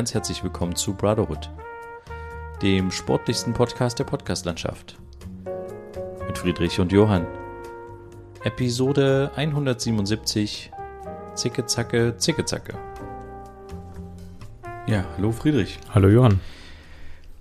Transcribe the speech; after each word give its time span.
Ganz 0.00 0.14
herzlich 0.14 0.42
willkommen 0.42 0.74
zu 0.76 0.94
Brotherhood, 0.94 1.50
dem 2.62 2.90
sportlichsten 2.90 3.52
Podcast 3.52 3.98
der 3.98 4.04
Podcastlandschaft. 4.04 4.96
Mit 6.26 6.38
Friedrich 6.38 6.80
und 6.80 6.90
Johann. 6.90 7.26
Episode 8.42 9.30
177 9.36 10.70
Zicke 11.34 11.66
Zacke 11.66 12.16
Zicke 12.16 12.46
Zacke. 12.46 12.78
Ja, 14.86 15.04
hallo 15.18 15.32
Friedrich. 15.32 15.78
Hallo 15.90 16.08
Johann. 16.08 16.40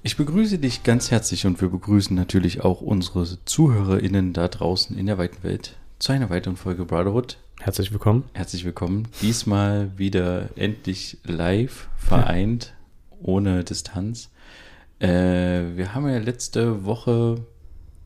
Ich 0.03 0.17
begrüße 0.17 0.57
dich 0.57 0.83
ganz 0.83 1.11
herzlich 1.11 1.45
und 1.45 1.61
wir 1.61 1.69
begrüßen 1.69 2.13
natürlich 2.13 2.65
auch 2.65 2.81
unsere 2.81 3.25
ZuhörerInnen 3.45 4.33
da 4.33 4.49
draußen 4.49 4.97
in 4.97 5.05
der 5.05 5.17
weiten 5.17 5.43
Welt 5.43 5.77
zu 5.97 6.11
einer 6.11 6.29
weiteren 6.29 6.57
Folge 6.57 6.83
Brotherhood. 6.83 7.37
Herzlich 7.61 7.91
willkommen. 7.91 8.23
Herzlich 8.31 8.63
willkommen. 8.63 9.09
Diesmal 9.21 9.91
wieder 9.97 10.57
endlich 10.57 11.17
live, 11.25 11.89
vereint, 11.97 12.73
ohne 13.21 13.65
Distanz. 13.65 14.31
Äh, 14.99 15.75
wir 15.75 15.93
haben 15.93 16.07
ja 16.07 16.19
letzte 16.19 16.85
Woche 16.85 17.43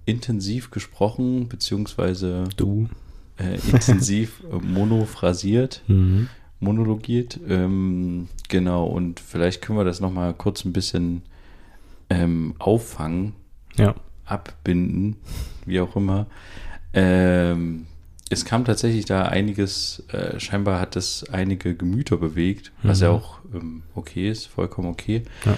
intensiv 0.06 0.72
gesprochen, 0.72 1.50
beziehungsweise 1.50 2.46
du 2.58 2.90
äh, 3.38 3.60
intensiv 3.70 4.42
monophrasiert, 4.62 5.84
mhm. 5.86 6.30
monologiert. 6.60 7.40
Ähm, 7.48 8.30
genau, 8.50 8.88
und 8.88 9.20
vielleicht 9.20 9.62
können 9.62 9.78
wir 9.78 9.86
das 9.86 10.00
nochmal 10.00 10.34
kurz 10.34 10.66
ein 10.66 10.74
bisschen 10.74 11.22
ähm, 12.10 12.56
auffangen, 12.58 13.34
ja. 13.78 13.94
abbinden, 14.26 15.17
wie 15.67 15.80
auch 15.80 15.95
immer. 15.95 16.26
Ähm, 16.92 17.86
es 18.34 18.45
kam 18.45 18.66
tatsächlich 18.66 19.06
da 19.06 19.23
einiges, 19.23 20.03
äh, 20.12 20.39
scheinbar 20.39 20.80
hat 20.80 20.95
es 20.95 21.26
einige 21.31 21.76
Gemüter 21.76 22.17
bewegt, 22.17 22.72
was 22.84 23.00
mhm. 23.00 23.03
ja 23.03 23.12
auch 23.12 23.39
ähm, 23.53 23.84
okay 23.95 24.30
ist, 24.30 24.48
vollkommen 24.48 24.89
okay. 24.89 25.23
Ja. 25.45 25.58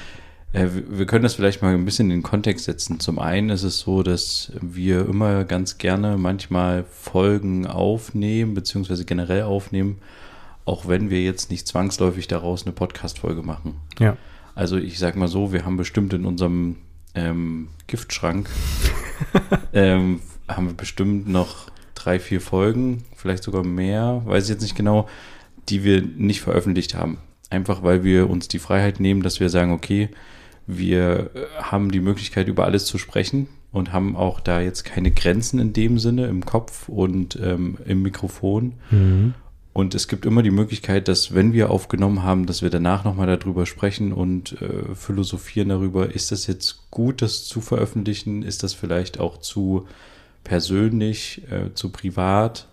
Äh, 0.54 0.70
wir 0.90 1.06
können 1.06 1.23
das 1.23 1.36
vielleicht 1.36 1.62
mal 1.62 1.73
ein 1.73 1.86
bisschen 1.86 2.09
in 2.09 2.18
den 2.18 2.23
Kontext 2.23 2.66
setzen. 2.66 3.00
Zum 3.00 3.20
einen 3.20 3.50
ist 3.50 3.64
es 3.64 3.80
so, 3.80 4.03
dass 4.03 4.53
wir 4.62 5.08
immer 5.08 5.44
ganz 5.44 5.78
gerne 5.78 6.18
manchmal 6.18 6.86
Folgen 6.90 7.68
aufnehmen, 7.68 8.53
beziehungsweise 8.53 9.06
generell 9.06 9.44
aufnehmen, 9.44 10.00
auch 10.64 10.88
wenn 10.88 11.09
wir 11.09 11.22
jetzt 11.22 11.52
nicht 11.52 11.68
zwangsläufig 11.68 12.28
daraus 12.28 12.64
eine 12.64 12.72
Podcast-Folge 12.72 13.44
machen. 13.44 13.76
Ja. 14.00 14.18
Also 14.56 14.78
ich 14.78 14.98
sag 14.98 15.18
mal 15.18 15.28
so, 15.28 15.52
wir 15.52 15.66
haben 15.66 15.76
bestimmt 15.76 16.14
in 16.14 16.26
unserem 16.26 16.78
ähm, 17.14 17.68
Giftschrank 17.88 18.50
ähm, 19.73 20.22
haben 20.48 20.68
wir 20.68 20.73
bestimmt 20.73 21.28
noch 21.28 21.70
drei, 22.06 22.20
vier 22.20 22.42
Folgen, 22.42 23.03
vielleicht 23.16 23.44
sogar 23.44 23.64
mehr, 23.64 24.22
weiß 24.25 24.45
ich 24.45 24.50
jetzt 24.50 24.61
nicht 24.61 24.75
genau, 24.75 25.08
die 25.70 25.84
wir 25.84 26.02
nicht 26.02 26.42
veröffentlicht 26.42 26.95
haben. 26.95 27.17
Einfach 27.50 27.84
weil 27.84 28.03
wir 28.03 28.30
uns 28.30 28.47
die 28.47 28.59
Freiheit 28.59 29.00
nehmen, 29.00 29.23
dass 29.23 29.39
wir 29.39 29.50
sagen, 29.50 29.72
okay, 29.72 30.09
wir 30.67 31.31
äh, 31.34 31.62
haben 31.62 31.92
die 31.92 32.00
Möglichkeit, 32.00 32.47
über 32.47 32.66
alles 32.66 32.86
zu 32.86 32.97
sprechen 32.97 33.47
und 33.72 33.94
haben 33.94 34.16
auch 34.16 34.39
da 34.39 34.62
jetzt 34.62 34.84
keine 34.84 35.12
Grenzen 35.12 35.59
in 35.59 35.73
dem 35.73 36.00
Sinne 36.00 36.28
im 36.28 36.45
Kopf 36.45 36.89
und 36.89 37.38
ähm, 37.42 37.78
im 37.86 38.02
Mikrofon. 38.02 38.73
Mhm. 38.90 39.34
Und 39.73 39.94
es 39.94 40.08
gibt 40.08 40.25
immer 40.25 40.42
die 40.42 40.52
Möglichkeit, 40.52 41.09
dass 41.09 41.36
wenn 41.36 41.52
wir 41.52 41.69
aufgenommen 41.69 42.23
haben, 42.23 42.45
dass 42.45 42.62
wir 42.62 42.69
danach 42.69 43.03
nochmal 43.03 43.28
darüber 43.28 43.66
sprechen 43.66 44.14
und 44.14 44.62
äh, 44.62 44.95
philosophieren 44.95 45.67
darüber, 45.69 46.16
ist 46.16 46.31
das 46.31 46.47
jetzt 46.47 46.90
gut, 46.92 47.22
das 47.22 47.44
zu 47.44 47.59
veröffentlichen? 47.59 48.42
Ist 48.42 48.64
das 48.64 48.73
vielleicht 48.73 49.19
auch 49.19 49.38
zu 49.38 49.86
persönlich, 50.46 51.42
äh, 51.52 51.74
zu 51.74 51.90
privat? 51.90 52.69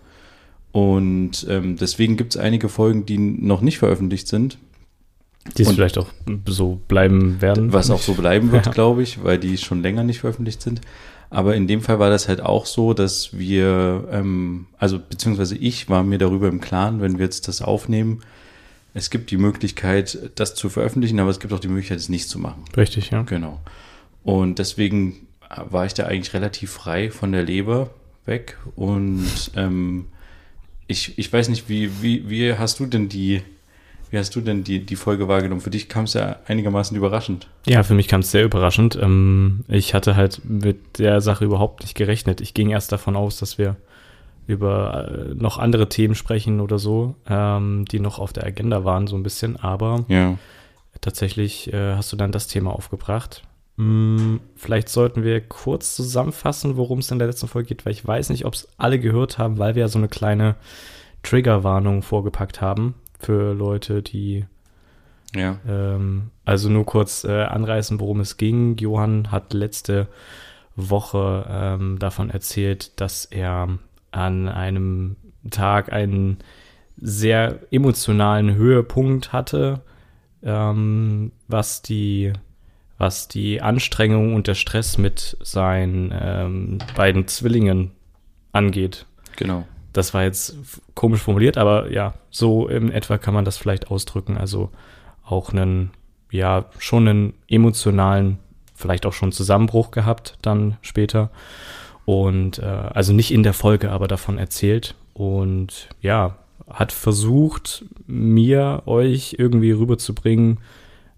Und 0.70 1.44
ähm, 1.50 1.76
deswegen 1.76 2.16
gibt 2.16 2.36
es 2.36 2.40
einige 2.40 2.68
Folgen, 2.68 3.04
die 3.04 3.18
noch 3.18 3.60
nicht 3.60 3.78
veröffentlicht 3.78 4.28
sind. 4.28 4.58
Die 5.58 5.62
es 5.62 5.72
vielleicht 5.72 5.98
auch 5.98 6.08
so 6.46 6.80
bleiben 6.86 7.42
werden. 7.42 7.72
Was 7.72 7.90
auch 7.90 8.00
so 8.00 8.14
bleiben 8.14 8.52
wird, 8.52 8.66
ja. 8.66 8.72
glaube 8.72 9.02
ich, 9.02 9.24
weil 9.24 9.38
die 9.38 9.58
schon 9.58 9.82
länger 9.82 10.04
nicht 10.04 10.20
veröffentlicht 10.20 10.62
sind. 10.62 10.80
Aber 11.30 11.56
in 11.56 11.66
dem 11.66 11.80
Fall 11.80 11.98
war 11.98 12.10
das 12.10 12.28
halt 12.28 12.40
auch 12.40 12.66
so, 12.66 12.94
dass 12.94 13.36
wir, 13.36 14.06
ähm, 14.12 14.66
also 14.78 14.98
beziehungsweise 15.00 15.56
ich 15.56 15.88
war 15.88 16.04
mir 16.04 16.18
darüber 16.18 16.48
im 16.48 16.60
Klaren, 16.60 17.00
wenn 17.00 17.18
wir 17.18 17.24
jetzt 17.24 17.48
das 17.48 17.60
aufnehmen, 17.60 18.20
es 18.94 19.08
gibt 19.08 19.30
die 19.30 19.38
Möglichkeit, 19.38 20.30
das 20.34 20.54
zu 20.54 20.68
veröffentlichen, 20.68 21.18
aber 21.18 21.30
es 21.30 21.40
gibt 21.40 21.52
auch 21.52 21.60
die 21.60 21.68
Möglichkeit, 21.68 21.98
es 21.98 22.10
nicht 22.10 22.28
zu 22.28 22.38
machen. 22.38 22.64
Richtig, 22.76 23.10
ja. 23.10 23.22
Genau. 23.22 23.60
Und 24.22 24.58
deswegen 24.58 25.26
war 25.56 25.86
ich 25.86 25.94
da 25.94 26.06
eigentlich 26.06 26.34
relativ 26.34 26.70
frei 26.70 27.10
von 27.10 27.32
der 27.32 27.42
Leber 27.42 27.90
weg. 28.24 28.58
Und 28.76 29.50
ähm, 29.56 30.06
ich, 30.86 31.18
ich 31.18 31.32
weiß 31.32 31.48
nicht, 31.48 31.68
wie, 31.68 32.02
wie, 32.02 32.28
wie 32.28 32.54
hast 32.54 32.80
du 32.80 32.86
denn 32.86 33.08
die 33.08 33.42
wie 34.12 34.18
hast 34.18 34.36
du 34.36 34.42
denn 34.42 34.62
die, 34.62 34.84
die 34.84 34.96
Folge 34.96 35.26
wahrgenommen? 35.26 35.62
Für 35.62 35.70
dich 35.70 35.88
kam 35.88 36.04
es 36.04 36.12
ja 36.12 36.36
einigermaßen 36.46 36.94
überraschend. 36.94 37.48
Ja, 37.66 37.82
für 37.82 37.94
mich 37.94 38.08
kam 38.08 38.20
es 38.20 38.30
sehr 38.30 38.44
überraschend. 38.44 38.94
Ähm, 39.00 39.64
ich 39.68 39.94
hatte 39.94 40.16
halt 40.16 40.42
mit 40.44 40.98
der 40.98 41.22
Sache 41.22 41.46
überhaupt 41.46 41.80
nicht 41.80 41.94
gerechnet. 41.94 42.42
Ich 42.42 42.52
ging 42.52 42.68
erst 42.68 42.92
davon 42.92 43.16
aus, 43.16 43.38
dass 43.38 43.56
wir 43.56 43.76
über 44.46 45.08
äh, 45.08 45.34
noch 45.34 45.56
andere 45.56 45.88
Themen 45.88 46.14
sprechen 46.14 46.60
oder 46.60 46.78
so, 46.78 47.14
ähm, 47.26 47.86
die 47.90 48.00
noch 48.00 48.18
auf 48.18 48.34
der 48.34 48.44
Agenda 48.44 48.84
waren, 48.84 49.06
so 49.06 49.16
ein 49.16 49.22
bisschen. 49.22 49.56
Aber 49.56 50.04
ja. 50.08 50.36
tatsächlich 51.00 51.72
äh, 51.72 51.94
hast 51.94 52.12
du 52.12 52.16
dann 52.16 52.32
das 52.32 52.48
Thema 52.48 52.74
aufgebracht. 52.74 53.44
Hm, 53.78 54.40
vielleicht 54.54 54.88
sollten 54.88 55.22
wir 55.22 55.40
kurz 55.40 55.96
zusammenfassen, 55.96 56.76
worum 56.76 56.98
es 56.98 57.10
in 57.10 57.18
der 57.18 57.28
letzten 57.28 57.48
Folge 57.48 57.68
geht, 57.68 57.86
weil 57.86 57.92
ich 57.92 58.06
weiß 58.06 58.30
nicht, 58.30 58.44
ob 58.44 58.54
es 58.54 58.68
alle 58.76 58.98
gehört 58.98 59.38
haben, 59.38 59.58
weil 59.58 59.74
wir 59.74 59.82
ja 59.82 59.88
so 59.88 59.98
eine 59.98 60.08
kleine 60.08 60.56
Triggerwarnung 61.22 62.02
vorgepackt 62.02 62.60
haben 62.60 62.94
für 63.18 63.54
Leute, 63.54 64.02
die 64.02 64.44
ja. 65.34 65.58
Ähm, 65.66 66.30
also 66.44 66.68
nur 66.68 66.84
kurz 66.84 67.24
äh, 67.24 67.44
anreißen, 67.44 68.00
worum 68.00 68.20
es 68.20 68.36
ging. 68.36 68.76
Johann 68.76 69.30
hat 69.30 69.54
letzte 69.54 70.08
Woche 70.76 71.46
ähm, 71.48 71.98
davon 71.98 72.30
erzählt, 72.30 73.00
dass 73.00 73.24
er 73.24 73.78
an 74.10 74.48
einem 74.48 75.16
Tag 75.50 75.92
einen 75.92 76.38
sehr 77.00 77.60
emotionalen 77.70 78.54
Höhepunkt 78.54 79.32
hatte, 79.32 79.80
ähm, 80.42 81.32
was 81.48 81.82
die 81.82 82.32
was 83.02 83.26
die 83.26 83.60
Anstrengung 83.60 84.32
und 84.32 84.46
der 84.46 84.54
Stress 84.54 84.96
mit 84.96 85.36
seinen 85.40 86.14
ähm, 86.16 86.78
beiden 86.94 87.26
Zwillingen 87.26 87.90
angeht. 88.52 89.06
Genau. 89.34 89.66
Das 89.92 90.14
war 90.14 90.22
jetzt 90.22 90.56
komisch 90.94 91.20
formuliert, 91.20 91.58
aber 91.58 91.90
ja, 91.90 92.14
so 92.30 92.68
in 92.68 92.92
etwa 92.92 93.18
kann 93.18 93.34
man 93.34 93.44
das 93.44 93.58
vielleicht 93.58 93.90
ausdrücken. 93.90 94.38
Also 94.38 94.70
auch 95.24 95.52
einen, 95.52 95.90
ja, 96.30 96.66
schon 96.78 97.08
einen 97.08 97.34
emotionalen, 97.48 98.38
vielleicht 98.72 99.04
auch 99.04 99.12
schon 99.12 99.32
Zusammenbruch 99.32 99.90
gehabt 99.90 100.38
dann 100.40 100.76
später. 100.80 101.30
Und 102.04 102.60
äh, 102.60 102.66
also 102.66 103.12
nicht 103.12 103.32
in 103.32 103.42
der 103.42 103.52
Folge, 103.52 103.90
aber 103.90 104.06
davon 104.06 104.38
erzählt. 104.38 104.94
Und 105.12 105.88
ja, 106.00 106.36
hat 106.70 106.92
versucht, 106.92 107.84
mir, 108.06 108.84
euch 108.86 109.34
irgendwie 109.38 109.72
rüberzubringen, 109.72 110.58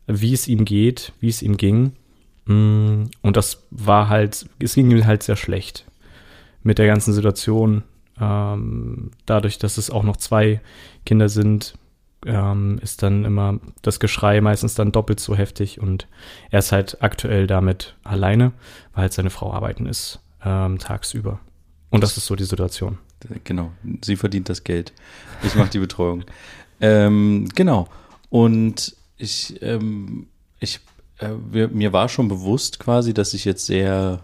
wie 0.06 0.32
es 0.32 0.48
ihm 0.48 0.64
geht, 0.64 1.12
wie 1.20 1.28
es 1.28 1.42
ihm 1.42 1.56
ging. 1.56 1.92
Mm, 2.46 3.04
und 3.22 3.36
das 3.36 3.64
war 3.70 4.08
halt, 4.08 4.46
es 4.58 4.74
ging 4.74 4.90
ihm 4.90 5.06
halt 5.06 5.22
sehr 5.22 5.36
schlecht 5.36 5.84
mit 6.62 6.78
der 6.78 6.86
ganzen 6.86 7.12
Situation. 7.12 7.82
Ähm, 8.20 9.10
dadurch, 9.26 9.58
dass 9.58 9.78
es 9.78 9.90
auch 9.90 10.02
noch 10.02 10.16
zwei 10.16 10.60
Kinder 11.04 11.28
sind, 11.28 11.74
ähm, 12.26 12.78
ist 12.82 13.02
dann 13.02 13.24
immer 13.24 13.58
das 13.82 14.00
Geschrei 14.00 14.40
meistens 14.40 14.74
dann 14.74 14.92
doppelt 14.92 15.20
so 15.20 15.36
heftig 15.36 15.80
und 15.80 16.08
er 16.50 16.60
ist 16.60 16.72
halt 16.72 17.02
aktuell 17.02 17.46
damit 17.46 17.96
alleine, 18.02 18.52
weil 18.94 19.02
halt 19.02 19.12
seine 19.12 19.30
Frau 19.30 19.52
arbeiten 19.52 19.86
ist 19.86 20.20
ähm, 20.44 20.78
tagsüber. 20.78 21.40
Und 21.90 22.02
das 22.02 22.16
ist 22.16 22.26
so 22.26 22.34
die 22.34 22.44
Situation. 22.44 22.98
Genau, 23.44 23.72
sie 24.02 24.16
verdient 24.16 24.48
das 24.48 24.64
Geld. 24.64 24.92
Ich 25.42 25.54
mache 25.54 25.70
die 25.70 25.78
Betreuung. 25.78 26.24
ähm, 26.80 27.48
genau. 27.54 27.88
Und 28.30 28.96
ich, 29.16 29.60
ähm, 29.62 30.26
ich, 30.60 30.80
äh, 31.18 31.28
mir 31.68 31.92
war 31.92 32.08
schon 32.08 32.28
bewusst 32.28 32.78
quasi, 32.78 33.14
dass 33.14 33.34
ich 33.34 33.44
jetzt 33.44 33.66
sehr 33.66 34.20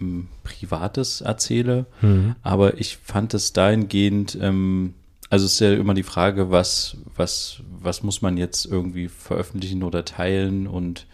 ähm, 0.00 0.28
Privates 0.44 1.20
erzähle, 1.20 1.86
mhm. 2.00 2.36
aber 2.42 2.78
ich 2.78 2.96
fand 2.96 3.34
es 3.34 3.52
dahingehend, 3.52 4.38
ähm, 4.40 4.94
also 5.30 5.46
es 5.46 5.54
ist 5.54 5.60
ja 5.60 5.74
immer 5.74 5.94
die 5.94 6.02
Frage, 6.02 6.50
was, 6.50 6.96
was, 7.14 7.60
was 7.68 8.02
muss 8.02 8.22
man 8.22 8.36
jetzt 8.36 8.64
irgendwie 8.64 9.08
veröffentlichen 9.08 9.82
oder 9.82 10.04
teilen 10.04 10.66
und 10.66 11.06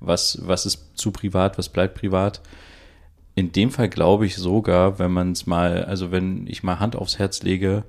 was, 0.00 0.38
was 0.42 0.66
ist 0.66 0.98
zu 0.98 1.10
privat, 1.10 1.58
was 1.58 1.68
bleibt 1.68 1.94
privat. 1.98 2.40
In 3.34 3.52
dem 3.52 3.70
Fall 3.70 3.88
glaube 3.88 4.26
ich 4.26 4.36
sogar, 4.36 4.98
wenn 4.98 5.12
man 5.12 5.32
es 5.32 5.46
mal, 5.46 5.84
also 5.84 6.10
wenn 6.10 6.46
ich 6.46 6.62
mal 6.62 6.80
Hand 6.80 6.96
aufs 6.96 7.18
Herz 7.18 7.42
lege, 7.42 7.84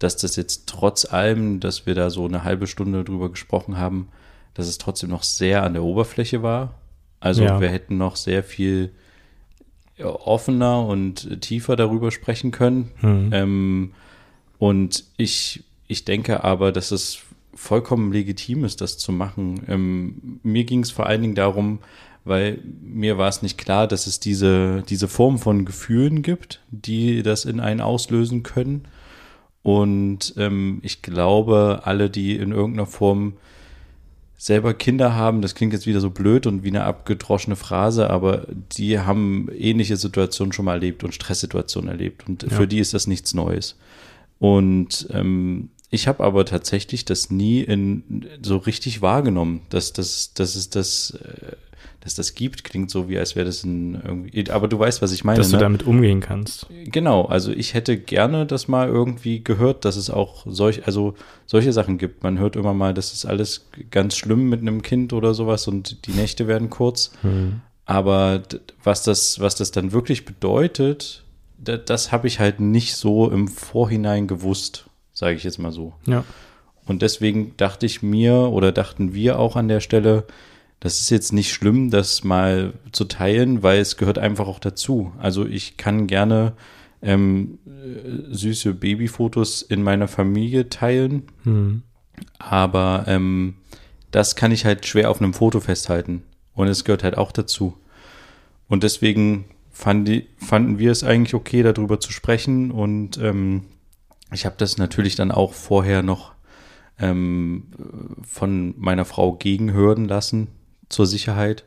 dass 0.00 0.16
das 0.16 0.34
jetzt 0.34 0.66
trotz 0.66 1.04
allem, 1.04 1.60
dass 1.60 1.86
wir 1.86 1.94
da 1.94 2.10
so 2.10 2.24
eine 2.24 2.42
halbe 2.42 2.66
Stunde 2.66 3.04
drüber 3.04 3.30
gesprochen 3.30 3.78
haben, 3.78 4.08
dass 4.54 4.66
es 4.66 4.78
trotzdem 4.78 5.10
noch 5.10 5.22
sehr 5.22 5.62
an 5.62 5.74
der 5.74 5.82
Oberfläche 5.82 6.42
war. 6.42 6.74
Also 7.20 7.44
ja. 7.44 7.60
wir 7.60 7.68
hätten 7.68 7.98
noch 7.98 8.16
sehr 8.16 8.42
viel 8.42 8.92
offener 10.02 10.86
und 10.86 11.40
tiefer 11.42 11.76
darüber 11.76 12.10
sprechen 12.10 12.50
können. 12.50 12.90
Mhm. 13.00 13.30
Ähm, 13.32 13.92
und 14.58 15.04
ich, 15.16 15.64
ich 15.86 16.04
denke 16.04 16.44
aber, 16.44 16.72
dass 16.72 16.90
es 16.90 17.20
vollkommen 17.54 18.12
legitim 18.12 18.64
ist, 18.64 18.80
das 18.80 18.98
zu 18.98 19.12
machen. 19.12 19.62
Ähm, 19.68 20.40
mir 20.42 20.64
ging 20.64 20.82
es 20.82 20.90
vor 20.90 21.06
allen 21.06 21.22
Dingen 21.22 21.34
darum, 21.34 21.80
weil 22.24 22.58
mir 22.82 23.18
war 23.18 23.28
es 23.28 23.42
nicht 23.42 23.58
klar, 23.58 23.86
dass 23.86 24.06
es 24.06 24.20
diese, 24.20 24.82
diese 24.88 25.08
Form 25.08 25.38
von 25.38 25.64
Gefühlen 25.64 26.22
gibt, 26.22 26.60
die 26.70 27.22
das 27.22 27.44
in 27.44 27.60
einen 27.60 27.80
auslösen 27.80 28.42
können. 28.42 28.86
Und 29.62 30.34
ähm, 30.36 30.80
ich 30.82 31.02
glaube, 31.02 31.82
alle, 31.84 32.08
die 32.08 32.36
in 32.36 32.52
irgendeiner 32.52 32.86
Form 32.86 33.34
selber 34.40 34.72
Kinder 34.72 35.14
haben, 35.14 35.42
das 35.42 35.54
klingt 35.54 35.74
jetzt 35.74 35.86
wieder 35.86 36.00
so 36.00 36.08
blöd 36.08 36.46
und 36.46 36.64
wie 36.64 36.68
eine 36.68 36.84
abgedroschene 36.84 37.56
Phrase, 37.56 38.08
aber 38.08 38.46
die 38.72 38.98
haben 38.98 39.50
ähnliche 39.54 39.98
Situationen 39.98 40.54
schon 40.54 40.64
mal 40.64 40.72
erlebt 40.72 41.04
und 41.04 41.14
Stresssituationen 41.14 41.90
erlebt. 41.90 42.26
Und 42.26 42.44
ja. 42.44 42.48
für 42.48 42.66
die 42.66 42.78
ist 42.78 42.94
das 42.94 43.06
nichts 43.06 43.34
Neues. 43.34 43.76
Und 44.38 45.06
ähm, 45.12 45.68
ich 45.90 46.08
habe 46.08 46.24
aber 46.24 46.46
tatsächlich 46.46 47.04
das 47.04 47.30
nie 47.30 47.60
in 47.60 48.24
so 48.40 48.56
richtig 48.56 49.02
wahrgenommen, 49.02 49.60
dass, 49.68 49.92
dass, 49.92 50.32
dass 50.32 50.54
es 50.54 50.70
das, 50.70 51.18
äh, 51.22 51.56
dass 52.00 52.14
das 52.14 52.34
gibt. 52.34 52.64
Klingt 52.64 52.90
so, 52.90 53.08
wie 53.08 53.18
als 53.18 53.36
wäre 53.36 53.46
das 53.46 53.62
ein 53.64 54.00
irgendwie. 54.04 54.50
Aber 54.50 54.68
du 54.68 54.78
weißt, 54.78 55.02
was 55.02 55.12
ich 55.12 55.24
meine. 55.24 55.38
Dass 55.38 55.50
du 55.50 55.56
ne? 55.56 55.62
damit 55.62 55.82
umgehen 55.84 56.20
kannst. 56.20 56.66
Genau, 56.84 57.26
also 57.26 57.52
ich 57.52 57.74
hätte 57.74 57.98
gerne 57.98 58.46
das 58.46 58.68
mal 58.68 58.88
irgendwie 58.88 59.44
gehört, 59.44 59.84
dass 59.84 59.96
es 59.96 60.10
auch 60.10 60.46
solch, 60.46 60.86
also 60.86 61.14
solche 61.46 61.72
Sachen 61.72 61.98
gibt. 61.98 62.22
Man 62.22 62.38
hört 62.38 62.56
immer 62.56 62.74
mal, 62.74 62.94
das 62.94 63.12
ist 63.12 63.26
alles 63.26 63.68
ganz 63.90 64.16
schlimm 64.16 64.48
mit 64.48 64.60
einem 64.60 64.82
Kind 64.82 65.12
oder 65.12 65.34
sowas 65.34 65.68
und 65.68 66.06
die 66.06 66.12
Nächte 66.12 66.46
werden 66.46 66.70
kurz. 66.70 67.12
Hm. 67.22 67.60
Aber 67.84 68.42
was 68.82 69.02
das, 69.02 69.40
was 69.40 69.56
das 69.56 69.72
dann 69.72 69.92
wirklich 69.92 70.24
bedeutet, 70.24 71.24
das, 71.58 71.80
das 71.84 72.12
habe 72.12 72.28
ich 72.28 72.40
halt 72.40 72.60
nicht 72.60 72.94
so 72.94 73.30
im 73.30 73.48
Vorhinein 73.48 74.26
gewusst, 74.26 74.86
sage 75.12 75.36
ich 75.36 75.44
jetzt 75.44 75.58
mal 75.58 75.72
so. 75.72 75.92
Ja. 76.06 76.24
Und 76.86 77.02
deswegen 77.02 77.56
dachte 77.56 77.86
ich 77.86 78.02
mir 78.02 78.34
oder 78.34 78.72
dachten 78.72 79.12
wir 79.12 79.38
auch 79.38 79.56
an 79.56 79.68
der 79.68 79.80
Stelle, 79.80 80.24
das 80.80 81.00
ist 81.00 81.10
jetzt 81.10 81.32
nicht 81.32 81.52
schlimm, 81.52 81.90
das 81.90 82.24
mal 82.24 82.72
zu 82.92 83.04
teilen, 83.04 83.62
weil 83.62 83.80
es 83.80 83.96
gehört 83.96 84.18
einfach 84.18 84.48
auch 84.48 84.58
dazu. 84.58 85.12
Also 85.18 85.46
ich 85.46 85.76
kann 85.76 86.06
gerne 86.06 86.54
ähm, 87.02 87.58
süße 88.30 88.74
Babyfotos 88.74 89.62
in 89.62 89.82
meiner 89.82 90.08
Familie 90.08 90.68
teilen, 90.70 91.24
mhm. 91.44 91.82
aber 92.38 93.04
ähm, 93.06 93.56
das 94.10 94.36
kann 94.36 94.52
ich 94.52 94.64
halt 94.64 94.86
schwer 94.86 95.10
auf 95.10 95.20
einem 95.20 95.34
Foto 95.34 95.60
festhalten. 95.60 96.22
Und 96.54 96.68
es 96.68 96.84
gehört 96.84 97.04
halt 97.04 97.16
auch 97.16 97.32
dazu. 97.32 97.76
Und 98.68 98.82
deswegen 98.82 99.44
fand 99.70 100.08
die, 100.08 100.26
fanden 100.36 100.78
wir 100.78 100.90
es 100.90 101.04
eigentlich 101.04 101.34
okay, 101.34 101.62
darüber 101.62 102.00
zu 102.00 102.12
sprechen. 102.12 102.70
Und 102.70 103.18
ähm, 103.18 103.64
ich 104.32 104.46
habe 104.46 104.56
das 104.58 104.78
natürlich 104.78 105.14
dann 105.14 105.30
auch 105.30 105.52
vorher 105.52 106.02
noch 106.02 106.32
ähm, 106.98 107.68
von 108.22 108.74
meiner 108.78 109.04
Frau 109.04 109.34
gegenhören 109.34 110.06
lassen, 110.06 110.48
zur 110.90 111.06
Sicherheit. 111.06 111.64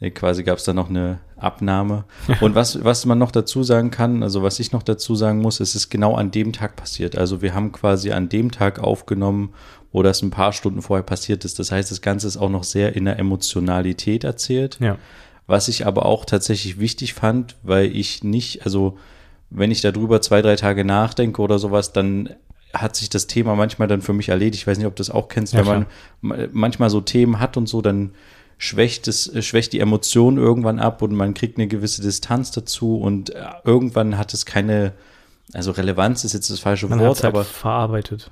Äh, 0.00 0.10
quasi 0.10 0.44
gab 0.44 0.58
es 0.58 0.64
da 0.64 0.72
noch 0.72 0.88
eine 0.88 1.18
Abnahme. 1.36 2.04
Und 2.40 2.54
was, 2.54 2.84
was 2.84 3.04
man 3.04 3.18
noch 3.18 3.32
dazu 3.32 3.64
sagen 3.64 3.90
kann, 3.90 4.22
also 4.22 4.42
was 4.42 4.60
ich 4.60 4.70
noch 4.70 4.82
dazu 4.84 5.16
sagen 5.16 5.40
muss, 5.40 5.58
es 5.58 5.74
ist 5.74 5.90
genau 5.90 6.14
an 6.14 6.30
dem 6.30 6.52
Tag 6.52 6.76
passiert. 6.76 7.16
Also 7.16 7.42
wir 7.42 7.54
haben 7.54 7.72
quasi 7.72 8.12
an 8.12 8.28
dem 8.28 8.52
Tag 8.52 8.78
aufgenommen, 8.78 9.54
wo 9.90 10.02
das 10.02 10.22
ein 10.22 10.30
paar 10.30 10.52
Stunden 10.52 10.82
vorher 10.82 11.04
passiert 11.04 11.44
ist. 11.44 11.58
Das 11.58 11.72
heißt, 11.72 11.90
das 11.90 12.00
Ganze 12.00 12.28
ist 12.28 12.36
auch 12.36 12.48
noch 12.48 12.64
sehr 12.64 12.94
in 12.94 13.04
der 13.04 13.18
Emotionalität 13.18 14.24
erzählt. 14.24 14.78
Ja. 14.80 14.96
Was 15.46 15.68
ich 15.68 15.86
aber 15.86 16.06
auch 16.06 16.24
tatsächlich 16.24 16.78
wichtig 16.78 17.14
fand, 17.14 17.56
weil 17.62 17.94
ich 17.94 18.22
nicht, 18.22 18.64
also 18.64 18.96
wenn 19.50 19.70
ich 19.70 19.82
darüber 19.82 20.22
zwei, 20.22 20.40
drei 20.40 20.56
Tage 20.56 20.84
nachdenke 20.84 21.42
oder 21.42 21.58
sowas, 21.58 21.92
dann 21.92 22.30
hat 22.72 22.96
sich 22.96 23.10
das 23.10 23.26
Thema 23.26 23.54
manchmal 23.54 23.86
dann 23.86 24.00
für 24.00 24.14
mich 24.14 24.30
erledigt. 24.30 24.62
Ich 24.62 24.66
weiß 24.66 24.78
nicht, 24.78 24.86
ob 24.86 24.96
du 24.96 25.00
das 25.00 25.10
auch 25.10 25.28
kennst, 25.28 25.52
ja, 25.52 25.66
wenn 25.66 25.86
man 26.22 26.48
manchmal 26.52 26.88
so 26.88 27.02
Themen 27.02 27.38
hat 27.38 27.56
und 27.58 27.68
so, 27.68 27.82
dann 27.82 28.12
schwächt 28.62 29.08
es, 29.08 29.26
äh, 29.26 29.42
schwächt 29.42 29.72
die 29.72 29.80
Emotion 29.80 30.38
irgendwann 30.38 30.78
ab 30.78 31.02
und 31.02 31.12
man 31.12 31.34
kriegt 31.34 31.58
eine 31.58 31.66
gewisse 31.66 32.00
Distanz 32.00 32.52
dazu 32.52 32.96
und 32.96 33.30
äh, 33.30 33.42
irgendwann 33.64 34.16
hat 34.16 34.32
es 34.34 34.46
keine, 34.46 34.92
also 35.52 35.72
Relevanz 35.72 36.22
ist 36.22 36.32
jetzt 36.32 36.48
das 36.48 36.60
falsche 36.60 36.86
man 36.86 37.00
Wort, 37.00 37.24
halt 37.24 37.34
aber 37.34 37.42
verarbeitet. 37.42 38.30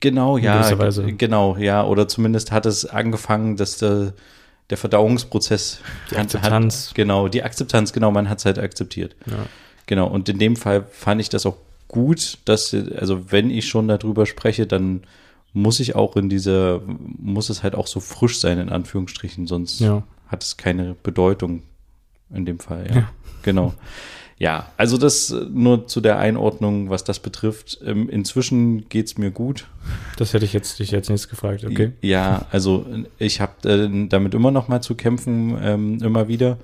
Genau, 0.00 0.38
ja, 0.38 0.70
genau, 1.18 1.58
ja, 1.58 1.84
oder 1.84 2.08
zumindest 2.08 2.52
hat 2.52 2.64
es 2.64 2.86
angefangen, 2.86 3.58
dass 3.58 3.76
der, 3.76 4.14
der 4.70 4.78
Verdauungsprozess 4.78 5.80
die 6.10 6.16
Akzeptanz. 6.16 6.88
Hat, 6.88 6.94
genau, 6.94 7.28
die 7.28 7.42
Akzeptanz, 7.42 7.92
genau, 7.92 8.10
man 8.10 8.30
hat 8.30 8.38
es 8.38 8.46
halt 8.46 8.58
akzeptiert. 8.58 9.14
Ja. 9.26 9.44
Genau, 9.84 10.06
und 10.06 10.30
in 10.30 10.38
dem 10.38 10.56
Fall 10.56 10.86
fand 10.90 11.20
ich 11.20 11.28
das 11.28 11.44
auch 11.44 11.58
gut, 11.86 12.38
dass, 12.46 12.74
also 12.96 13.30
wenn 13.30 13.50
ich 13.50 13.68
schon 13.68 13.88
darüber 13.88 14.24
spreche, 14.24 14.66
dann 14.66 15.02
muss 15.56 15.80
ich 15.80 15.96
auch 15.96 16.16
in 16.16 16.28
dieser, 16.28 16.82
muss 16.86 17.48
es 17.48 17.62
halt 17.62 17.74
auch 17.74 17.86
so 17.86 17.98
frisch 17.98 18.38
sein, 18.38 18.58
in 18.58 18.68
Anführungsstrichen, 18.68 19.46
sonst 19.46 19.80
ja. 19.80 20.02
hat 20.28 20.44
es 20.44 20.58
keine 20.58 20.94
Bedeutung 21.02 21.62
in 22.32 22.44
dem 22.44 22.58
Fall, 22.58 22.86
ja. 22.88 22.96
ja. 22.96 23.08
Genau. 23.42 23.72
Ja, 24.38 24.70
also 24.76 24.98
das 24.98 25.34
nur 25.50 25.86
zu 25.86 26.02
der 26.02 26.18
Einordnung, 26.18 26.90
was 26.90 27.04
das 27.04 27.20
betrifft. 27.20 27.78
Ähm, 27.86 28.10
inzwischen 28.10 28.86
geht 28.90 29.06
es 29.06 29.16
mir 29.16 29.30
gut. 29.30 29.66
Das 30.18 30.34
hätte 30.34 30.44
ich 30.44 30.52
jetzt 30.52 30.78
dich 30.78 30.90
jetzt 30.90 31.08
nichts 31.08 31.28
gefragt, 31.28 31.64
okay? 31.64 31.92
Ja, 32.02 32.44
also 32.50 32.84
ich 33.18 33.40
habe 33.40 33.66
äh, 33.66 34.08
damit 34.08 34.34
immer 34.34 34.50
noch 34.50 34.68
mal 34.68 34.82
zu 34.82 34.94
kämpfen, 34.94 35.56
ähm, 35.62 36.02
immer 36.02 36.28
wieder. 36.28 36.58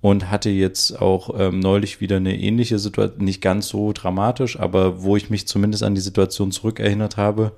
Und 0.00 0.32
hatte 0.32 0.50
jetzt 0.50 1.00
auch 1.00 1.38
ähm, 1.38 1.60
neulich 1.60 2.00
wieder 2.00 2.16
eine 2.16 2.36
ähnliche 2.36 2.80
Situation, 2.80 3.24
nicht 3.24 3.40
ganz 3.40 3.68
so 3.68 3.92
dramatisch, 3.92 4.58
aber 4.58 5.04
wo 5.04 5.16
ich 5.16 5.30
mich 5.30 5.46
zumindest 5.46 5.84
an 5.84 5.94
die 5.94 6.00
Situation 6.00 6.50
zurückerinnert 6.50 7.16
habe, 7.16 7.52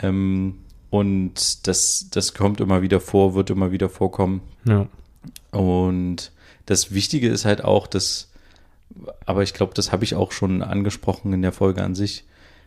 ähm, 0.00 0.58
und 0.92 1.66
das, 1.66 2.08
das 2.10 2.34
kommt 2.34 2.60
immer 2.60 2.82
wieder 2.82 3.00
vor, 3.00 3.34
wird 3.34 3.48
immer 3.48 3.72
wieder 3.72 3.88
vorkommen. 3.88 4.42
Ja. 4.66 4.88
Und 5.52 6.32
das 6.66 6.92
Wichtige 6.92 7.30
ist 7.30 7.46
halt 7.46 7.64
auch, 7.64 7.86
dass, 7.86 8.30
aber 9.24 9.42
ich 9.42 9.54
glaube, 9.54 9.72
das 9.74 9.90
habe 9.90 10.04
ich 10.04 10.14
auch 10.14 10.32
schon 10.32 10.62
angesprochen 10.62 11.32
in 11.32 11.40
der 11.40 11.52
Folge 11.52 11.82
an 11.82 11.94
sich. 11.94 12.24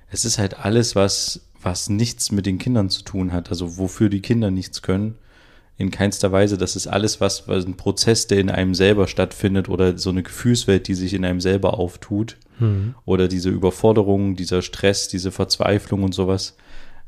Es 0.10 0.26
ist 0.26 0.40
halt 0.40 0.60
alles, 0.60 0.96
was, 0.96 1.42
was 1.62 1.88
nichts 1.88 2.32
mit 2.32 2.48
den 2.48 2.58
Kindern 2.58 2.90
zu 2.90 3.04
tun 3.04 3.32
hat, 3.32 3.50
also 3.50 3.78
wofür 3.78 4.10
die 4.10 4.22
Kinder 4.22 4.50
nichts 4.50 4.82
können. 4.82 5.20
In 5.78 5.92
keinster 5.92 6.32
Weise. 6.32 6.58
Das 6.58 6.76
ist 6.76 6.88
alles, 6.88 7.22
was, 7.22 7.48
was 7.48 7.66
ein 7.66 7.78
Prozess, 7.78 8.26
der 8.26 8.40
in 8.40 8.50
einem 8.50 8.74
selber 8.74 9.08
stattfindet 9.08 9.70
oder 9.70 10.00
so 10.00 10.10
eine 10.10 10.24
Gefühlswelt, 10.24 10.88
die 10.88 10.96
sich 10.96 11.14
in 11.14 11.26
einem 11.26 11.42
selber 11.42 11.78
auftut. 11.78 12.38
Mhm. 12.60 12.96
Oder 13.06 13.28
diese 13.28 13.50
Überforderung, 13.50 14.36
dieser 14.36 14.64
Stress, 14.64 15.10
diese 15.10 15.32
Verzweiflung 15.32 16.02
und 16.02 16.16
sowas 16.16 16.56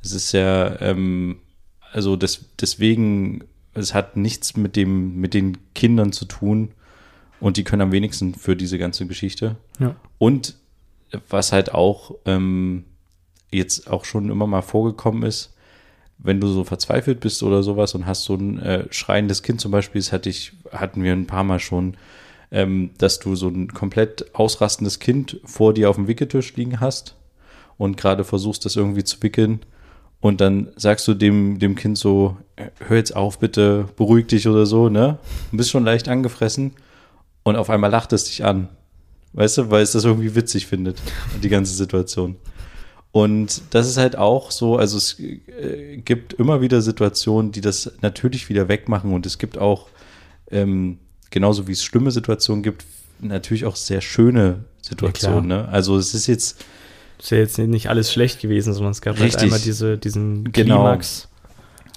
es 0.02 0.12
ist 0.12 0.32
ja, 0.32 0.80
ähm, 0.82 1.38
also 1.92 2.16
das, 2.16 2.46
deswegen, 2.60 3.44
es 3.74 3.94
hat 3.94 4.18
nichts 4.18 4.56
mit 4.56 4.76
dem, 4.76 5.20
mit 5.20 5.34
den 5.34 5.58
Kindern 5.74 6.12
zu 6.12 6.26
tun 6.26 6.72
und 7.40 7.58
die 7.58 7.64
können 7.64 7.82
am 7.82 7.92
wenigsten 7.92 8.34
für 8.34 8.56
diese 8.56 8.78
ganze 8.78 9.06
Geschichte. 9.06 9.56
Ja. 9.80 9.96
Und 10.18 10.56
was 11.30 11.52
halt 11.52 11.74
auch 11.74 12.16
ähm, 12.26 12.86
jetzt 13.52 13.90
auch 13.90 14.06
schon 14.06 14.30
immer 14.30 14.48
mal 14.48 14.62
vorgekommen 14.62 15.24
ist, 15.24 15.54
wenn 16.18 16.42
du 16.42 16.48
so 16.48 16.64
verzweifelt 16.64 17.20
bist 17.20 17.44
oder 17.44 17.62
sowas 17.64 17.94
und 17.94 18.06
hast 18.06 18.24
so 18.24 18.36
ein 18.36 18.60
äh, 18.60 18.86
schreiendes 18.92 19.44
Kind 19.44 19.62
zum 19.62 19.72
Beispiel, 19.72 20.02
das 20.02 20.12
hatte 20.12 20.30
ich, 20.30 20.54
hatten 20.72 21.04
wir 21.04 21.14
ein 21.14 21.28
paar 21.28 21.44
Mal 21.44 21.60
schon, 21.60 21.96
ähm, 22.50 22.92
dass 22.98 23.20
du 23.20 23.36
so 23.36 23.50
ein 23.50 23.74
komplett 23.74 24.34
ausrastendes 24.34 25.00
Kind 25.00 25.40
vor 25.46 25.74
dir 25.74 25.90
auf 25.90 25.96
dem 25.96 26.08
Wickeltisch 26.08 26.56
liegen 26.56 26.80
hast 26.80 27.16
und 27.78 27.98
gerade 27.98 28.24
versuchst, 28.24 28.66
das 28.66 28.76
irgendwie 28.76 29.04
zu 29.04 29.22
wickeln 29.22 29.60
und 30.20 30.42
dann 30.42 30.70
sagst 30.76 31.08
du 31.08 31.14
dem, 31.14 31.60
dem 31.60 31.76
Kind 31.76 31.98
so, 31.98 32.38
hör 32.80 32.98
jetzt 32.98 33.16
auf, 33.16 33.40
bitte, 33.40 33.86
beruhig 33.96 34.28
dich 34.28 34.48
oder 34.48 34.66
so, 34.66 34.90
ne? 34.90 35.20
Du 35.52 35.58
bist 35.58 35.70
schon 35.70 35.86
leicht 35.86 36.10
angefressen 36.10 36.72
und 37.44 37.56
auf 37.56 37.70
einmal 37.70 37.92
lacht 37.92 38.14
es 38.14 38.26
dich 38.26 38.44
an. 38.44 38.70
Weißt 39.34 39.58
du, 39.58 39.70
weil 39.70 39.84
es 39.84 39.92
das 39.92 40.06
irgendwie 40.06 40.36
witzig 40.36 40.68
findet, 40.68 41.02
die 41.44 41.50
ganze 41.50 41.74
Situation. 41.74 42.38
Und 43.12 43.62
das 43.72 43.88
ist 43.88 43.98
halt 43.98 44.16
auch 44.16 44.52
so, 44.52 44.78
also 44.78 44.98
es 44.98 45.20
äh, 45.20 45.98
gibt 45.98 46.34
immer 46.34 46.62
wieder 46.62 46.82
Situationen, 46.82 47.52
die 47.52 47.62
das 47.62 47.92
natürlich 48.02 48.50
wieder 48.50 48.68
wegmachen 48.68 49.14
und 49.14 49.26
es 49.26 49.38
gibt 49.38 49.58
auch, 49.58 49.88
ähm, 50.52 51.00
genauso 51.30 51.68
wie 51.68 51.72
es 51.72 51.84
schlimme 51.84 52.12
Situationen 52.12 52.64
gibt, 52.64 52.86
natürlich 53.20 53.66
auch 53.66 53.76
sehr 53.76 54.02
schöne 54.02 54.66
Situationen. 54.82 55.50
Ja, 55.50 55.64
ne? 55.64 55.70
Also 55.70 55.98
es 55.98 56.14
ist 56.14 56.28
jetzt, 56.28 56.64
ist 57.20 57.32
ja 57.32 57.38
jetzt 57.38 57.58
nicht 57.58 57.90
alles 57.90 58.12
schlecht 58.12 58.42
gewesen, 58.42 58.74
sondern 58.74 58.92
es 58.92 59.02
gab 59.02 59.16
halt 59.16 59.26
Richtig. 59.26 59.42
halt 59.42 59.44
einmal 59.46 59.60
diese, 59.60 59.98
diesen 59.98 60.52
genau. 60.52 60.84
Klimax. 60.84 61.28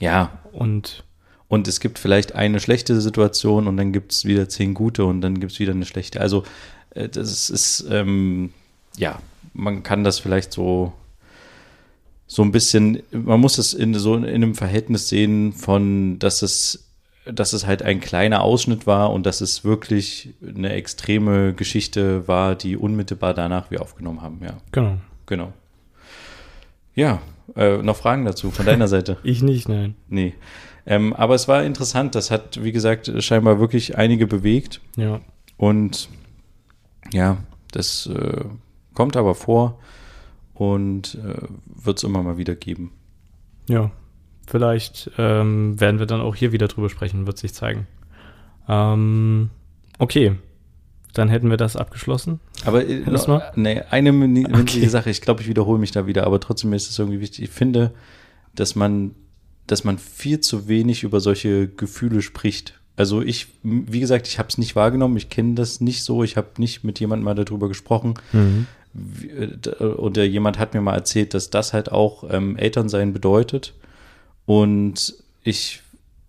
Ja. 0.00 0.38
Und 0.52 1.04
und 1.50 1.66
es 1.66 1.80
gibt 1.80 1.98
vielleicht 1.98 2.36
eine 2.36 2.60
schlechte 2.60 3.00
Situation 3.00 3.66
und 3.66 3.76
dann 3.76 3.92
gibt 3.92 4.12
es 4.12 4.24
wieder 4.24 4.48
zehn 4.48 4.72
gute 4.72 5.04
und 5.04 5.20
dann 5.20 5.40
gibt 5.40 5.50
es 5.50 5.58
wieder 5.58 5.72
eine 5.72 5.84
schlechte. 5.84 6.20
Also 6.20 6.44
äh, 6.90 7.08
das 7.08 7.50
ist, 7.50 7.84
ähm, 7.90 8.52
ja, 8.96 9.18
man 9.52 9.82
kann 9.82 10.04
das 10.04 10.20
vielleicht 10.20 10.52
so, 10.52 10.92
so 12.28 12.42
ein 12.42 12.52
bisschen, 12.52 13.02
man 13.10 13.40
muss 13.40 13.58
es 13.58 13.74
in 13.74 13.94
so 13.94 14.14
in 14.14 14.24
einem 14.26 14.54
Verhältnis 14.54 15.08
sehen 15.08 15.52
von, 15.52 16.20
dass 16.20 16.42
es, 16.42 16.89
dass 17.26 17.52
es 17.52 17.66
halt 17.66 17.82
ein 17.82 18.00
kleiner 18.00 18.42
Ausschnitt 18.42 18.86
war 18.86 19.12
und 19.12 19.26
dass 19.26 19.40
es 19.40 19.64
wirklich 19.64 20.34
eine 20.46 20.72
extreme 20.72 21.52
Geschichte 21.54 22.26
war, 22.26 22.54
die 22.54 22.76
unmittelbar 22.76 23.34
danach 23.34 23.70
wir 23.70 23.82
aufgenommen 23.82 24.22
haben, 24.22 24.40
ja. 24.42 24.54
Genau. 24.72 24.96
Genau. 25.26 25.52
Ja, 26.94 27.20
Äh, 27.56 27.78
noch 27.78 27.96
Fragen 27.96 28.24
dazu 28.24 28.52
von 28.52 28.64
deiner 28.64 28.86
Seite? 28.94 29.16
Ich 29.24 29.42
nicht, 29.42 29.68
nein. 29.68 29.96
Nee. 30.08 30.34
Ähm, 30.86 31.12
aber 31.12 31.34
es 31.34 31.48
war 31.48 31.64
interessant. 31.64 32.14
Das 32.14 32.30
hat, 32.30 32.62
wie 32.62 32.70
gesagt, 32.70 33.10
scheinbar 33.18 33.58
wirklich 33.58 33.98
einige 33.98 34.28
bewegt. 34.28 34.80
Ja. 34.96 35.20
Und 35.56 36.08
ja, 37.12 37.38
das 37.72 38.06
äh, 38.06 38.44
kommt 38.94 39.16
aber 39.16 39.34
vor 39.34 39.80
und 40.54 41.16
äh, 41.16 41.42
wird 41.66 41.98
es 41.98 42.04
immer 42.04 42.22
mal 42.22 42.38
wieder 42.38 42.54
geben. 42.54 42.92
Ja. 43.68 43.90
Vielleicht 44.50 45.10
ähm, 45.16 45.80
werden 45.80 45.98
wir 46.00 46.06
dann 46.06 46.20
auch 46.20 46.34
hier 46.34 46.50
wieder 46.52 46.66
drüber 46.68 46.90
sprechen, 46.90 47.26
wird 47.26 47.38
sich 47.38 47.54
zeigen. 47.54 47.86
Ähm, 48.68 49.50
okay. 49.98 50.32
Dann 51.14 51.28
hätten 51.28 51.50
wir 51.50 51.56
das 51.56 51.76
abgeschlossen. 51.76 52.40
Aber 52.64 52.86
äh, 52.86 53.02
nee, 53.56 53.80
eine 53.90 54.12
winzige 54.12 54.54
Okay. 54.60 54.86
Sache, 54.88 55.10
ich 55.10 55.20
glaube, 55.20 55.42
ich 55.42 55.48
wiederhole 55.48 55.78
mich 55.78 55.90
da 55.92 56.06
wieder, 56.06 56.24
aber 56.26 56.40
trotzdem 56.40 56.72
ist 56.72 56.88
es 56.90 56.98
irgendwie 56.98 57.20
wichtig. 57.20 57.44
Ich 57.44 57.50
finde, 57.50 57.92
dass 58.54 58.74
man, 58.76 59.12
dass 59.66 59.84
man 59.84 59.98
viel 59.98 60.40
zu 60.40 60.68
wenig 60.68 61.02
über 61.02 61.20
solche 61.20 61.68
Gefühle 61.68 62.22
spricht. 62.22 62.74
Also 62.96 63.22
ich, 63.22 63.48
wie 63.62 64.00
gesagt, 64.00 64.28
ich 64.28 64.38
habe 64.38 64.48
es 64.48 64.58
nicht 64.58 64.76
wahrgenommen, 64.76 65.16
ich 65.16 65.30
kenne 65.30 65.54
das 65.54 65.80
nicht 65.80 66.02
so, 66.04 66.22
ich 66.22 66.36
habe 66.36 66.48
nicht 66.58 66.84
mit 66.84 67.00
jemandem 67.00 67.24
mal 67.24 67.34
darüber 67.34 67.68
gesprochen. 67.68 68.14
Wie- 68.92 69.30
äh, 69.30 69.56
d- 69.56 69.70
Oder 69.84 70.24
jemand 70.24 70.58
hat 70.58 70.74
mir 70.74 70.80
mal 70.80 70.94
erzählt, 70.94 71.34
dass 71.34 71.50
das 71.50 71.72
halt 71.72 71.90
auch 71.90 72.24
ähm, 72.30 72.56
Elternsein 72.56 73.12
bedeutet. 73.12 73.74
Und 74.50 75.14
ich, 75.44 75.80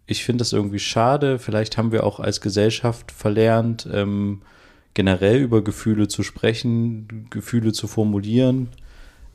ich 0.05 0.23
finde 0.23 0.43
das 0.43 0.53
irgendwie 0.53 0.77
schade. 0.77 1.39
Vielleicht 1.39 1.75
haben 1.79 1.91
wir 1.91 2.03
auch 2.03 2.19
als 2.19 2.39
Gesellschaft 2.39 3.11
verlernt, 3.11 3.89
ähm, 3.91 4.43
generell 4.93 5.41
über 5.41 5.63
Gefühle 5.63 6.07
zu 6.07 6.21
sprechen, 6.21 7.25
Gefühle 7.31 7.71
zu 7.71 7.87
formulieren. 7.87 8.69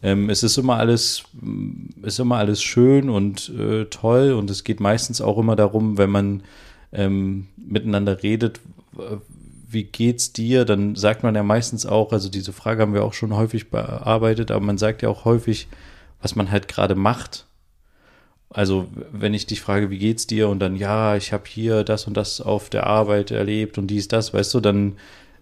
Ähm, 0.04 0.30
es 0.30 0.44
ist 0.44 0.56
immer 0.56 0.76
alles, 0.76 1.24
ist 2.02 2.20
immer 2.20 2.36
alles 2.36 2.62
schön 2.62 3.10
und 3.10 3.48
äh, 3.58 3.86
toll 3.86 4.34
und 4.34 4.50
es 4.50 4.62
geht 4.62 4.78
meistens 4.78 5.20
auch 5.20 5.38
immer 5.38 5.56
darum, 5.56 5.98
wenn 5.98 6.10
man 6.10 6.44
ähm, 6.92 7.48
miteinander 7.56 8.22
redet, 8.22 8.60
wie 9.68 9.82
geht's 9.82 10.32
dir? 10.32 10.64
Dann 10.64 10.94
sagt 10.94 11.24
man 11.24 11.34
ja 11.34 11.42
meistens 11.42 11.86
auch, 11.86 12.12
also 12.12 12.28
diese 12.28 12.52
Frage 12.52 12.82
haben 12.82 12.94
wir 12.94 13.02
auch 13.02 13.14
schon 13.14 13.34
häufig 13.34 13.68
bearbeitet, 13.68 14.52
aber 14.52 14.64
man 14.64 14.78
sagt 14.78 15.02
ja 15.02 15.08
auch 15.08 15.24
häufig, 15.24 15.66
was 16.22 16.36
man 16.36 16.52
halt 16.52 16.68
gerade 16.68 16.94
macht. 16.94 17.46
Also 18.56 18.86
wenn 19.12 19.34
ich 19.34 19.44
dich 19.44 19.60
frage, 19.60 19.90
wie 19.90 19.98
geht's 19.98 20.26
dir 20.26 20.48
und 20.48 20.60
dann 20.60 20.76
ja, 20.76 21.14
ich 21.14 21.34
habe 21.34 21.44
hier 21.46 21.84
das 21.84 22.06
und 22.06 22.16
das 22.16 22.40
auf 22.40 22.70
der 22.70 22.86
Arbeit 22.86 23.30
erlebt 23.30 23.76
und 23.76 23.88
dies 23.88 24.08
das, 24.08 24.32
weißt 24.32 24.54
du, 24.54 24.60
dann 24.60 24.94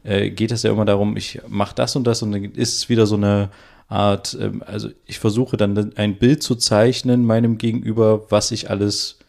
äh, 0.02 0.30
geht 0.30 0.50
es 0.50 0.64
ja 0.64 0.72
immer 0.72 0.84
darum, 0.84 1.16
ich 1.16 1.40
mache 1.46 1.76
das 1.76 1.94
und 1.94 2.08
das 2.08 2.22
und 2.24 2.32
dann 2.32 2.42
ist 2.42 2.76
es 2.76 2.88
wieder 2.88 3.06
so 3.06 3.14
eine 3.14 3.50
Art, 3.86 4.36
ähm, 4.40 4.64
also 4.66 4.88
ich 5.06 5.20
versuche 5.20 5.56
dann 5.56 5.92
ein 5.94 6.16
Bild 6.16 6.42
zu 6.42 6.56
zeichnen 6.56 7.24
meinem 7.24 7.56
Gegenüber, 7.56 8.28
was 8.30 8.50
ich 8.50 8.68
alles 8.68 9.20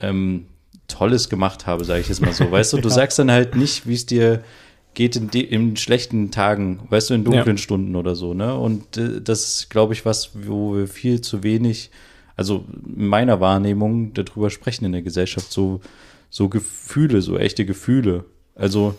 ähm, 0.00 0.44
Tolles 0.86 1.30
gemacht 1.30 1.66
habe, 1.66 1.86
sage 1.86 2.00
ich 2.02 2.08
jetzt 2.10 2.20
mal 2.20 2.34
so. 2.34 2.50
Weißt 2.50 2.74
du, 2.74 2.76
du 2.82 2.88
Ja. 2.90 2.94
sagst 2.94 3.18
dann 3.18 3.30
halt 3.30 3.56
nicht, 3.56 3.86
wie 3.86 3.94
es 3.94 4.04
dir 4.04 4.42
geht 4.92 5.16
in, 5.16 5.30
in 5.30 5.78
schlechten 5.78 6.32
Tagen, 6.32 6.80
weißt 6.90 7.08
du, 7.08 7.14
in 7.14 7.24
dunklen 7.24 7.56
Stunden 7.56 7.96
oder 7.96 8.14
so, 8.14 8.34
ne? 8.34 8.54
Und 8.54 8.98
äh, 8.98 9.22
das 9.22 9.48
ist, 9.48 9.70
glaube 9.70 9.94
ich, 9.94 10.04
was, 10.04 10.32
wo 10.34 10.76
wir 10.76 10.86
viel 10.86 11.22
zu 11.22 11.42
wenig, 11.42 11.90
also 12.36 12.64
in 12.86 13.06
meiner 13.06 13.40
Wahrnehmung 13.40 14.12
darüber 14.14 14.50
sprechen 14.50 14.84
in 14.84 14.92
der 14.92 15.02
Gesellschaft, 15.02 15.52
so, 15.52 15.80
so 16.30 16.48
Gefühle, 16.48 17.22
so 17.22 17.38
echte 17.38 17.64
Gefühle. 17.64 18.24
Also 18.54 18.94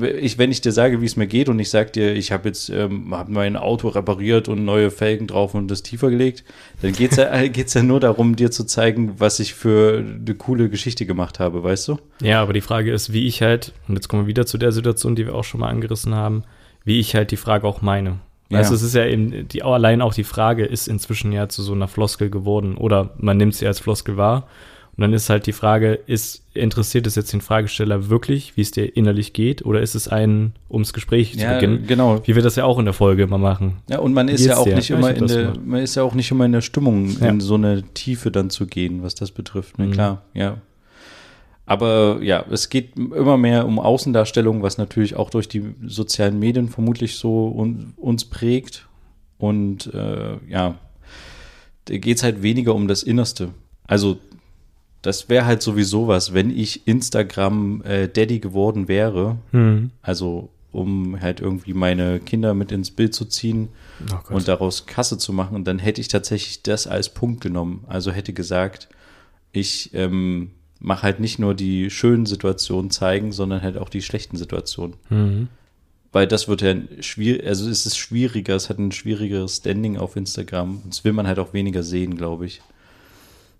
ich, 0.00 0.38
wenn 0.38 0.52
ich 0.52 0.60
dir 0.60 0.70
sage, 0.70 1.00
wie 1.00 1.06
es 1.06 1.16
mir 1.16 1.26
geht 1.26 1.48
und 1.48 1.58
ich 1.58 1.68
sag 1.68 1.92
dir, 1.92 2.14
ich 2.14 2.30
habe 2.30 2.48
jetzt 2.48 2.70
ähm, 2.70 3.12
hab 3.12 3.28
mein 3.28 3.56
Auto 3.56 3.88
repariert 3.88 4.48
und 4.48 4.64
neue 4.64 4.90
Felgen 4.90 5.26
drauf 5.26 5.54
und 5.54 5.68
das 5.68 5.82
tiefer 5.82 6.08
gelegt, 6.08 6.44
dann 6.82 6.92
geht's 6.92 7.16
ja, 7.16 7.46
geht's 7.48 7.74
ja 7.74 7.82
nur 7.82 7.98
darum, 7.98 8.36
dir 8.36 8.50
zu 8.52 8.64
zeigen, 8.64 9.14
was 9.18 9.40
ich 9.40 9.54
für 9.54 9.98
eine 9.98 10.34
coole 10.36 10.68
Geschichte 10.70 11.04
gemacht 11.04 11.40
habe, 11.40 11.64
weißt 11.64 11.88
du? 11.88 11.98
Ja, 12.22 12.40
aber 12.40 12.52
die 12.52 12.60
Frage 12.60 12.92
ist, 12.92 13.12
wie 13.12 13.26
ich 13.26 13.42
halt, 13.42 13.72
und 13.88 13.96
jetzt 13.96 14.08
kommen 14.08 14.22
wir 14.22 14.28
wieder 14.28 14.46
zu 14.46 14.56
der 14.56 14.72
Situation, 14.72 15.16
die 15.16 15.26
wir 15.26 15.34
auch 15.34 15.44
schon 15.44 15.60
mal 15.60 15.68
angerissen 15.68 16.14
haben, 16.14 16.44
wie 16.84 17.00
ich 17.00 17.16
halt 17.16 17.32
die 17.32 17.36
Frage 17.36 17.66
auch 17.66 17.82
meine. 17.82 18.20
Ja. 18.52 18.68
du, 18.68 18.74
es 18.74 18.82
ist 18.82 18.94
ja 18.94 19.04
eben, 19.06 19.48
die, 19.48 19.62
allein 19.62 20.00
auch 20.02 20.14
die 20.14 20.24
Frage 20.24 20.64
ist 20.64 20.88
inzwischen 20.88 21.32
ja 21.32 21.48
zu 21.48 21.62
so 21.62 21.72
einer 21.72 21.88
Floskel 21.88 22.30
geworden 22.30 22.76
oder 22.76 23.10
man 23.18 23.36
nimmt 23.36 23.54
sie 23.54 23.66
als 23.66 23.80
Floskel 23.80 24.16
wahr. 24.16 24.46
Und 24.94 25.00
dann 25.00 25.14
ist 25.14 25.30
halt 25.30 25.46
die 25.46 25.52
Frage, 25.52 25.94
ist, 25.94 26.44
interessiert 26.52 27.06
es 27.06 27.14
jetzt 27.14 27.32
den 27.32 27.40
Fragesteller 27.40 28.10
wirklich, 28.10 28.58
wie 28.58 28.60
es 28.60 28.72
dir 28.72 28.94
innerlich 28.94 29.32
geht, 29.32 29.64
oder 29.64 29.80
ist 29.80 29.94
es 29.94 30.06
ein, 30.06 30.52
ums 30.68 30.92
Gespräch 30.92 31.38
zu 31.38 31.46
beginnen? 31.46 31.86
genau. 31.86 32.20
Wie 32.26 32.34
wir 32.34 32.42
das 32.42 32.56
ja 32.56 32.64
auch 32.64 32.78
in 32.78 32.84
der 32.84 32.92
Folge 32.92 33.22
immer 33.22 33.38
machen. 33.38 33.78
Ja, 33.88 34.00
und 34.00 34.12
man 34.12 34.28
ist 34.28 34.44
ja 34.44 34.58
auch 34.58 34.64
dir? 34.64 34.74
nicht 34.74 34.90
Ja, 34.90 34.98
immer 34.98 35.14
in 35.14 35.26
der, 35.28 35.54
man 35.64 35.80
ist 35.80 35.94
ja 35.94 36.02
auch 36.02 36.12
nicht 36.12 36.30
immer 36.30 36.44
in 36.44 36.52
der 36.52 36.60
Stimmung, 36.60 37.08
Ja. 37.18 37.28
in 37.28 37.40
so 37.40 37.54
eine 37.54 37.82
Tiefe 37.94 38.30
dann 38.30 38.50
zu 38.50 38.66
gehen, 38.66 39.02
was 39.02 39.14
das 39.14 39.30
betrifft. 39.30 39.78
Ne, 39.78 39.86
Mhm. 39.86 39.92
klar, 39.92 40.22
ja. 40.34 40.58
Aber 41.64 42.18
ja, 42.22 42.44
es 42.50 42.68
geht 42.68 42.96
immer 42.96 43.36
mehr 43.36 43.66
um 43.66 43.78
Außendarstellung, 43.78 44.62
was 44.62 44.78
natürlich 44.78 45.14
auch 45.16 45.30
durch 45.30 45.48
die 45.48 45.74
sozialen 45.86 46.38
Medien 46.38 46.68
vermutlich 46.68 47.16
so 47.16 47.48
un, 47.56 47.94
uns 47.96 48.24
prägt. 48.24 48.88
Und 49.38 49.92
äh, 49.94 50.36
ja, 50.48 50.78
da 51.86 51.96
geht 51.96 52.16
es 52.16 52.22
halt 52.22 52.42
weniger 52.42 52.74
um 52.74 52.88
das 52.88 53.02
Innerste. 53.02 53.50
Also, 53.86 54.18
das 55.02 55.28
wäre 55.28 55.46
halt 55.46 55.62
sowieso 55.62 56.06
was, 56.06 56.32
wenn 56.32 56.50
ich 56.50 56.86
Instagram 56.86 57.82
äh, 57.82 58.08
Daddy 58.08 58.38
geworden 58.38 58.86
wäre, 58.86 59.36
Hm. 59.50 59.90
also 60.00 60.50
um 60.70 61.20
halt 61.20 61.40
irgendwie 61.40 61.74
meine 61.74 62.18
Kinder 62.18 62.54
mit 62.54 62.72
ins 62.72 62.90
Bild 62.90 63.14
zu 63.14 63.26
ziehen 63.26 63.68
Oh 64.10 64.34
und 64.34 64.48
daraus 64.48 64.86
Kasse 64.86 65.18
zu 65.18 65.32
machen. 65.32 65.54
Und 65.54 65.64
dann 65.66 65.78
hätte 65.78 66.00
ich 66.00 66.08
tatsächlich 66.08 66.62
das 66.62 66.86
als 66.86 67.12
Punkt 67.12 67.40
genommen. 67.42 67.84
Also 67.88 68.10
hätte 68.10 68.32
gesagt, 68.32 68.88
ich 69.52 69.90
ähm, 69.92 70.52
mache 70.82 71.02
halt 71.04 71.20
nicht 71.20 71.38
nur 71.38 71.54
die 71.54 71.90
schönen 71.90 72.26
Situationen 72.26 72.90
zeigen, 72.90 73.32
sondern 73.32 73.62
halt 73.62 73.78
auch 73.78 73.88
die 73.88 74.02
schlechten 74.02 74.36
Situationen. 74.36 74.96
Hm. 75.08 75.48
Weil 76.10 76.26
das 76.26 76.46
wird 76.48 76.60
ja 76.60 76.74
schwierig, 77.00 77.46
also 77.46 77.70
es 77.70 77.86
ist 77.86 77.96
schwieriger, 77.96 78.54
es 78.54 78.68
hat 78.68 78.78
ein 78.78 78.92
schwierigeres 78.92 79.56
Standing 79.58 79.96
auf 79.96 80.14
Instagram. 80.16 80.82
Das 80.86 81.04
will 81.04 81.12
man 81.14 81.26
halt 81.26 81.38
auch 81.38 81.54
weniger 81.54 81.82
sehen, 81.82 82.16
glaube 82.16 82.44
ich. 82.46 82.60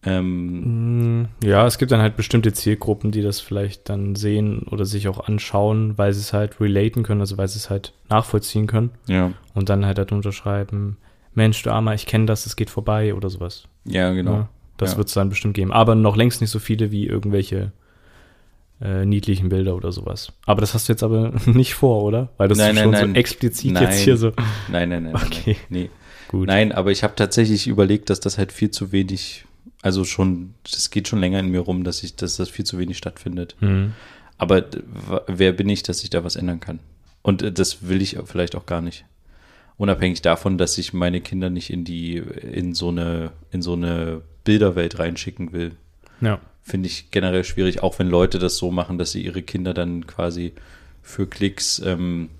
Ähm, 0.04 1.20
Mm, 1.22 1.28
Ja, 1.44 1.66
es 1.66 1.78
gibt 1.78 1.92
dann 1.92 2.00
halt 2.00 2.16
bestimmte 2.16 2.52
Zielgruppen, 2.52 3.12
die 3.12 3.22
das 3.22 3.40
vielleicht 3.40 3.88
dann 3.88 4.16
sehen 4.16 4.66
oder 4.70 4.84
sich 4.84 5.06
auch 5.08 5.28
anschauen, 5.28 5.96
weil 5.96 6.12
sie 6.12 6.20
es 6.20 6.32
halt 6.32 6.60
relaten 6.60 7.04
können, 7.04 7.20
also 7.20 7.38
weil 7.38 7.48
sie 7.48 7.58
es 7.58 7.70
halt 7.70 7.92
nachvollziehen 8.08 8.66
können 8.66 8.90
ja, 9.06 9.32
und 9.54 9.68
dann 9.68 9.86
halt 9.86 9.98
darunter 9.98 10.32
schreiben, 10.32 10.96
Mensch, 11.34 11.62
du 11.62 11.70
Armer, 11.70 11.94
ich 11.94 12.06
kenne 12.06 12.26
das, 12.26 12.46
es 12.46 12.56
geht 12.56 12.68
vorbei 12.68 13.14
oder 13.14 13.30
sowas. 13.30 13.68
ja, 13.84 14.12
genau. 14.12 14.32
Ja, 14.32 14.48
das 14.76 14.92
Ja. 14.92 14.98
wird 14.98 15.08
es 15.08 15.14
dann 15.14 15.28
bestimmt 15.28 15.54
geben. 15.54 15.72
Aber 15.72 15.94
noch 15.94 16.16
längst 16.16 16.40
nicht 16.40 16.50
so 16.50 16.58
viele 16.58 16.90
wie 16.90 17.06
irgendwelche 17.06 17.72
äh, 18.80 19.04
niedlichen 19.04 19.48
Bilder 19.48 19.76
oder 19.76 19.92
sowas. 19.92 20.32
Aber 20.46 20.60
das 20.60 20.74
hast 20.74 20.88
du 20.88 20.92
jetzt 20.92 21.02
aber 21.02 21.32
nicht 21.46 21.74
vor, 21.74 22.02
oder? 22.02 22.30
Weil 22.36 22.48
das 22.48 22.58
Nein, 22.58 22.76
schon 22.76 22.90
nein, 22.90 23.00
so 23.00 23.06
nein. 23.06 23.14
explizit 23.14 23.72
Nein. 23.72 23.84
jetzt 23.84 23.98
hier 24.00 24.16
so. 24.16 24.32
Nein, 24.68 24.88
nein, 24.88 25.04
nein. 25.04 25.14
Okay. 25.14 25.42
Nein, 25.46 25.56
nee. 25.68 25.90
Gut. 26.28 26.48
Nein, 26.48 26.72
aber 26.72 26.90
ich 26.90 27.02
habe 27.04 27.14
tatsächlich 27.14 27.66
überlegt, 27.68 28.08
dass 28.10 28.18
das 28.20 28.38
halt 28.38 28.52
viel 28.52 28.70
zu 28.70 28.90
wenig, 28.90 29.44
also 29.82 30.04
schon, 30.04 30.54
das 30.70 30.90
geht 30.90 31.06
schon 31.06 31.20
länger 31.20 31.38
in 31.38 31.48
mir 31.48 31.60
rum, 31.60 31.84
dass 31.84 32.02
ich, 32.02 32.16
dass 32.16 32.36
das 32.36 32.48
viel 32.48 32.64
zu 32.64 32.78
wenig 32.78 32.96
stattfindet. 32.96 33.54
Hm. 33.60 33.92
Aber 34.38 34.64
wer 35.28 35.52
bin 35.52 35.68
ich, 35.68 35.82
dass 35.82 36.02
ich 36.02 36.10
da 36.10 36.24
was 36.24 36.36
ändern 36.36 36.58
kann? 36.58 36.80
Und 37.20 37.42
äh, 37.42 37.52
das 37.52 37.86
will 37.86 38.00
ich 38.02 38.16
vielleicht 38.24 38.56
auch 38.56 38.66
gar 38.66 38.80
nicht. 38.80 39.04
Unabhängig 39.76 40.22
davon, 40.22 40.58
dass 40.58 40.78
ich 40.78 40.92
meine 40.92 41.20
Kinder 41.20 41.50
nicht 41.50 41.70
in 41.70 41.84
die, 41.84 42.16
in 42.16 42.74
so 42.74 42.88
eine, 42.88 43.32
in 43.50 43.62
so 43.62 43.72
eine 43.72 44.22
Bilderwelt 44.44 44.98
reinschicken 44.98 45.52
will. 45.52 45.72
Ja. 46.20 46.40
Finde 46.62 46.86
ich 46.88 47.10
generell 47.10 47.44
schwierig, 47.44 47.82
auch 47.82 47.98
wenn 47.98 48.08
Leute 48.08 48.38
das 48.38 48.56
so 48.56 48.70
machen, 48.70 48.98
dass 48.98 49.12
sie 49.12 49.22
ihre 49.22 49.42
Kinder 49.42 49.74
dann 49.74 50.06
quasi 50.06 50.52
für 51.02 51.26
Klicks 51.26 51.80
ähm, 51.84 52.30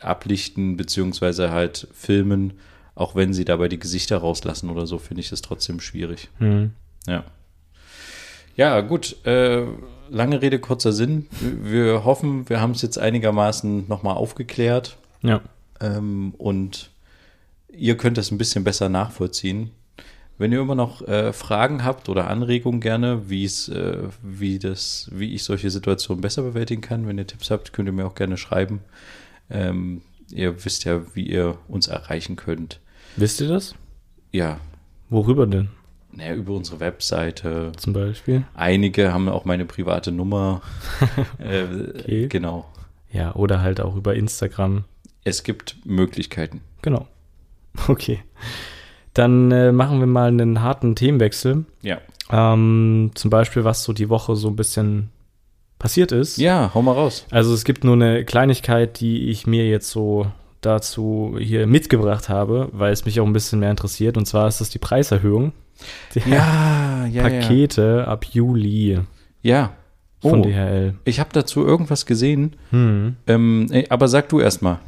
ablichten, 0.00 0.76
beziehungsweise 0.76 1.50
halt 1.50 1.88
filmen, 1.92 2.54
auch 2.94 3.14
wenn 3.14 3.34
sie 3.34 3.44
dabei 3.44 3.68
die 3.68 3.78
Gesichter 3.78 4.18
rauslassen 4.18 4.70
oder 4.70 4.86
so, 4.86 4.98
finde 4.98 5.20
ich 5.20 5.28
das 5.28 5.42
trotzdem 5.42 5.80
schwierig. 5.80 6.28
Hm. 6.38 6.70
Ja. 7.06 7.24
Ja, 8.56 8.80
gut. 8.80 9.16
Äh, 9.26 9.66
lange 10.08 10.40
Rede, 10.40 10.58
kurzer 10.58 10.92
Sinn. 10.92 11.26
Wir 11.40 12.04
hoffen, 12.04 12.48
wir 12.48 12.60
haben 12.60 12.70
es 12.70 12.80
jetzt 12.80 12.98
einigermaßen 12.98 13.86
nochmal 13.88 14.16
aufgeklärt 14.16 14.96
Ja. 15.22 15.42
Ähm, 15.80 16.34
und 16.38 16.90
ihr 17.68 17.96
könnt 17.96 18.18
das 18.18 18.30
ein 18.30 18.38
bisschen 18.38 18.64
besser 18.64 18.88
nachvollziehen. 18.88 19.70
Wenn 20.38 20.52
ihr 20.52 20.60
immer 20.60 20.74
noch 20.74 21.00
äh, 21.08 21.32
Fragen 21.32 21.82
habt 21.82 22.08
oder 22.10 22.28
Anregungen 22.28 22.80
gerne, 22.80 23.30
wie 23.30 23.44
es, 23.44 23.68
äh, 23.68 24.08
wie 24.22 24.58
das, 24.58 25.08
wie 25.12 25.34
ich 25.34 25.44
solche 25.44 25.70
Situationen 25.70 26.20
besser 26.20 26.42
bewältigen 26.42 26.82
kann, 26.82 27.06
wenn 27.06 27.16
ihr 27.18 27.26
Tipps 27.26 27.50
habt, 27.50 27.72
könnt 27.72 27.88
ihr 27.88 27.92
mir 27.92 28.06
auch 28.06 28.14
gerne 28.14 28.36
schreiben. 28.36 28.80
Ähm, 29.48 30.02
ihr 30.30 30.64
wisst 30.64 30.84
ja, 30.84 31.14
wie 31.14 31.26
ihr 31.26 31.56
uns 31.68 31.88
erreichen 31.88 32.36
könnt. 32.36 32.80
Wisst 33.16 33.40
ihr 33.40 33.48
das? 33.48 33.74
Ja, 34.30 34.60
Worüber 35.08 35.46
denn 35.46 35.68
naja, 36.16 36.34
über 36.34 36.54
unsere 36.54 36.80
Webseite. 36.80 37.72
zum 37.76 37.92
Beispiel? 37.92 38.44
Einige 38.54 39.12
haben 39.12 39.28
auch 39.28 39.44
meine 39.44 39.66
private 39.66 40.12
Nummer. 40.12 40.62
äh, 41.38 41.64
Okay. 41.64 42.28
Genau. 42.28 42.66
Ja, 43.12 43.34
oder 43.34 43.60
halt 43.60 43.80
auch 43.80 43.96
über 43.96 44.14
Instagram. 44.14 44.84
Es 45.26 45.42
gibt 45.42 45.76
Möglichkeiten. 45.84 46.62
Genau. 46.82 47.06
Okay. 47.88 48.20
Dann 49.12 49.52
äh, 49.52 49.70
machen 49.70 50.00
wir 50.00 50.06
mal 50.06 50.28
einen 50.28 50.62
harten 50.62 50.96
Themenwechsel. 50.96 51.66
Ja. 51.82 51.98
Ähm, 52.30 53.10
zum 53.14 53.30
Beispiel, 53.30 53.64
was 53.64 53.82
so 53.84 53.92
die 53.92 54.08
Woche 54.08 54.34
so 54.34 54.48
ein 54.48 54.56
bisschen 54.56 55.10
passiert 55.78 56.10
ist. 56.10 56.38
Ja, 56.38 56.70
hau 56.72 56.80
mal 56.80 56.92
raus. 56.92 57.26
Also 57.30 57.52
es 57.52 57.64
gibt 57.64 57.84
nur 57.84 57.94
eine 57.94 58.24
Kleinigkeit, 58.24 58.98
die 59.00 59.28
ich 59.28 59.46
mir 59.46 59.68
jetzt 59.68 59.90
so 59.90 60.26
dazu 60.62 61.36
hier 61.38 61.66
mitgebracht 61.66 62.30
habe, 62.30 62.70
weil 62.72 62.94
es 62.94 63.04
mich 63.04 63.20
auch 63.20 63.26
ein 63.26 63.34
bisschen 63.34 63.60
mehr 63.60 63.70
interessiert. 63.70 64.16
Und 64.16 64.24
zwar 64.24 64.48
ist 64.48 64.62
das 64.62 64.70
die 64.70 64.78
Preiserhöhung 64.78 65.52
der 66.14 66.22
Ja, 66.26 67.06
ja, 67.06 67.22
Pakete 67.22 68.08
ab 68.08 68.24
Juli 68.24 69.00
ja. 69.42 69.72
Ja. 70.26 70.30
von 70.30 70.40
Oh, 70.40 70.44
DHL. 70.44 70.94
ich 71.04 71.20
habe 71.20 71.30
dazu 71.32 71.64
irgendwas 71.66 72.06
gesehen, 72.06 72.56
Hm. 72.70 73.16
ähm, 73.26 73.66
aber 73.88 74.08
sag 74.08 74.28
du 74.28 74.40
erst 74.40 74.62
mal. 74.62 74.78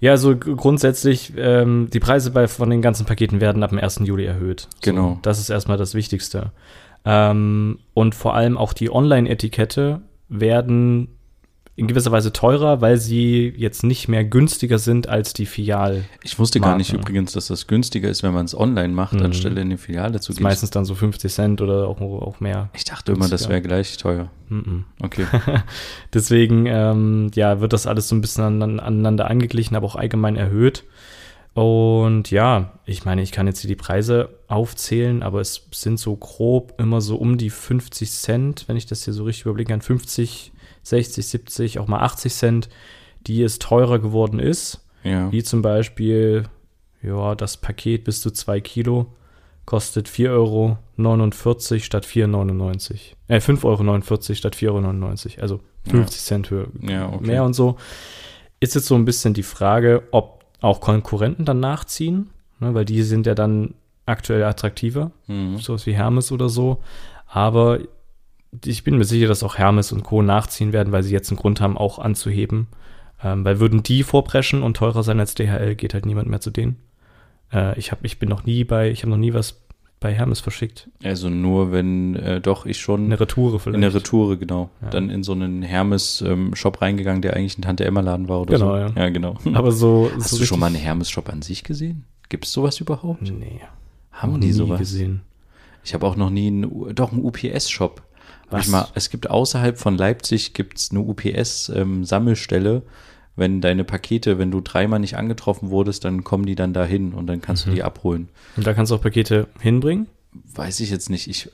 Ja, 0.00 0.12
also 0.12 0.34
grundsätzlich, 0.36 1.34
ähm, 1.36 1.88
die 1.92 2.00
Preise 2.00 2.30
bei, 2.30 2.48
von 2.48 2.70
den 2.70 2.80
ganzen 2.80 3.04
Paketen 3.04 3.40
werden 3.40 3.62
ab 3.62 3.70
dem 3.70 3.78
1. 3.78 4.00
Juli 4.04 4.24
erhöht. 4.24 4.66
Genau. 4.82 5.10
So, 5.14 5.18
das 5.22 5.38
ist 5.38 5.50
erstmal 5.50 5.76
das 5.76 5.94
Wichtigste. 5.94 6.52
Ähm, 7.04 7.78
und 7.94 8.14
vor 8.14 8.34
allem 8.34 8.56
auch 8.56 8.72
die 8.72 8.90
Online-Etikette 8.90 10.00
werden 10.28 11.08
in 11.80 11.86
gewisser 11.88 12.12
Weise 12.12 12.32
teurer, 12.32 12.80
weil 12.80 12.98
sie 12.98 13.52
jetzt 13.56 13.82
nicht 13.82 14.06
mehr 14.06 14.22
günstiger 14.24 14.78
sind 14.78 15.08
als 15.08 15.32
die 15.32 15.46
Filial. 15.46 16.04
Ich 16.22 16.38
wusste 16.38 16.60
gar 16.60 16.76
nicht 16.76 16.92
übrigens, 16.92 17.32
dass 17.32 17.46
das 17.48 17.66
günstiger 17.66 18.08
ist, 18.10 18.22
wenn 18.22 18.34
man 18.34 18.44
es 18.44 18.54
online 18.56 18.92
macht, 18.92 19.14
Mhm. 19.14 19.22
anstelle 19.22 19.60
in 19.62 19.70
die 19.70 19.76
Filiale 19.78 20.20
zu 20.20 20.34
gehen. 20.34 20.42
meistens 20.42 20.70
dann 20.70 20.84
so 20.84 20.94
50 20.94 21.32
Cent 21.32 21.60
oder 21.62 21.88
auch, 21.88 22.00
auch 22.00 22.38
mehr. 22.40 22.68
Ich 22.74 22.84
dachte 22.84 23.12
immer, 23.12 23.22
das 23.22 23.30
günstiger. 23.30 23.50
wäre 23.50 23.62
gleich 23.62 23.96
teuer. 23.96 24.30
Mhm. 24.48 24.84
Okay. 25.02 25.24
Deswegen 26.14 26.66
ähm, 26.66 27.30
ja, 27.34 27.60
wird 27.60 27.72
das 27.72 27.86
alles 27.86 28.08
so 28.08 28.14
ein 28.14 28.20
bisschen 28.20 28.44
aneinander, 28.44 28.84
aneinander 28.84 29.30
angeglichen, 29.30 29.76
aber 29.76 29.86
auch 29.86 29.96
allgemein 29.96 30.36
erhöht. 30.36 30.84
Und 31.54 32.30
ja, 32.30 32.78
ich 32.84 33.04
meine, 33.04 33.22
ich 33.22 33.32
kann 33.32 33.46
jetzt 33.46 33.60
hier 33.60 33.68
die 33.68 33.74
Preise 33.76 34.28
aufzählen, 34.46 35.22
aber 35.22 35.40
es 35.40 35.66
sind 35.72 35.98
so 35.98 36.14
grob 36.14 36.74
immer 36.78 37.00
so 37.00 37.16
um 37.16 37.38
die 37.38 37.50
50 37.50 38.10
Cent, 38.10 38.64
wenn 38.68 38.76
ich 38.76 38.86
das 38.86 39.04
hier 39.04 39.14
so 39.14 39.24
richtig 39.24 39.46
überblicken 39.46 39.72
kann. 39.72 39.80
50, 39.82 40.52
60, 40.82 41.26
70, 41.26 41.78
auch 41.78 41.86
mal 41.86 42.00
80 42.00 42.32
Cent, 42.32 42.68
die 43.26 43.42
es 43.42 43.58
teurer 43.58 43.98
geworden 43.98 44.38
ist. 44.38 44.84
Ja. 45.04 45.30
Wie 45.32 45.42
zum 45.42 45.62
Beispiel, 45.62 46.44
ja, 47.02 47.34
das 47.34 47.56
Paket 47.56 48.04
bis 48.04 48.20
zu 48.20 48.30
2 48.30 48.60
Kilo 48.60 49.06
kostet 49.66 50.08
4,49 50.08 50.30
Euro 50.30 50.78
statt 51.80 52.04
4,99. 52.06 53.14
Äh, 53.28 53.38
5,49 53.38 53.64
Euro 53.64 54.34
statt 54.34 54.56
4,99 54.56 54.66
Euro. 55.36 55.42
Also 55.42 55.60
50 55.88 56.20
Cent 56.20 56.50
höher. 56.50 56.66
Ja, 56.82 57.08
okay. 57.08 57.26
Mehr 57.26 57.44
und 57.44 57.54
so. 57.54 57.76
Ist 58.58 58.74
jetzt 58.74 58.86
so 58.86 58.94
ein 58.94 59.04
bisschen 59.04 59.32
die 59.32 59.42
Frage, 59.42 60.02
ob 60.10 60.44
auch 60.60 60.80
Konkurrenten 60.80 61.44
dann 61.46 61.60
nachziehen, 61.60 62.30
ne, 62.58 62.74
weil 62.74 62.84
die 62.84 63.02
sind 63.02 63.26
ja 63.26 63.34
dann 63.34 63.74
aktuell 64.06 64.42
attraktiver, 64.44 65.12
Mhm. 65.28 65.56
sowas 65.58 65.86
wie 65.86 65.94
Hermes 65.94 66.32
oder 66.32 66.48
so. 66.48 66.82
Aber 67.26 67.78
ich 68.64 68.84
bin 68.84 68.98
mir 68.98 69.04
sicher, 69.04 69.28
dass 69.28 69.42
auch 69.42 69.58
Hermes 69.58 69.92
und 69.92 70.02
Co. 70.02 70.22
nachziehen 70.22 70.72
werden, 70.72 70.92
weil 70.92 71.02
sie 71.02 71.12
jetzt 71.12 71.30
einen 71.30 71.38
Grund 71.38 71.60
haben, 71.60 71.78
auch 71.78 71.98
anzuheben. 71.98 72.66
Ähm, 73.22 73.44
weil 73.44 73.60
würden 73.60 73.82
die 73.82 74.02
vorpreschen 74.02 74.62
und 74.62 74.76
teurer 74.76 75.02
sein 75.02 75.20
als 75.20 75.34
DHL, 75.34 75.74
geht 75.74 75.94
halt 75.94 76.06
niemand 76.06 76.28
mehr 76.28 76.40
zu 76.40 76.50
denen. 76.50 76.76
Äh, 77.52 77.78
ich, 77.78 77.92
hab, 77.92 78.04
ich 78.04 78.18
bin 78.18 78.28
noch 78.28 78.44
nie 78.44 78.64
bei, 78.64 78.90
ich 78.90 79.02
habe 79.02 79.10
noch 79.10 79.18
nie 79.18 79.34
was 79.34 79.60
bei 80.00 80.14
Hermes 80.14 80.40
verschickt. 80.40 80.88
Also 81.04 81.28
nur 81.28 81.72
wenn, 81.72 82.16
äh, 82.16 82.40
doch, 82.40 82.64
ich 82.64 82.78
schon 82.80 83.04
Eine 83.04 83.20
Retoure 83.20 83.60
vielleicht. 83.60 83.82
der 83.82 83.92
Retoure, 83.94 84.38
genau. 84.38 84.70
Ja. 84.80 84.88
Dann 84.88 85.10
in 85.10 85.22
so 85.22 85.32
einen 85.32 85.60
Hermes-Shop 85.60 86.80
reingegangen, 86.80 87.20
der 87.20 87.34
eigentlich 87.36 87.58
ein 87.58 87.62
Tante-Emma-Laden 87.62 88.26
war 88.28 88.40
oder 88.40 88.54
Genau, 88.54 88.70
so. 88.72 88.76
ja. 88.78 88.92
Ja, 88.96 89.08
genau. 89.10 89.36
Aber 89.52 89.72
so. 89.72 90.10
Hast 90.16 90.30
so 90.30 90.38
du 90.38 90.46
schon 90.46 90.58
mal 90.58 90.68
einen 90.68 90.76
Hermes-Shop 90.76 91.28
an 91.28 91.42
sich 91.42 91.62
gesehen? 91.64 92.04
Gibt 92.30 92.46
es 92.46 92.52
sowas 92.52 92.80
überhaupt? 92.80 93.20
Nee. 93.30 93.60
Haben 94.12 94.40
die 94.40 94.46
nie 94.46 94.52
sowas? 94.54 94.78
gesehen. 94.78 95.20
Ich 95.84 95.92
habe 95.92 96.06
auch 96.06 96.16
noch 96.16 96.30
nie 96.30 96.46
einen, 96.46 96.94
doch 96.94 97.12
einen 97.12 97.22
UPS-Shop. 97.22 98.02
Was? 98.50 98.66
Ich 98.66 98.72
mal, 98.72 98.88
es 98.94 99.10
gibt 99.10 99.30
außerhalb 99.30 99.78
von 99.78 99.96
Leipzig 99.96 100.54
gibt's 100.54 100.90
eine 100.90 101.00
UPS-Sammelstelle. 101.00 102.82
wenn 103.36 103.60
deine 103.62 103.84
Pakete, 103.84 104.38
wenn 104.38 104.50
du 104.50 104.60
dreimal 104.60 104.98
nicht 105.00 105.16
angetroffen 105.16 105.70
wurdest, 105.70 106.04
dann 106.04 106.24
kommen 106.24 106.44
die 106.44 106.56
dann 106.56 106.74
dahin 106.74 107.14
und 107.14 107.26
dann 107.26 107.40
kannst 107.40 107.64
Mhm. 107.64 107.70
du 107.70 107.76
die 107.76 107.82
abholen. 107.82 108.28
Und 108.56 108.66
da 108.66 108.74
kannst 108.74 108.90
du 108.92 108.96
auch 108.96 109.00
Pakete 109.00 109.46
hinbringen? 109.60 110.08
Weiß 110.54 110.80
ich 110.80 110.90
jetzt 110.90 111.08
nicht. 111.08 111.26
Ich 111.26 111.48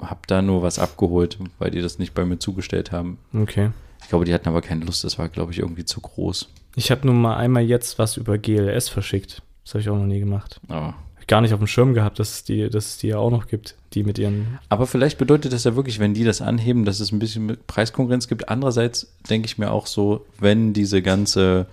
habe 0.00 0.20
da 0.26 0.42
nur 0.42 0.62
was 0.62 0.78
abgeholt, 0.78 1.38
weil 1.58 1.70
die 1.70 1.80
das 1.80 1.98
nicht 1.98 2.12
bei 2.14 2.26
mir 2.26 2.38
zugestellt 2.38 2.92
haben. 2.92 3.16
Okay. 3.32 3.70
Ich 4.02 4.08
glaube, 4.10 4.26
die 4.26 4.34
hatten 4.34 4.48
aber 4.48 4.60
keine 4.60 4.84
Lust. 4.84 5.02
Das 5.04 5.18
war, 5.18 5.28
glaube 5.30 5.52
ich, 5.52 5.60
irgendwie 5.60 5.84
zu 5.86 6.00
groß. 6.02 6.48
Ich 6.76 6.90
habe 6.90 7.06
nun 7.06 7.20
mal 7.22 7.36
einmal 7.36 7.62
jetzt 7.62 7.98
was 7.98 8.18
über 8.18 8.36
GLS 8.36 8.88
verschickt. 8.90 9.40
Das 9.64 9.74
habe 9.74 9.80
ich 9.82 9.88
auch 9.88 9.96
noch 9.96 10.04
nie 10.06 10.20
gemacht. 10.20 10.60
Aber, 10.68 10.88
Hab 10.88 10.94
Gar 11.30 11.42
nicht 11.42 11.54
auf 11.54 11.60
dem 11.60 11.68
Schirm 11.68 11.94
gehabt, 11.94 12.18
dass 12.18 12.32
es 12.32 12.44
die, 12.44 12.68
dass 12.68 12.86
es 12.86 12.98
die 12.98 13.06
ja 13.06 13.18
auch 13.18 13.30
noch 13.30 13.46
gibt, 13.46 13.76
die 13.92 14.02
mit 14.02 14.18
ihren. 14.18 14.58
aber 14.68 14.88
vielleicht 14.88 15.16
bedeutet 15.16 15.52
das 15.52 15.62
ja 15.62 15.76
wirklich, 15.76 16.00
wenn 16.00 16.12
die 16.12 16.24
das 16.24 16.42
anheben, 16.42 16.84
dass 16.84 16.98
es 16.98 17.12
ein 17.12 17.20
bisschen 17.20 17.56
Preiskonkurrenz 17.68 18.26
gibt. 18.26 18.48
Andererseits 18.48 19.14
denke 19.30 19.46
ich 19.46 19.56
mir 19.56 19.70
auch 19.70 19.86
so, 19.86 20.26
wenn 20.40 20.72
diese 20.72 21.02
ganze 21.02 21.66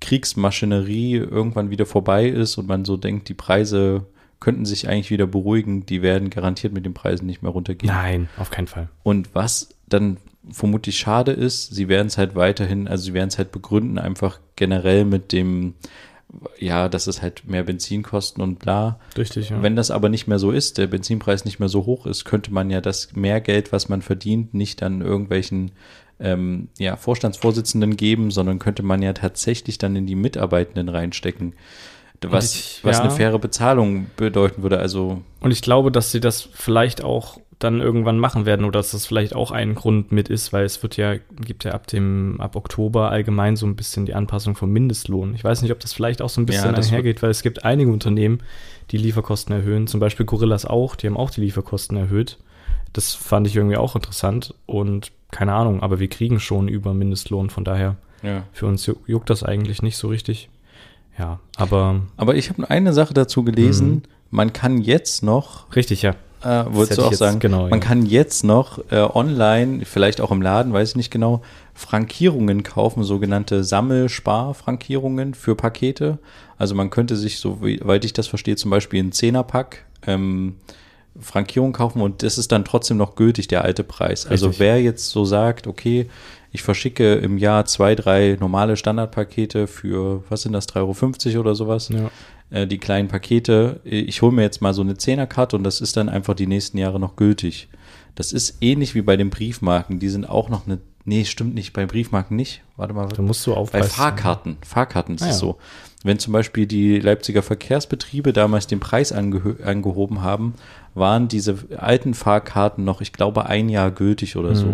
Kriegsmaschinerie 0.00 1.16
irgendwann 1.16 1.68
wieder 1.68 1.84
vorbei 1.84 2.26
ist 2.26 2.56
und 2.56 2.66
man 2.66 2.86
so 2.86 2.96
denkt, 2.96 3.28
die 3.28 3.34
Preise 3.34 4.06
könnten 4.40 4.64
sich 4.64 4.88
eigentlich 4.88 5.10
wieder 5.10 5.26
beruhigen, 5.26 5.84
die 5.84 6.00
werden 6.00 6.30
garantiert 6.30 6.72
mit 6.72 6.86
den 6.86 6.94
Preisen 6.94 7.26
nicht 7.26 7.42
mehr 7.42 7.52
runtergehen. 7.52 7.92
Nein, 7.92 8.30
auf 8.38 8.50
keinen 8.50 8.66
Fall. 8.66 8.88
Und 9.02 9.34
was 9.34 9.68
dann 9.90 10.16
vermutlich 10.50 10.96
schade 10.96 11.32
ist, 11.32 11.74
sie 11.74 11.88
werden 11.88 12.08
es 12.08 12.16
halt 12.16 12.34
weiterhin, 12.34 12.88
also 12.88 13.04
sie 13.04 13.14
werden 13.14 13.28
es 13.28 13.36
halt 13.36 13.52
begründen, 13.52 13.98
einfach 13.98 14.40
generell 14.56 15.04
mit 15.04 15.32
dem, 15.32 15.74
ja, 16.58 16.88
dass 16.88 17.06
es 17.06 17.22
halt 17.22 17.46
mehr 17.46 17.62
Benzin 17.62 18.02
kosten 18.02 18.40
und 18.40 18.58
bla. 18.58 18.98
Richtig, 19.16 19.50
ja. 19.50 19.62
Wenn 19.62 19.76
das 19.76 19.90
aber 19.90 20.08
nicht 20.08 20.26
mehr 20.26 20.38
so 20.38 20.50
ist, 20.50 20.78
der 20.78 20.86
Benzinpreis 20.86 21.44
nicht 21.44 21.58
mehr 21.58 21.68
so 21.68 21.86
hoch 21.86 22.06
ist, 22.06 22.24
könnte 22.24 22.52
man 22.52 22.70
ja 22.70 22.80
das 22.80 23.14
mehr 23.14 23.40
Geld, 23.40 23.72
was 23.72 23.88
man 23.88 24.02
verdient, 24.02 24.54
nicht 24.54 24.82
an 24.82 25.00
irgendwelchen 25.00 25.72
ähm, 26.20 26.68
ja, 26.78 26.96
Vorstandsvorsitzenden 26.96 27.96
geben, 27.96 28.30
sondern 28.30 28.58
könnte 28.58 28.82
man 28.82 29.02
ja 29.02 29.12
tatsächlich 29.12 29.78
dann 29.78 29.96
in 29.96 30.06
die 30.06 30.14
Mitarbeitenden 30.14 30.88
reinstecken. 30.88 31.54
Was, 32.30 32.54
ich- 32.54 32.80
was 32.82 32.98
ja. 32.98 33.04
eine 33.04 33.12
faire 33.12 33.38
Bezahlung 33.38 34.06
bedeuten 34.16 34.62
würde. 34.62 34.78
Also, 34.78 35.22
Und 35.40 35.50
ich 35.50 35.62
glaube, 35.62 35.90
dass 35.90 36.12
sie 36.12 36.20
das 36.20 36.48
vielleicht 36.52 37.02
auch 37.02 37.38
dann 37.58 37.80
irgendwann 37.80 38.18
machen 38.18 38.44
werden 38.44 38.64
oder 38.64 38.80
dass 38.80 38.90
das 38.90 39.06
vielleicht 39.06 39.36
auch 39.36 39.52
ein 39.52 39.76
Grund 39.76 40.10
mit 40.10 40.28
ist, 40.28 40.52
weil 40.52 40.64
es 40.64 40.82
wird 40.82 40.96
ja, 40.96 41.14
gibt 41.44 41.62
ja 41.62 41.70
ab 41.72 41.86
dem, 41.86 42.40
ab 42.40 42.56
Oktober 42.56 43.10
allgemein 43.12 43.54
so 43.54 43.66
ein 43.66 43.76
bisschen 43.76 44.04
die 44.04 44.14
Anpassung 44.14 44.56
vom 44.56 44.70
Mindestlohn. 44.72 45.32
Ich 45.36 45.44
weiß 45.44 45.62
nicht, 45.62 45.70
ob 45.70 45.78
das 45.78 45.92
vielleicht 45.92 46.22
auch 46.22 46.28
so 46.28 46.40
ein 46.40 46.46
bisschen 46.46 46.72
Ja, 46.72 46.76
einhergeht, 46.76 47.22
weil 47.22 47.30
es 47.30 47.42
gibt 47.42 47.64
einige 47.64 47.92
Unternehmen, 47.92 48.40
die 48.90 48.96
Lieferkosten 48.96 49.54
erhöhen, 49.54 49.86
zum 49.86 50.00
Beispiel 50.00 50.26
Gorillas 50.26 50.66
auch, 50.66 50.96
die 50.96 51.06
haben 51.06 51.16
auch 51.16 51.30
die 51.30 51.40
Lieferkosten 51.40 51.96
erhöht. 51.96 52.36
Das 52.92 53.14
fand 53.14 53.46
ich 53.46 53.54
irgendwie 53.54 53.76
auch 53.76 53.94
interessant 53.94 54.54
und 54.66 55.12
keine 55.30 55.54
Ahnung, 55.54 55.82
aber 55.84 56.00
wir 56.00 56.08
kriegen 56.08 56.40
schon 56.40 56.66
über 56.66 56.92
Mindestlohn, 56.94 57.48
von 57.48 57.62
daher 57.64 57.94
ja. 58.24 58.42
für 58.52 58.66
uns 58.66 58.86
ju- 58.86 58.96
juckt 59.06 59.30
das 59.30 59.44
eigentlich 59.44 59.82
nicht 59.82 59.96
so 59.96 60.08
richtig. 60.08 60.50
Ja, 61.18 61.40
aber 61.56 62.00
Aber 62.16 62.34
ich 62.34 62.48
habe 62.48 62.68
eine 62.70 62.92
Sache 62.92 63.14
dazu 63.14 63.44
gelesen. 63.44 63.88
Mhm. 63.88 64.02
Man 64.30 64.52
kann 64.52 64.78
jetzt 64.78 65.22
noch, 65.22 65.74
richtig, 65.76 66.02
ja. 66.02 66.14
äh, 66.42 66.64
wolltest 66.70 66.98
du 66.98 67.04
auch 67.04 67.12
sagen, 67.12 67.38
genau, 67.38 67.68
man 67.68 67.80
ja. 67.80 67.86
kann 67.86 68.06
jetzt 68.06 68.44
noch 68.44 68.78
äh, 68.90 68.96
online, 68.96 69.84
vielleicht 69.84 70.22
auch 70.22 70.30
im 70.30 70.40
Laden, 70.40 70.72
weiß 70.72 70.90
ich 70.90 70.96
nicht 70.96 71.10
genau, 71.10 71.42
Frankierungen 71.74 72.62
kaufen, 72.62 73.04
sogenannte 73.04 73.62
Sammelsparfrankierungen 73.62 75.34
für 75.34 75.54
Pakete. 75.54 76.18
Also 76.56 76.74
man 76.74 76.88
könnte 76.88 77.16
sich, 77.16 77.40
soweit 77.40 78.06
ich 78.06 78.14
das 78.14 78.26
verstehe, 78.26 78.56
zum 78.56 78.70
Beispiel 78.70 79.00
einen 79.00 79.12
Zehnerpack 79.12 79.84
ähm, 80.06 80.56
Frankierung 81.20 81.72
kaufen 81.72 82.00
und 82.00 82.22
das 82.22 82.38
ist 82.38 82.52
dann 82.52 82.64
trotzdem 82.64 82.96
noch 82.96 83.16
gültig, 83.16 83.48
der 83.48 83.64
alte 83.64 83.84
Preis. 83.84 84.26
Also 84.26 84.46
Richtig. 84.46 84.60
wer 84.60 84.80
jetzt 84.80 85.10
so 85.10 85.24
sagt, 85.24 85.66
okay, 85.66 86.08
ich 86.52 86.62
verschicke 86.62 87.14
im 87.14 87.38
Jahr 87.38 87.64
zwei, 87.64 87.94
drei 87.94 88.36
normale 88.38 88.76
Standardpakete 88.76 89.66
für, 89.66 90.22
was 90.28 90.42
sind 90.42 90.52
das, 90.52 90.68
3,50 90.68 91.30
Euro 91.32 91.40
oder 91.40 91.54
sowas, 91.54 91.88
ja. 91.88 92.10
äh, 92.50 92.66
die 92.66 92.78
kleinen 92.78 93.08
Pakete. 93.08 93.80
Ich 93.84 94.22
hole 94.22 94.32
mir 94.32 94.42
jetzt 94.42 94.60
mal 94.62 94.74
so 94.74 94.82
eine 94.82 94.96
Zehnerkarte 94.96 95.56
und 95.56 95.64
das 95.64 95.80
ist 95.80 95.96
dann 95.96 96.08
einfach 96.08 96.34
die 96.34 96.46
nächsten 96.46 96.78
Jahre 96.78 97.00
noch 97.00 97.16
gültig. 97.16 97.68
Das 98.14 98.32
ist 98.32 98.58
ähnlich 98.60 98.94
wie 98.94 99.00
bei 99.02 99.16
den 99.16 99.30
Briefmarken. 99.30 99.98
Die 99.98 100.10
sind 100.10 100.28
auch 100.28 100.50
noch 100.50 100.66
eine. 100.66 100.78
Nee, 101.04 101.24
stimmt 101.24 101.54
nicht. 101.54 101.72
Bei 101.72 101.86
Briefmarken 101.86 102.36
nicht. 102.36 102.60
Warte 102.76 102.92
mal. 102.94 103.08
Da 103.08 103.22
musst 103.22 103.44
du 103.46 103.52
Bei 103.52 103.56
aufpassen. 103.56 103.90
Fahrkarten. 103.90 104.56
Fahrkarten 104.64 105.14
ist 105.16 105.22
Ah, 105.22 105.28
es 105.30 105.32
ja. 105.36 105.38
so. 105.40 105.56
Wenn 106.04 106.18
zum 106.18 106.32
Beispiel 106.32 106.66
die 106.66 106.98
Leipziger 107.00 107.42
Verkehrsbetriebe 107.42 108.32
damals 108.32 108.66
den 108.66 108.78
Preis 108.80 109.14
angehö- 109.14 109.62
angehoben 109.62 110.22
haben, 110.22 110.54
waren 110.94 111.26
diese 111.28 111.56
alten 111.76 112.12
Fahrkarten 112.14 112.84
noch, 112.84 113.00
ich 113.00 113.12
glaube, 113.12 113.46
ein 113.46 113.68
Jahr 113.70 113.90
gültig 113.90 114.36
oder 114.36 114.54
so. 114.54 114.66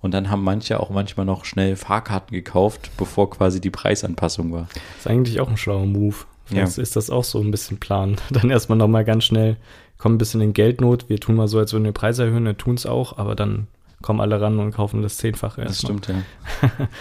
Und 0.00 0.14
dann 0.14 0.30
haben 0.30 0.44
manche 0.44 0.78
auch 0.78 0.90
manchmal 0.90 1.26
noch 1.26 1.44
schnell 1.44 1.74
Fahrkarten 1.76 2.32
gekauft, 2.34 2.90
bevor 2.96 3.30
quasi 3.30 3.60
die 3.60 3.70
Preisanpassung 3.70 4.52
war. 4.52 4.68
ist 4.96 5.08
eigentlich 5.08 5.40
auch 5.40 5.48
ein 5.48 5.56
schlauer 5.56 5.86
Move. 5.86 6.16
Ja. 6.50 6.64
Vielleicht 6.64 6.78
ist 6.78 6.96
das 6.96 7.10
auch 7.10 7.24
so 7.24 7.40
ein 7.40 7.50
bisschen 7.50 7.78
Plan. 7.78 8.16
Dann 8.30 8.50
erstmal 8.50 8.78
nochmal 8.78 9.04
ganz 9.04 9.24
schnell, 9.24 9.56
kommen 9.98 10.14
ein 10.14 10.18
bisschen 10.18 10.40
in 10.40 10.52
Geldnot. 10.52 11.08
Wir 11.08 11.18
tun 11.18 11.34
mal 11.34 11.48
so, 11.48 11.58
als 11.58 11.72
würden 11.72 11.84
wir 11.84 11.92
Preise 11.92 12.24
erhöhen, 12.24 12.44
wir 12.44 12.56
tun 12.56 12.76
es 12.76 12.86
auch, 12.86 13.18
aber 13.18 13.34
dann 13.34 13.66
kommen 14.00 14.20
alle 14.20 14.40
ran 14.40 14.58
und 14.60 14.70
kaufen 14.70 15.02
das 15.02 15.16
Zehnfache 15.16 15.62
Das 15.62 15.82
erstmal. 15.82 15.98
stimmt, 16.02 16.24
ja. 16.62 16.70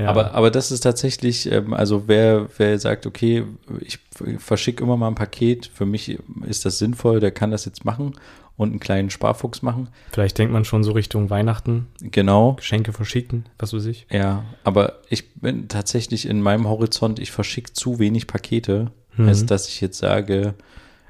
Ja. 0.00 0.08
Aber, 0.08 0.32
aber 0.32 0.50
das 0.50 0.70
ist 0.70 0.80
tatsächlich, 0.80 1.50
ähm, 1.50 1.74
also 1.74 2.04
wer, 2.06 2.48
wer 2.56 2.78
sagt, 2.78 3.06
okay, 3.06 3.44
ich 3.80 3.98
verschicke 4.38 4.82
immer 4.82 4.96
mal 4.96 5.08
ein 5.08 5.14
Paket, 5.14 5.70
für 5.74 5.84
mich 5.84 6.18
ist 6.46 6.64
das 6.64 6.78
sinnvoll, 6.78 7.20
der 7.20 7.32
kann 7.32 7.50
das 7.50 7.66
jetzt 7.66 7.84
machen 7.84 8.14
und 8.60 8.70
einen 8.70 8.80
kleinen 8.80 9.08
Sparfuchs 9.08 9.62
machen. 9.62 9.88
Vielleicht 10.12 10.36
denkt 10.36 10.52
man 10.52 10.64
schon 10.66 10.84
so 10.84 10.92
Richtung 10.92 11.30
Weihnachten, 11.30 11.86
Genau. 12.02 12.52
Geschenke 12.54 12.92
verschicken, 12.92 13.46
was 13.58 13.72
weiß 13.72 13.86
ich. 13.86 14.06
Ja, 14.10 14.44
aber 14.64 14.98
ich 15.08 15.32
bin 15.34 15.68
tatsächlich 15.68 16.26
in 16.28 16.42
meinem 16.42 16.68
Horizont, 16.68 17.18
ich 17.18 17.30
verschicke 17.30 17.72
zu 17.72 17.98
wenig 17.98 18.26
Pakete, 18.26 18.90
Mhm. 19.16 19.28
als 19.28 19.46
dass 19.46 19.66
ich 19.68 19.80
jetzt 19.80 19.98
sage, 19.98 20.54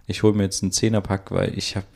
ich 0.06 0.22
hole 0.22 0.32
mir 0.34 0.44
jetzt 0.44 0.62
einen 0.62 0.70
Zehnerpack, 0.72 1.32
weil 1.32 1.56
ich 1.58 1.74
habe, 1.74 1.86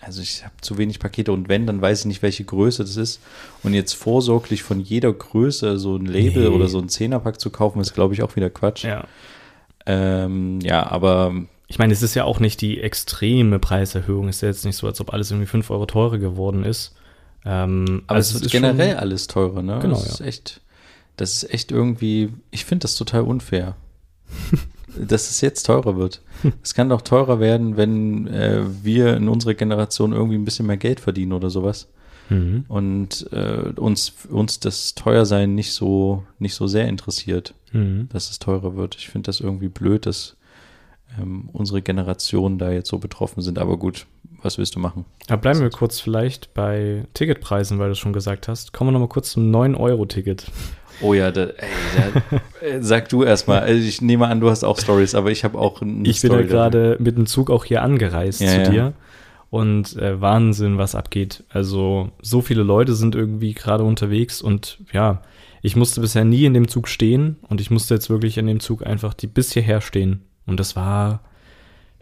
also 0.00 0.22
ich 0.22 0.42
habe 0.42 0.54
zu 0.62 0.78
wenig 0.78 0.98
Pakete 1.00 1.32
und 1.32 1.48
wenn, 1.50 1.66
dann 1.66 1.82
weiß 1.82 2.00
ich 2.00 2.06
nicht, 2.06 2.22
welche 2.22 2.44
Größe 2.44 2.82
das 2.82 2.96
ist. 2.96 3.20
Und 3.62 3.74
jetzt 3.74 3.92
vorsorglich 3.92 4.62
von 4.62 4.80
jeder 4.80 5.12
Größe 5.12 5.78
so 5.78 5.96
ein 5.96 6.06
Label 6.06 6.48
Nee. 6.48 6.56
oder 6.56 6.68
so 6.68 6.78
ein 6.78 6.88
Zehnerpack 6.88 7.38
zu 7.40 7.50
kaufen, 7.50 7.78
ist 7.80 7.92
glaube 7.94 8.14
ich 8.14 8.22
auch 8.22 8.36
wieder 8.36 8.48
Quatsch. 8.50 8.84
Ja. 8.84 9.04
Ähm, 9.84 10.60
ja, 10.62 10.90
aber 10.90 11.34
Ich 11.72 11.78
meine, 11.78 11.94
es 11.94 12.02
ist 12.02 12.14
ja 12.14 12.24
auch 12.24 12.38
nicht 12.38 12.60
die 12.60 12.82
extreme 12.82 13.58
Preiserhöhung. 13.58 14.28
Es 14.28 14.36
ist 14.36 14.42
ja 14.42 14.48
jetzt 14.48 14.66
nicht 14.66 14.76
so, 14.76 14.86
als 14.86 15.00
ob 15.00 15.10
alles 15.14 15.30
irgendwie 15.30 15.46
5 15.46 15.70
Euro 15.70 15.86
teurer 15.86 16.18
geworden 16.18 16.64
ist. 16.64 16.94
Ähm, 17.46 18.02
Aber 18.08 18.16
also 18.16 18.36
es 18.36 18.42
ist 18.42 18.50
generell 18.52 18.90
schon- 18.90 18.98
alles 18.98 19.26
teurer, 19.26 19.62
ne? 19.62 19.78
Genau, 19.80 19.94
das 19.94 20.04
ja. 20.04 20.10
ist 20.12 20.20
echt, 20.20 20.60
das 21.16 21.32
ist 21.42 21.50
echt 21.54 21.72
irgendwie, 21.72 22.28
ich 22.50 22.66
finde 22.66 22.82
das 22.84 22.94
total 22.96 23.22
unfair. 23.22 23.74
dass 25.08 25.30
es 25.30 25.40
jetzt 25.40 25.62
teurer 25.64 25.96
wird. 25.96 26.20
Es 26.62 26.74
kann 26.74 26.90
doch 26.90 27.00
teurer 27.00 27.40
werden, 27.40 27.78
wenn 27.78 28.26
äh, 28.26 28.60
wir 28.82 29.16
in 29.16 29.30
unserer 29.30 29.54
Generation 29.54 30.12
irgendwie 30.12 30.36
ein 30.36 30.44
bisschen 30.44 30.66
mehr 30.66 30.76
Geld 30.76 31.00
verdienen 31.00 31.32
oder 31.32 31.48
sowas. 31.48 31.88
Mhm. 32.28 32.66
Und 32.68 33.26
äh, 33.32 33.72
uns, 33.76 34.12
uns 34.28 34.60
das 34.60 34.94
Teuersein 34.94 35.54
nicht 35.54 35.72
so, 35.72 36.24
nicht 36.38 36.54
so 36.54 36.66
sehr 36.66 36.86
interessiert, 36.88 37.54
Mhm. 37.72 38.10
dass 38.12 38.28
es 38.30 38.38
teurer 38.38 38.76
wird. 38.76 38.96
Ich 38.98 39.08
finde 39.08 39.28
das 39.28 39.40
irgendwie 39.40 39.68
blöd, 39.68 40.04
dass 40.04 40.36
ähm, 41.20 41.48
unsere 41.52 41.82
Generationen 41.82 42.58
da 42.58 42.70
jetzt 42.70 42.88
so 42.88 42.98
betroffen 42.98 43.42
sind. 43.42 43.58
Aber 43.58 43.76
gut, 43.76 44.06
was 44.42 44.58
willst 44.58 44.74
du 44.74 44.78
machen? 44.80 45.04
Aber 45.28 45.38
bleiben 45.40 45.60
wir 45.60 45.70
kurz 45.70 46.00
vielleicht 46.00 46.54
bei 46.54 47.04
Ticketpreisen, 47.14 47.78
weil 47.78 47.86
du 47.86 47.92
es 47.92 47.98
schon 47.98 48.12
gesagt 48.12 48.48
hast. 48.48 48.72
Kommen 48.72 48.88
wir 48.88 48.92
nochmal 48.92 49.08
kurz 49.08 49.32
zum 49.32 49.50
9-Euro-Ticket. 49.54 50.46
Oh 51.00 51.14
ja, 51.14 51.30
da, 51.30 51.44
ey, 51.44 51.52
da, 51.96 52.66
äh, 52.66 52.80
sag 52.82 53.08
du 53.08 53.24
erstmal. 53.24 53.60
Also 53.60 53.82
ich 53.82 54.00
nehme 54.02 54.28
an, 54.28 54.40
du 54.40 54.50
hast 54.50 54.62
auch 54.64 54.78
Stories, 54.78 55.14
aber 55.14 55.30
ich 55.30 55.42
habe 55.42 55.58
auch 55.58 55.82
eine 55.82 56.08
Ich 56.08 56.20
bin 56.20 56.30
Story 56.30 56.42
ja 56.42 56.48
gerade 56.48 56.96
mit 57.00 57.16
dem 57.16 57.26
Zug 57.26 57.50
auch 57.50 57.64
hier 57.64 57.82
angereist 57.82 58.40
Ja, 58.40 58.48
zu 58.48 58.56
ja. 58.56 58.70
dir. 58.70 58.92
Und 59.50 59.96
äh, 59.96 60.20
Wahnsinn, 60.20 60.78
was 60.78 60.94
abgeht. 60.94 61.44
Also 61.50 62.10
so 62.22 62.40
viele 62.40 62.62
Leute 62.62 62.94
sind 62.94 63.14
irgendwie 63.14 63.52
gerade 63.52 63.84
unterwegs 63.84 64.40
und 64.40 64.78
ja, 64.92 65.22
ich 65.60 65.76
musste 65.76 66.00
bisher 66.00 66.24
nie 66.24 66.44
in 66.44 66.54
dem 66.54 66.68
Zug 66.68 66.88
stehen 66.88 67.36
und 67.48 67.60
ich 67.60 67.70
musste 67.70 67.94
jetzt 67.94 68.08
wirklich 68.08 68.38
in 68.38 68.46
dem 68.46 68.60
Zug 68.60 68.86
einfach 68.86 69.12
die 69.14 69.26
bis 69.26 69.52
hierher 69.52 69.80
stehen. 69.80 70.22
Und 70.46 70.58
das 70.60 70.76
war 70.76 71.20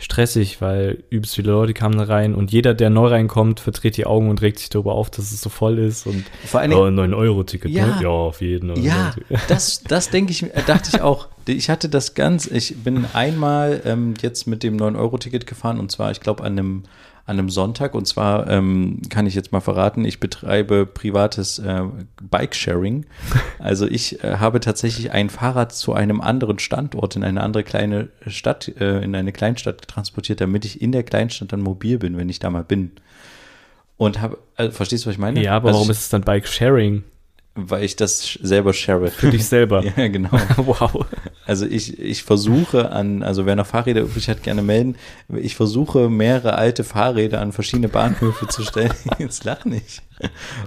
stressig, 0.00 0.62
weil 0.62 1.04
übelst 1.10 1.34
viele 1.34 1.52
Leute 1.52 1.74
kamen 1.74 1.98
da 1.98 2.04
rein 2.04 2.34
und 2.34 2.50
jeder, 2.50 2.72
der 2.72 2.88
neu 2.88 3.08
reinkommt, 3.08 3.60
verdreht 3.60 3.98
die 3.98 4.06
Augen 4.06 4.30
und 4.30 4.40
regt 4.40 4.58
sich 4.58 4.70
darüber 4.70 4.94
auf, 4.94 5.10
dass 5.10 5.30
es 5.30 5.42
so 5.42 5.50
voll 5.50 5.78
ist 5.78 6.06
und 6.06 6.24
Vor 6.46 6.60
allen 6.60 6.72
oh, 6.72 6.86
Dingen, 6.86 6.98
ein 6.98 7.12
9-Euro-Ticket, 7.12 7.70
Ja. 7.70 7.86
ne? 7.86 7.98
Ja, 8.02 8.08
auf 8.08 8.40
jeden 8.40 8.74
Fall. 8.74 8.82
ja, 8.82 9.14
das, 9.48 9.82
das 9.84 10.08
denke 10.08 10.32
ich, 10.32 10.42
äh, 10.42 10.62
dachte 10.66 10.90
ich 10.94 11.02
auch. 11.02 11.28
Ich 11.46 11.68
hatte 11.68 11.90
das 11.90 12.14
ganz, 12.14 12.46
ich 12.46 12.76
bin 12.82 13.04
einmal 13.12 13.82
ähm, 13.84 14.14
jetzt 14.22 14.46
mit 14.46 14.62
dem 14.62 14.78
9-Euro-Ticket 14.78 15.46
gefahren 15.46 15.78
und 15.78 15.92
zwar, 15.92 16.10
ich 16.12 16.20
glaube, 16.20 16.44
an 16.44 16.58
einem, 16.58 16.82
an 17.30 17.38
einem 17.38 17.48
Sonntag 17.48 17.94
und 17.94 18.06
zwar 18.06 18.48
ähm, 18.48 19.00
kann 19.08 19.24
ich 19.24 19.36
jetzt 19.36 19.52
mal 19.52 19.60
verraten, 19.60 20.04
ich 20.04 20.18
betreibe 20.18 20.84
privates 20.84 21.58
äh, 21.60 21.84
Bike-Sharing. 22.22 23.06
Also 23.58 23.86
ich 23.86 24.24
äh, 24.24 24.38
habe 24.38 24.60
tatsächlich 24.60 25.12
ein 25.12 25.28
Fahrrad 25.28 25.72
zu 25.72 25.92
einem 25.92 26.22
anderen 26.22 26.58
Standort 26.58 27.14
in 27.14 27.22
eine 27.22 27.42
andere 27.42 27.62
kleine 27.62 28.08
Stadt, 28.26 28.68
äh, 28.68 29.02
in 29.02 29.14
eine 29.14 29.32
Kleinstadt 29.32 29.86
transportiert, 29.86 30.40
damit 30.40 30.64
ich 30.64 30.80
in 30.80 30.92
der 30.92 31.02
Kleinstadt 31.02 31.52
dann 31.52 31.60
mobil 31.60 31.98
bin, 31.98 32.16
wenn 32.16 32.30
ich 32.30 32.38
da 32.38 32.48
mal 32.48 32.64
bin. 32.64 32.92
Und 33.98 34.20
habe, 34.20 34.38
also, 34.56 34.72
verstehst 34.72 35.04
du, 35.04 35.08
was 35.08 35.14
ich 35.14 35.20
meine? 35.20 35.42
Ja, 35.42 35.56
aber 35.56 35.68
also 35.68 35.76
warum 35.76 35.90
ich, 35.90 35.98
ist 35.98 36.04
es 36.04 36.08
dann 36.08 36.22
Bike-Sharing? 36.22 37.04
Weil 37.68 37.84
ich 37.84 37.96
das 37.96 38.38
selber 38.42 38.72
share. 38.72 39.08
Für 39.08 39.30
dich 39.30 39.46
selber. 39.46 39.84
Ja, 39.96 40.08
genau. 40.08 40.30
wow. 40.56 41.04
Also 41.46 41.66
ich, 41.66 41.98
ich 41.98 42.22
versuche 42.22 42.92
an, 42.92 43.22
also 43.22 43.44
wer 43.44 43.56
noch 43.56 43.66
Fahrräder 43.66 44.02
übrig 44.02 44.28
hat, 44.28 44.42
gerne 44.42 44.62
melden. 44.62 44.96
Ich 45.34 45.56
versuche 45.56 46.08
mehrere 46.08 46.54
alte 46.54 46.84
Fahrräder 46.84 47.40
an 47.40 47.52
verschiedene 47.52 47.88
Bahnhöfe 47.88 48.46
zu 48.46 48.62
stellen. 48.62 48.94
Jetzt 49.18 49.44
lach 49.44 49.64
nicht. 49.64 50.02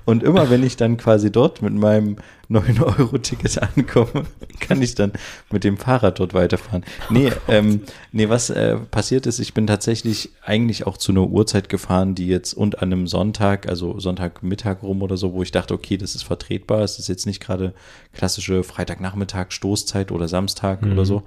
Und 0.05 0.23
immer 0.23 0.49
wenn 0.49 0.63
ich 0.63 0.77
dann 0.77 0.97
quasi 0.97 1.31
dort 1.31 1.61
mit 1.61 1.73
meinem 1.73 2.17
9-Euro-Ticket 2.49 3.61
ankomme, 3.61 4.25
kann 4.59 4.81
ich 4.81 4.95
dann 4.95 5.13
mit 5.51 5.63
dem 5.63 5.77
Fahrrad 5.77 6.19
dort 6.19 6.33
weiterfahren. 6.33 6.83
Nee, 7.09 7.31
ähm, 7.47 7.81
nee 8.11 8.29
was 8.29 8.49
äh, 8.49 8.77
passiert 8.77 9.25
ist, 9.25 9.39
ich 9.39 9.53
bin 9.53 9.67
tatsächlich 9.67 10.31
eigentlich 10.43 10.85
auch 10.85 10.97
zu 10.97 11.11
einer 11.11 11.27
Uhrzeit 11.27 11.69
gefahren, 11.69 12.15
die 12.15 12.27
jetzt 12.27 12.53
und 12.53 12.81
an 12.81 12.91
einem 12.91 13.07
Sonntag, 13.07 13.67
also 13.67 13.99
Sonntagmittag 13.99 14.83
rum 14.83 15.01
oder 15.01 15.17
so, 15.17 15.33
wo 15.33 15.43
ich 15.43 15.51
dachte, 15.51 15.73
okay, 15.73 15.97
das 15.97 16.15
ist 16.15 16.23
vertretbar. 16.23 16.81
Es 16.81 16.99
ist 16.99 17.07
jetzt 17.07 17.25
nicht 17.25 17.41
gerade 17.41 17.73
klassische 18.13 18.63
Freitagnachmittag, 18.63 19.51
Stoßzeit 19.51 20.11
oder 20.11 20.27
Samstag 20.27 20.83
oder 20.83 21.05
so. 21.05 21.23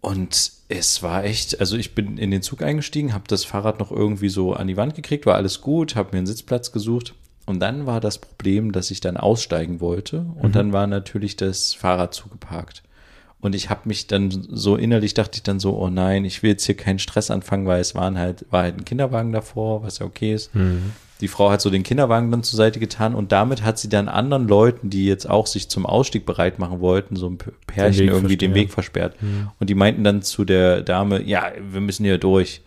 Und 0.00 0.52
es 0.68 1.02
war 1.02 1.24
echt, 1.24 1.60
also 1.60 1.76
ich 1.76 1.94
bin 1.94 2.18
in 2.18 2.30
den 2.30 2.42
Zug 2.42 2.62
eingestiegen, 2.62 3.12
habe 3.12 3.24
das 3.28 3.44
Fahrrad 3.44 3.78
noch 3.78 3.90
irgendwie 3.90 4.28
so 4.28 4.52
an 4.52 4.66
die 4.66 4.76
Wand 4.76 4.94
gekriegt, 4.94 5.26
war 5.26 5.34
alles 5.34 5.60
gut, 5.60 5.96
habe 5.96 6.10
mir 6.12 6.18
einen 6.18 6.26
Sitzplatz 6.26 6.72
gesucht. 6.72 7.14
Und 7.46 7.60
dann 7.60 7.86
war 7.86 8.00
das 8.00 8.18
Problem, 8.18 8.72
dass 8.72 8.90
ich 8.90 9.00
dann 9.00 9.16
aussteigen 9.16 9.80
wollte 9.80 10.26
und 10.34 10.56
dann 10.56 10.72
war 10.72 10.88
natürlich 10.88 11.36
das 11.36 11.74
Fahrrad 11.74 12.12
zugeparkt. 12.12 12.82
Und 13.40 13.54
ich 13.54 13.70
habe 13.70 13.82
mich 13.84 14.06
dann 14.06 14.30
so 14.30 14.76
innerlich 14.76 15.14
dachte 15.14 15.36
ich 15.36 15.42
dann 15.42 15.60
so, 15.60 15.76
oh 15.78 15.88
nein, 15.88 16.24
ich 16.24 16.42
will 16.42 16.50
jetzt 16.50 16.64
hier 16.64 16.76
keinen 16.76 16.98
Stress 16.98 17.30
anfangen, 17.30 17.66
weil 17.66 17.80
es 17.80 17.94
waren 17.94 18.18
halt, 18.18 18.46
war 18.50 18.62
halt 18.62 18.78
ein 18.78 18.84
Kinderwagen 18.84 19.32
davor, 19.32 19.82
was 19.82 19.98
ja 19.98 20.06
okay 20.06 20.34
ist. 20.34 20.50
Die 21.20 21.28
Frau 21.28 21.50
hat 21.50 21.60
so 21.62 21.70
den 21.70 21.82
Kinderwagen 21.82 22.30
dann 22.30 22.42
zur 22.42 22.56
Seite 22.58 22.78
getan 22.78 23.14
und 23.14 23.32
damit 23.32 23.62
hat 23.62 23.78
sie 23.78 23.88
dann 23.88 24.08
anderen 24.08 24.48
Leuten, 24.48 24.90
die 24.90 25.06
jetzt 25.06 25.28
auch 25.28 25.46
sich 25.46 25.68
zum 25.68 25.86
Ausstieg 25.86 26.26
bereit 26.26 26.58
machen 26.58 26.80
wollten, 26.80 27.16
so 27.16 27.28
ein 27.28 27.38
Pärchen 27.66 28.06
Weg 28.06 28.12
irgendwie 28.12 28.36
den. 28.36 28.54
Weg 28.54 28.70
versperrt. 28.70 29.16
Und 29.58 29.70
die 29.70 29.74
meinten 29.74 30.04
dann 30.04 30.22
zu 30.22 30.44
der 30.44 30.82
Dame, 30.82 31.22
ja, 31.22 31.52
wir 31.70 31.80
müssen 31.80 32.04
hier 32.04 32.18
durch. 32.18 32.62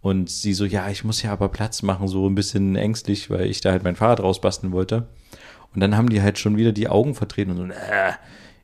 Und 0.00 0.30
sie 0.30 0.52
so, 0.52 0.64
ja, 0.64 0.88
ich 0.88 1.04
muss 1.04 1.22
ja 1.22 1.32
aber 1.32 1.48
Platz 1.48 1.82
machen, 1.82 2.08
so 2.08 2.28
ein 2.28 2.34
bisschen 2.34 2.74
ängstlich, 2.74 3.30
weil 3.30 3.46
ich 3.46 3.60
da 3.60 3.70
halt 3.70 3.84
mein 3.84 3.94
Fahrrad 3.94 4.20
rausbasteln 4.20 4.72
wollte. 4.72 5.06
Und 5.74 5.80
dann 5.80 5.96
haben 5.96 6.08
die 6.08 6.22
halt 6.22 6.38
schon 6.38 6.56
wieder 6.56 6.72
die 6.72 6.88
Augen 6.88 7.14
vertreten 7.14 7.52
und 7.52 7.56
so, 7.56 7.64
äh, 7.66 8.12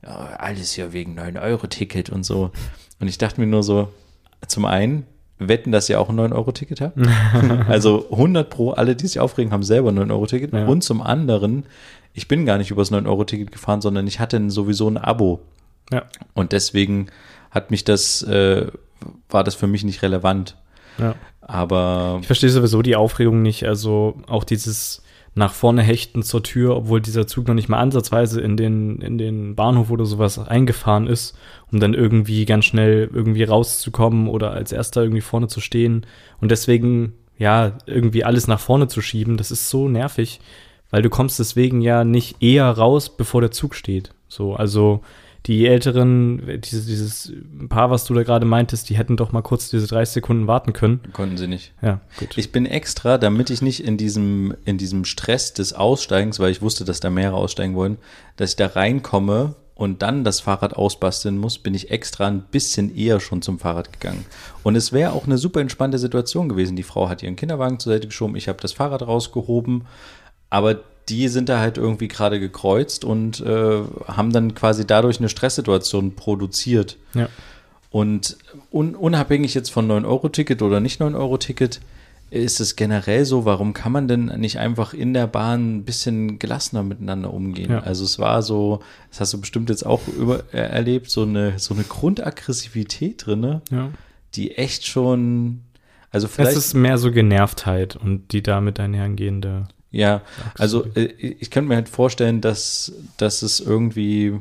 ja, 0.03 0.37
alles 0.39 0.73
hier 0.73 0.93
wegen 0.93 1.19
9-Euro-Ticket 1.19 2.11
und 2.11 2.25
so. 2.25 2.51
Und 3.01 3.09
ich 3.09 3.19
dachte 3.19 3.41
mir 3.41 3.47
nur 3.47 3.63
so, 3.63 3.89
zum 4.47 4.65
einen, 4.65 5.07
wetten, 5.39 5.71
dass 5.73 5.89
ihr 5.89 6.01
auch 6.01 6.09
ein 6.09 6.19
9-Euro-Ticket 6.19 6.81
habt. 6.81 6.99
also 7.69 8.07
100 8.11 8.49
pro, 8.51 8.71
alle, 8.73 8.97
die 8.97 9.07
sich 9.07 9.21
aufregen, 9.21 9.53
haben 9.53 9.63
selber 9.63 9.91
ein 9.91 9.99
9-Euro-Ticket. 9.99 10.53
Ja. 10.53 10.67
Und 10.67 10.83
zum 10.83 11.01
anderen, 11.01 11.65
ich 12.13 12.29
bin 12.29 12.47
gar 12.47 12.59
nicht 12.59 12.71
übers 12.71 12.91
9-Euro-Ticket 12.91 13.53
gefahren, 13.53 13.81
sondern 13.81 14.07
ich 14.07 14.21
hatte 14.21 14.51
sowieso 14.51 14.89
ein 14.89 14.99
Abo. 14.99 15.41
Ja. 15.93 16.05
Und 16.35 16.53
deswegen 16.53 17.07
hat 17.51 17.71
mich 17.71 17.85
das, 17.85 18.23
äh, 18.23 18.67
war 19.31 19.45
das 19.45 19.55
für 19.55 19.67
mich 19.67 19.85
nicht 19.85 20.03
relevant. 20.03 20.57
ja. 20.99 21.15
Aber 21.41 22.19
Ich 22.21 22.27
verstehe 22.27 22.51
sowieso 22.51 22.83
die 22.83 22.95
Aufregung 22.95 23.41
nicht. 23.41 23.65
Also 23.65 24.21
auch 24.27 24.45
dieses 24.45 25.03
nach 25.39 25.55
vorne 25.55 25.83
hechten 25.83 26.23
zur 26.23 26.43
Tür, 26.43 26.77
obwohl 26.77 27.01
dieser 27.01 27.27
Zug 27.27 27.47
noch 27.47 27.55
nicht 27.55 27.69
mal 27.69 27.79
ansatzweise 27.79 28.41
in 28.41 28.57
den, 28.57 29.01
in 29.01 29.19
den 29.19 29.55
Bahnhof 29.55 29.91
oder 29.91 30.05
sowas 30.05 30.39
eingefahren 30.39 31.07
ist, 31.07 31.39
um 31.71 31.79
dann 31.81 31.95
irgendwie 31.95 32.45
ganz 32.45 32.65
schnell 32.65 33.09
irgendwie 33.13 33.45
rauszukommen 33.45 34.29
oder 34.29 34.51
als 34.51 34.73
erster 34.73 35.03
irgendwie 35.03 35.21
vorne 35.21 35.47
zu 35.47 35.61
stehen. 35.61 36.05
Und 36.41 36.51
deswegen, 36.51 37.15
ja, 37.39 37.79
irgendwie 37.87 38.25
alles 38.25 38.49
nach 38.49 38.61
vorne 38.61 38.89
zu 38.89 39.01
schieben, 39.01 39.37
das 39.37 39.53
ist 39.53 39.71
so 39.71 39.89
nervig, 39.89 40.41
weil 40.91 41.03
du 41.03 41.09
kommst 41.09 41.39
deswegen 41.39 41.81
ja 41.83 42.03
nicht 42.03 42.43
eher 42.43 42.69
raus, 42.69 43.17
bevor 43.17 43.41
der 43.41 43.53
Zug 43.53 43.77
steht. 43.77 44.13
So, 44.29 44.55
also 44.57 45.03
die 45.47 45.67
Älteren, 45.67 46.61
dieses, 46.61 46.87
dieses 46.87 47.33
Paar, 47.69 47.91
was 47.91 48.05
du 48.05 48.15
da 48.15 48.23
gerade 48.23 48.45
meintest, 48.45 48.91
die 48.91 48.99
hätten 48.99 49.17
doch 49.17 49.33
mal 49.33 49.43
kurz 49.43 49.71
diese 49.71 49.87
30 49.87 50.15
Sekunden 50.15 50.47
warten 50.47 50.73
können. 50.73 51.01
konnten 51.13 51.37
sie 51.37 51.47
nicht. 51.47 51.73
Ja, 51.81 52.01
gut. 52.19 52.37
Ich 52.37 52.53
bin 52.53 52.67
extra, 52.67 53.19
damit 53.19 53.51
ich 53.51 53.63
nicht 53.63 53.85
in 53.85 53.97
diesem, 53.97 54.55
in 54.65 54.79
diesem 54.79 55.05
Stress 55.05 55.55
des 55.55 55.73
Aussteigens, 55.73 56.39
weil 56.39 56.51
ich 56.51 56.61
wusste, 56.61 56.85
dass 56.85 57.01
da 57.01 57.09
mehrere 57.09 57.37
aussteigen 57.37 57.75
wollen, 57.75 57.99
dass 58.37 58.51
ich 58.51 58.57
da 58.57 58.67
reinkomme 58.67 59.55
und 59.75 60.03
dann 60.03 60.25
das 60.25 60.41
Fahrrad 60.41 60.75
ausbasteln 60.75 61.39
muss, 61.39 61.59
bin 61.59 61.73
ich 61.73 61.93
extra 61.93 62.27
ein 62.27 62.43
bisschen 62.43 62.95
eher 62.95 63.21
schon 63.21 63.43
zum 63.43 63.61
Fahrrad 63.61 63.93
gegangen. 63.93 64.27
Und 64.65 64.75
es 64.75 64.93
wäre 64.93 65.13
auch 65.13 65.27
eine 65.27 65.39
super 65.39 65.61
entspannte 65.61 65.99
Situation 65.99 66.49
gewesen. 66.49 66.75
Die 66.75 66.83
Frau 66.83 67.09
hat 67.09 67.23
ihren 67.23 67.37
Kinderwagen 67.37 67.79
zur 67.79 67.93
Seite 67.93 68.09
geschoben, 68.09 68.35
ich 68.35 68.49
habe 68.49 68.61
das 68.61 68.73
Fahrrad 68.73 69.07
rausgehoben, 69.07 69.87
aber 70.51 70.81
die 71.09 71.29
sind 71.29 71.49
da 71.49 71.59
halt 71.59 71.79
irgendwie 71.79 72.09
gerade 72.09 72.39
gekreuzt 72.41 73.05
und 73.05 73.41
äh, 73.41 73.81
haben 74.07 74.33
dann 74.33 74.55
quasi 74.55 74.87
dadurch 74.87 75.19
eine 75.19 75.29
Stresssituation 75.29 76.15
produziert. 76.15 76.97
Ja. 77.15 77.29
Und 77.91 78.37
un 78.71 78.95
unabhängig 78.95 79.55
jetzt 79.55 79.71
von 79.71 79.89
9-Euro-Ticket 79.91 80.61
oder 80.61 80.81
nicht 80.81 81.01
9-Euro-Ticket, 81.01 81.81
ist 82.31 82.61
es 82.61 82.77
generell 82.77 83.25
so, 83.25 83.47
warum 83.47 83.73
kann 83.73 83.91
man 83.91 84.07
denn 84.07 84.27
nicht 84.27 84.59
einfach 84.59 84.93
in 84.93 85.15
der 85.15 85.27
Bahn 85.27 85.77
ein 85.79 85.85
bisschen 85.85 86.39
gelassener 86.39 86.83
miteinander 86.83 87.33
umgehen? 87.33 87.71
Ja. 87.71 87.81
Also 87.81 88.05
es 88.05 88.19
war 88.19 88.43
so, 88.43 88.81
das 89.09 89.21
hast 89.21 89.33
du 89.33 89.41
bestimmt 89.41 89.71
jetzt 89.71 89.87
auch 89.87 90.03
über, 90.09 90.45
äh, 90.53 90.59
erlebt, 90.59 91.11
so 91.11 91.23
eine, 91.23 91.59
so 91.59 91.73
eine 91.73 91.85
Grundaggressivität 91.85 93.25
drin, 93.25 93.63
Ja. 93.71 93.89
die 94.35 94.57
echt 94.57 94.87
schon, 94.87 95.63
also 96.11 96.27
Es 96.27 96.35
vielleicht, 96.35 96.57
ist 96.59 96.75
mehr 96.75 96.99
so 96.99 97.11
Genervtheit 97.11 97.97
und 97.97 98.33
die 98.33 98.43
damit 98.43 98.79
einhergehende. 98.79 99.69
Ja, 99.91 100.23
also 100.57 100.85
äh, 100.95 101.05
ich 101.05 101.51
könnte 101.51 101.69
mir 101.69 101.77
halt 101.77 101.89
vorstellen, 101.89 102.41
dass, 102.41 102.93
dass 103.17 103.43
es 103.43 103.61
irgendwie 103.61 104.39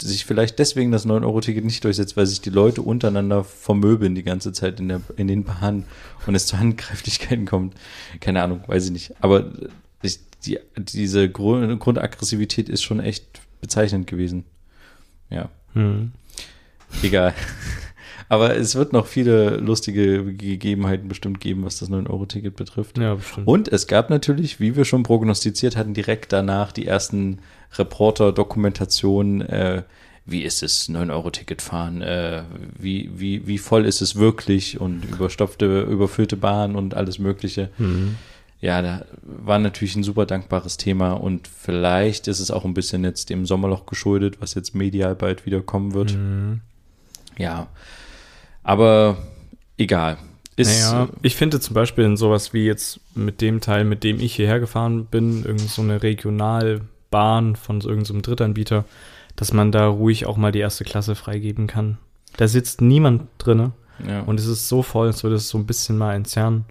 sich 0.00 0.24
vielleicht 0.24 0.58
deswegen 0.58 0.92
das 0.92 1.06
9-Euro-Ticket 1.06 1.64
nicht 1.64 1.82
durchsetzt, 1.82 2.16
weil 2.16 2.26
sich 2.26 2.40
die 2.40 2.50
Leute 2.50 2.82
untereinander 2.82 3.42
vermöbeln 3.42 4.14
die 4.14 4.22
ganze 4.22 4.52
Zeit 4.52 4.78
in, 4.78 4.88
der, 4.88 5.00
in 5.16 5.26
den 5.26 5.44
Bahnen 5.44 5.86
und 6.26 6.34
es 6.34 6.46
zu 6.46 6.58
Handgreiflichkeiten 6.58 7.46
kommt. 7.46 7.74
Keine 8.20 8.42
Ahnung, 8.42 8.62
weiß 8.66 8.86
ich 8.86 8.90
nicht. 8.92 9.14
Aber 9.20 9.50
ich, 10.02 10.20
die, 10.44 10.58
diese 10.76 11.28
Grund, 11.28 11.80
Grundaggressivität 11.80 12.68
ist 12.68 12.82
schon 12.82 13.00
echt 13.00 13.40
bezeichnend 13.60 14.06
gewesen. 14.06 14.44
Ja, 15.30 15.48
Hm. 15.74 16.12
egal. 17.02 17.34
Aber 18.28 18.56
es 18.56 18.74
wird 18.74 18.92
noch 18.92 19.06
viele 19.06 19.56
lustige 19.56 20.34
Gegebenheiten 20.34 21.08
bestimmt 21.08 21.40
geben, 21.40 21.64
was 21.64 21.78
das 21.78 21.90
9-Euro-Ticket 21.90 22.56
betrifft. 22.56 22.98
Ja, 22.98 23.14
bestimmt. 23.14 23.46
Und 23.46 23.68
es 23.68 23.86
gab 23.86 24.10
natürlich, 24.10 24.60
wie 24.60 24.76
wir 24.76 24.84
schon 24.84 25.02
prognostiziert 25.02 25.76
hatten, 25.76 25.94
direkt 25.94 26.32
danach 26.32 26.72
die 26.72 26.86
ersten 26.86 27.38
Reporter-Dokumentationen, 27.76 29.40
äh, 29.42 29.82
wie 30.26 30.42
ist 30.42 30.62
es, 30.62 30.90
9-Euro-Ticket 30.90 31.62
fahren, 31.62 32.02
äh, 32.02 32.42
wie, 32.78 33.10
wie, 33.14 33.46
wie 33.46 33.58
voll 33.58 33.86
ist 33.86 34.02
es 34.02 34.16
wirklich 34.16 34.78
und 34.78 35.04
überstopfte, 35.06 35.82
überfüllte 35.82 36.36
Bahn 36.36 36.76
und 36.76 36.94
alles 36.94 37.18
Mögliche. 37.18 37.70
Mhm. 37.78 38.16
Ja, 38.60 38.82
da 38.82 39.04
war 39.22 39.58
natürlich 39.58 39.94
ein 39.96 40.02
super 40.02 40.26
dankbares 40.26 40.76
Thema 40.76 41.12
und 41.12 41.48
vielleicht 41.48 42.26
ist 42.26 42.40
es 42.40 42.50
auch 42.50 42.64
ein 42.64 42.74
bisschen 42.74 43.04
jetzt 43.04 43.30
dem 43.30 43.46
Sommerloch 43.46 43.86
geschuldet, 43.86 44.40
was 44.40 44.54
jetzt 44.54 44.74
medial 44.74 45.14
bald 45.14 45.46
wieder 45.46 45.62
kommen 45.62 45.94
wird. 45.94 46.14
Mhm. 46.14 46.60
Ja, 47.38 47.68
aber 48.68 49.16
egal. 49.78 50.18
Ist, 50.56 50.82
naja, 50.82 51.08
ich 51.22 51.36
finde 51.36 51.58
zum 51.58 51.72
Beispiel 51.72 52.04
in 52.04 52.18
sowas 52.18 52.52
wie 52.52 52.66
jetzt 52.66 53.00
mit 53.14 53.40
dem 53.40 53.62
Teil, 53.62 53.84
mit 53.84 54.04
dem 54.04 54.20
ich 54.20 54.34
hierher 54.34 54.60
gefahren 54.60 55.06
bin, 55.06 55.42
irgend 55.42 55.70
so 55.70 55.80
eine 55.80 56.02
Regionalbahn 56.02 57.56
von 57.56 57.80
so 57.80 57.88
irgendeinem 57.88 58.20
Drittanbieter, 58.20 58.84
dass 59.36 59.54
man 59.54 59.72
da 59.72 59.86
ruhig 59.86 60.26
auch 60.26 60.36
mal 60.36 60.52
die 60.52 60.58
erste 60.58 60.84
Klasse 60.84 61.14
freigeben 61.14 61.66
kann. 61.66 61.96
Da 62.36 62.46
sitzt 62.46 62.82
niemand 62.82 63.22
drinne 63.38 63.72
ja. 64.06 64.20
und 64.20 64.38
es 64.38 64.46
ist 64.46 64.68
so 64.68 64.82
voll, 64.82 65.06
als 65.06 65.22
würde 65.22 65.36
es 65.36 65.48
so 65.48 65.56
ein 65.56 65.64
bisschen 65.64 65.96
mal 65.96 66.14
entzerren. 66.14 66.66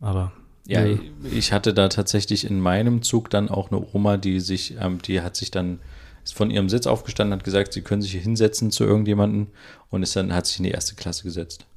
Aber 0.00 0.30
Ja, 0.66 0.84
ich 1.32 1.52
hatte 1.52 1.74
da 1.74 1.88
tatsächlich 1.88 2.48
in 2.48 2.60
meinem 2.60 3.02
Zug 3.02 3.28
dann 3.28 3.48
auch 3.48 3.72
eine 3.72 3.84
Oma, 3.92 4.18
die 4.18 4.38
sich, 4.38 4.76
ähm, 4.78 5.02
die 5.02 5.20
hat 5.20 5.34
sich 5.34 5.50
dann 5.50 5.80
ist 6.24 6.34
von 6.34 6.50
ihrem 6.50 6.68
Sitz 6.68 6.86
aufgestanden, 6.86 7.36
hat 7.38 7.44
gesagt, 7.44 7.72
sie 7.72 7.82
können 7.82 8.02
sich 8.02 8.12
hier 8.12 8.20
hinsetzen 8.20 8.70
zu 8.70 8.84
irgendjemanden 8.84 9.48
und 9.90 10.02
ist 10.02 10.14
dann 10.16 10.32
hat 10.34 10.46
sich 10.46 10.58
in 10.58 10.64
die 10.64 10.70
erste 10.70 10.94
Klasse 10.94 11.24
gesetzt. 11.24 11.66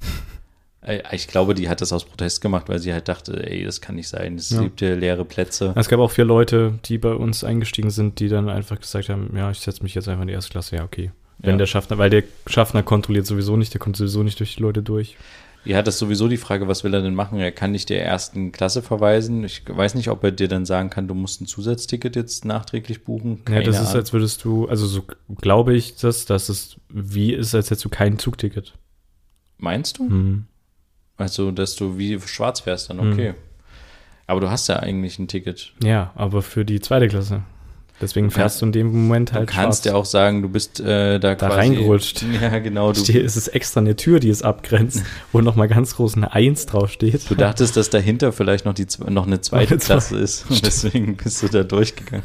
Ich 1.10 1.26
glaube, 1.26 1.54
die 1.54 1.68
hat 1.68 1.80
das 1.80 1.92
aus 1.92 2.04
Protest 2.04 2.40
gemacht, 2.40 2.68
weil 2.68 2.78
sie 2.78 2.92
halt 2.92 3.08
dachte, 3.08 3.44
ey, 3.50 3.64
das 3.64 3.80
kann 3.80 3.96
nicht 3.96 4.06
sein. 4.06 4.36
Es 4.36 4.50
Ja. 4.50 4.62
gibt 4.62 4.80
ja 4.80 4.94
leere 4.94 5.24
Plätze. 5.24 5.72
es 5.74 5.88
gab 5.88 5.98
auch 5.98 6.12
vier 6.12 6.24
Leute, 6.24 6.78
die 6.84 6.96
bei 6.96 7.12
uns 7.12 7.42
eingestiegen 7.42 7.90
sind, 7.90 8.20
die 8.20 8.28
dann 8.28 8.48
einfach 8.48 8.78
gesagt 8.78 9.08
haben, 9.08 9.32
ja, 9.36 9.50
ich 9.50 9.58
setze 9.58 9.82
mich 9.82 9.96
jetzt 9.96 10.06
einfach 10.06 10.22
in 10.22 10.28
die 10.28 10.34
erste 10.34 10.52
Klasse. 10.52 10.76
Ja, 10.76 10.84
okay. 10.84 11.10
Wenn 11.38 11.52
Ja. 11.52 11.56
der 11.56 11.66
Schaffner, 11.66 11.98
weil 11.98 12.10
der 12.10 12.22
Schaffner 12.46 12.84
kontrolliert 12.84 13.26
sowieso 13.26 13.56
nicht, 13.56 13.74
der 13.74 13.80
kommt 13.80 13.96
sowieso 13.96 14.22
nicht 14.22 14.38
durch 14.38 14.54
die 14.54 14.62
Leute 14.62 14.80
durch. 14.82 15.16
Ja, 15.66 15.82
das 15.82 15.96
ist 15.96 15.98
sowieso 15.98 16.28
die 16.28 16.36
Frage, 16.36 16.68
was 16.68 16.84
will 16.84 16.94
er 16.94 17.02
denn 17.02 17.14
machen? 17.14 17.40
Er 17.40 17.50
kann 17.50 17.72
nicht 17.72 17.90
der 17.90 18.04
ersten 18.04 18.52
Klasse 18.52 18.82
verweisen. 18.82 19.42
Ich 19.44 19.62
weiß 19.68 19.96
nicht, 19.96 20.08
ob 20.08 20.22
er 20.22 20.30
dir 20.30 20.48
dann 20.48 20.64
sagen 20.64 20.90
kann, 20.90 21.08
du 21.08 21.14
musst 21.14 21.40
ein 21.40 21.46
Zusatzticket 21.46 22.14
jetzt 22.14 22.44
nachträglich 22.44 23.04
buchen. 23.04 23.42
Ja, 23.48 23.60
das 23.60 23.76
ist, 23.76 23.88
Ahnung. 23.88 23.96
als 23.96 24.12
würdest 24.12 24.44
du, 24.44 24.68
also 24.68 24.86
so 24.86 25.04
glaube 25.40 25.74
ich 25.74 25.96
das, 25.96 26.24
dass 26.24 26.48
es 26.48 26.76
wie 26.88 27.32
ist, 27.32 27.54
als 27.54 27.70
hättest 27.70 27.84
du 27.84 27.88
kein 27.88 28.18
Zugticket. 28.18 28.74
Meinst 29.58 29.98
du? 29.98 30.08
Hm. 30.08 30.44
Also, 31.16 31.50
dass 31.50 31.76
du 31.76 31.98
wie 31.98 32.20
schwarz 32.20 32.60
fährst 32.60 32.90
dann, 32.90 33.00
okay. 33.00 33.34
Aber 34.26 34.40
du 34.40 34.50
hast 34.50 34.68
ja 34.68 34.76
eigentlich 34.76 35.18
ein 35.18 35.28
Ticket. 35.28 35.72
Ja, 35.82 36.12
aber 36.14 36.42
für 36.42 36.64
die 36.64 36.80
zweite 36.80 37.08
Klasse. 37.08 37.42
Deswegen 37.98 38.28
Du 38.28 38.34
fährst 38.34 38.60
du 38.60 38.66
in 38.66 38.72
dem 38.72 38.88
Moment 38.92 39.30
Du 39.30 39.34
halt 39.36 39.48
kannst 39.48 39.84
schwarz. 39.84 39.92
ja 39.92 39.98
auch 39.98 40.04
sagen, 40.04 40.42
du 40.42 40.50
bist 40.50 40.80
äh, 40.80 41.18
da, 41.18 41.34
Da 41.34 41.34
quasi 41.34 41.54
reingerutscht. 41.56 42.22
Ja, 42.42 42.58
genau. 42.58 42.92
Du, 42.92 43.00
Hier 43.00 43.24
ist 43.24 43.36
es 43.36 43.48
extra 43.48 43.80
eine 43.80 43.96
Tür, 43.96 44.20
die 44.20 44.28
es 44.28 44.42
abgrenzt, 44.42 45.02
wo 45.32 45.40
nochmal 45.40 45.66
ganz 45.68 45.96
groß 45.96 46.16
eine 46.16 46.32
Eins 46.34 46.66
draufsteht. 46.66 47.30
du 47.30 47.34
dachtest, 47.34 47.76
dass 47.76 47.88
dahinter 47.88 48.32
vielleicht 48.32 48.66
noch, 48.66 48.74
die, 48.74 48.86
noch 49.08 49.26
eine 49.26 49.40
zweite 49.40 49.76
Klasse 49.78 50.18
ist. 50.18 50.50
Und 50.50 50.66
deswegen 50.66 51.16
bist 51.16 51.42
du 51.42 51.48
da 51.48 51.62
durchgegangen. 51.62 52.24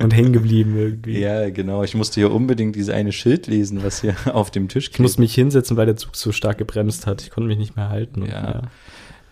und 0.00 0.12
hängen 0.14 0.32
geblieben 0.32 0.76
irgendwie. 0.76 1.20
Ja, 1.20 1.50
genau. 1.50 1.84
Ich 1.84 1.94
musste 1.94 2.20
hier 2.20 2.32
unbedingt 2.32 2.74
dieses 2.74 2.92
eine 2.92 3.12
Schild 3.12 3.46
lesen, 3.46 3.84
was 3.84 4.00
hier 4.00 4.16
auf 4.32 4.50
dem 4.50 4.66
Tisch 4.68 4.90
Ich 4.92 4.98
musste 4.98 5.20
mich 5.20 5.34
hinsetzen, 5.34 5.76
weil 5.76 5.86
der 5.86 5.96
Zug 5.96 6.16
so 6.16 6.32
stark 6.32 6.58
gebremst 6.58 7.06
hat. 7.06 7.22
Ich 7.22 7.30
konnte 7.30 7.46
mich 7.46 7.58
nicht 7.58 7.76
mehr 7.76 7.90
halten. 7.90 8.22
Und, 8.22 8.28
Ja. 8.30 8.62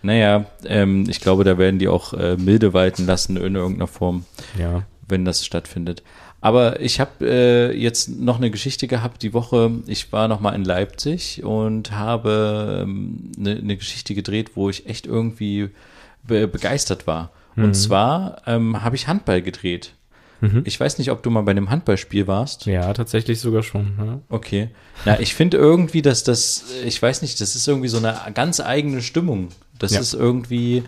Naja, 0.03 0.45
ähm, 0.67 1.07
ich 1.09 1.21
glaube, 1.21 1.45
da 1.45 1.57
werden 1.59 1.79
die 1.79 1.89
auch 1.89 2.13
äh, 2.13 2.37
milde 2.37 2.75
walten 2.75 3.07
lassen 3.07 3.37
in 3.39 3.55
irgendeiner 3.55 3.87
Form. 3.89 4.25
ja. 4.59 4.85
Wenn 5.09 5.25
das 5.25 5.45
stattfindet. 5.45 6.03
Aber 6.41 6.81
ich 6.81 7.01
habe 7.01 7.11
äh, 7.27 7.73
jetzt 7.77 8.09
noch 8.09 8.37
eine 8.37 8.51
Geschichte 8.51 8.87
gehabt 8.87 9.23
die 9.23 9.33
Woche. 9.33 9.71
Ich 9.87 10.13
war 10.13 10.29
noch 10.29 10.41
mal 10.41 10.53
in 10.55 10.65
Leipzig 10.65 11.43
und 11.43 11.93
habe 11.93 12.81
ähm, 12.83 13.33
eine, 13.39 13.57
eine 13.57 13.77
Geschichte 13.77 14.15
gedreht, 14.15 14.51
wo 14.55 14.69
ich 14.69 14.87
echt 14.87 15.07
irgendwie 15.07 15.71
be 16.23 16.47
begeistert 16.47 17.07
war. 17.07 17.31
Mhm. 17.57 17.65
Und 17.65 17.75
zwar 17.75 18.43
ähm, 18.47 18.83
habe 18.85 18.97
ich 18.97 19.09
Handball 19.09 19.41
gedreht. 19.41 19.95
Mhm. 20.43 20.63
Ich 20.67 20.79
weiß 20.79 20.99
nicht, 20.99 21.11
ob 21.11 21.23
du 21.23 21.31
mal 21.31 21.43
bei 21.43 21.53
einem 21.53 21.71
Handballspiel 21.71 22.27
warst. 22.27 22.67
Ja, 22.67 22.93
tatsächlich 22.93 23.41
sogar 23.41 23.63
schon. 23.63 23.93
Ja. 23.99 24.21
Okay. 24.29 24.69
Na, 25.07 25.19
ich 25.21 25.35
finde 25.35 25.57
irgendwie, 25.57 26.03
dass 26.03 26.25
das, 26.25 26.65
ich 26.85 27.01
weiß 27.01 27.23
nicht, 27.23 27.41
das 27.41 27.57
ist 27.57 27.67
irgendwie 27.67 27.89
so 27.89 27.97
eine 27.97 28.19
ganz 28.35 28.61
eigene 28.61 29.01
Stimmung. 29.01 29.49
Das 29.79 29.93
Ja. 29.93 30.01
ist 30.01 30.13
irgendwie, 30.13 30.83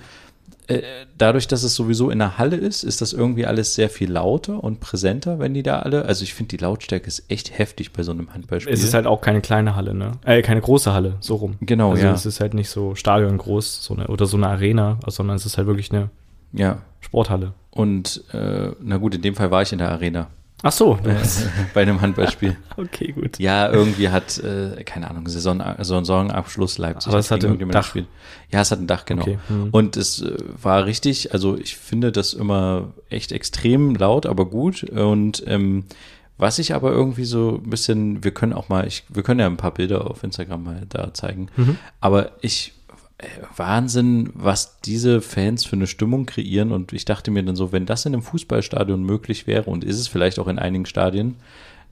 dadurch, 1.16 1.46
dass 1.46 1.62
es 1.62 1.74
sowieso 1.76 2.10
in 2.10 2.18
der 2.18 2.38
Halle 2.38 2.56
ist, 2.56 2.82
ist 2.82 3.00
das 3.00 3.12
irgendwie 3.12 3.46
alles 3.46 3.74
sehr 3.74 3.88
viel 3.88 4.10
lauter 4.10 4.64
und 4.64 4.80
präsenter, 4.80 5.38
wenn 5.38 5.54
die 5.54 5.62
da 5.62 5.78
alle, 5.78 6.06
also 6.06 6.24
ich 6.24 6.34
finde, 6.34 6.56
die 6.56 6.62
Lautstärke 6.62 7.06
ist 7.06 7.24
echt 7.28 7.56
heftig 7.56 7.92
bei 7.92 8.02
so 8.02 8.10
einem 8.10 8.34
Handballspiel. 8.34 8.74
Es 8.74 8.82
ist 8.82 8.92
halt 8.92 9.06
auch 9.06 9.20
keine 9.20 9.40
kleine 9.40 9.76
Halle, 9.76 9.94
ne? 9.94 10.12
Äh, 10.24 10.42
keine 10.42 10.60
große 10.60 10.92
Halle, 10.92 11.16
so 11.20 11.36
rum. 11.36 11.54
Genau, 11.60 11.92
also 11.92 12.04
ja. 12.04 12.12
es 12.12 12.26
ist 12.26 12.40
halt 12.40 12.54
nicht 12.54 12.68
so 12.68 12.96
Stadion 12.96 13.38
groß 13.38 13.84
so 13.84 13.94
eine, 13.94 14.08
oder 14.08 14.26
so 14.26 14.36
eine 14.36 14.48
Arena, 14.48 14.98
sondern 15.06 15.36
es 15.36 15.46
ist 15.46 15.56
halt 15.56 15.68
wirklich 15.68 15.92
eine 15.92 16.10
ja. 16.52 16.78
Sporthalle. 17.00 17.52
Und, 17.70 18.24
äh, 18.32 18.70
na 18.80 18.96
gut, 18.96 19.14
in 19.14 19.22
dem 19.22 19.36
Fall 19.36 19.50
war 19.52 19.62
ich 19.62 19.72
in 19.72 19.78
der 19.78 19.90
Arena 19.90 20.28
Ach 20.62 20.72
so, 20.72 20.98
bei 21.74 21.82
einem 21.82 22.00
Handballspiel. 22.00 22.56
okay, 22.76 23.12
gut. 23.12 23.38
Ja, 23.38 23.70
irgendwie 23.70 24.08
hat, 24.08 24.38
äh, 24.38 24.82
keine 24.84 25.10
Ahnung, 25.10 25.28
Saison, 25.28 25.62
Saisonabschluss 25.78 26.78
Leipzig. 26.78 27.08
Aber 27.08 27.18
es 27.18 27.30
hat 27.30 27.44
ein 27.44 27.58
Dach. 27.70 27.82
gespielt. 27.82 28.06
Ja, 28.50 28.62
es 28.62 28.70
hat 28.70 28.80
ein 28.80 28.86
Dach, 28.86 29.04
genau. 29.04 29.22
Okay, 29.22 29.38
hm. 29.48 29.68
Und 29.70 29.96
es 29.96 30.22
äh, 30.22 30.34
war 30.60 30.86
richtig, 30.86 31.32
also 31.32 31.56
ich 31.58 31.76
finde 31.76 32.10
das 32.10 32.32
immer 32.32 32.94
echt 33.10 33.32
extrem 33.32 33.94
laut, 33.94 34.24
aber 34.24 34.46
gut. 34.46 34.84
Und 34.84 35.42
ähm, 35.46 35.84
was 36.38 36.58
ich 36.58 36.74
aber 36.74 36.90
irgendwie 36.90 37.24
so 37.24 37.60
ein 37.62 37.70
bisschen, 37.70 38.24
wir 38.24 38.30
können 38.30 38.52
auch 38.52 38.68
mal, 38.68 38.86
ich, 38.86 39.04
wir 39.08 39.22
können 39.22 39.40
ja 39.40 39.46
ein 39.46 39.56
paar 39.56 39.72
Bilder 39.74 40.10
auf 40.10 40.22
Instagram 40.22 40.64
mal 40.64 40.82
da 40.88 41.12
zeigen. 41.14 41.48
Mhm. 41.56 41.78
Aber 42.00 42.32
ich, 42.40 42.72
Wahnsinn, 43.56 44.30
was 44.34 44.80
diese 44.80 45.20
Fans 45.22 45.64
für 45.64 45.76
eine 45.76 45.86
Stimmung 45.86 46.26
kreieren. 46.26 46.72
Und 46.72 46.92
ich 46.92 47.04
dachte 47.04 47.30
mir 47.30 47.42
dann 47.42 47.56
so, 47.56 47.72
wenn 47.72 47.86
das 47.86 48.04
in 48.04 48.12
einem 48.12 48.22
Fußballstadion 48.22 49.02
möglich 49.02 49.46
wäre 49.46 49.70
und 49.70 49.84
ist 49.84 49.98
es 49.98 50.08
vielleicht 50.08 50.38
auch 50.38 50.48
in 50.48 50.58
einigen 50.58 50.86
Stadien, 50.86 51.36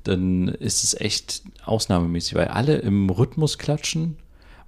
dann 0.05 0.49
ist 0.49 0.85
es 0.85 1.01
echt 1.01 1.43
ausnahmemäßig, 1.65 2.35
weil 2.35 2.49
alle 2.49 2.77
im 2.77 3.09
Rhythmus 3.09 3.57
klatschen, 3.57 4.17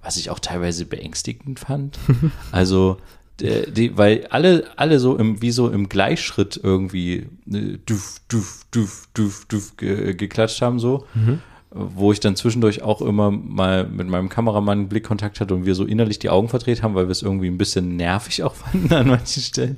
was 0.01 0.17
ich 0.17 0.31
auch 0.31 0.39
teilweise 0.39 0.85
beängstigend 0.85 1.59
fand. 1.59 1.99
also, 2.51 2.97
die, 3.39 3.71
die, 3.71 3.97
weil 3.97 4.25
alle, 4.31 4.65
alle 4.77 4.99
so 4.99 5.15
im, 5.15 5.43
wie 5.43 5.51
so 5.51 5.69
im 5.69 5.89
Gleichschritt 5.89 6.59
irgendwie 6.61 7.27
äh, 7.51 7.77
duf, 7.85 8.19
duf, 8.27 8.65
duf, 8.71 9.07
duf, 9.13 9.45
duf 9.45 9.77
ge, 9.77 10.15
geklatscht 10.15 10.61
haben, 10.63 10.79
so. 10.79 11.05
Wo 11.95 12.11
ich 12.11 12.19
dann 12.19 12.35
zwischendurch 12.35 12.81
auch 12.81 13.01
immer 13.01 13.31
mal 13.31 13.85
mit 13.85 14.07
meinem 14.07 14.29
Kameramann 14.29 14.89
Blickkontakt 14.89 15.39
hatte 15.39 15.53
und 15.53 15.65
wir 15.65 15.75
so 15.75 15.85
innerlich 15.85 16.19
die 16.19 16.29
Augen 16.29 16.49
verdreht 16.49 16.83
haben, 16.83 16.95
weil 16.95 17.07
wir 17.07 17.11
es 17.11 17.21
irgendwie 17.21 17.47
ein 17.47 17.57
bisschen 17.57 17.95
nervig 17.95 18.43
auch 18.43 18.55
fanden 18.55 18.93
an 18.93 19.07
manchen 19.07 19.43
Stellen. 19.43 19.77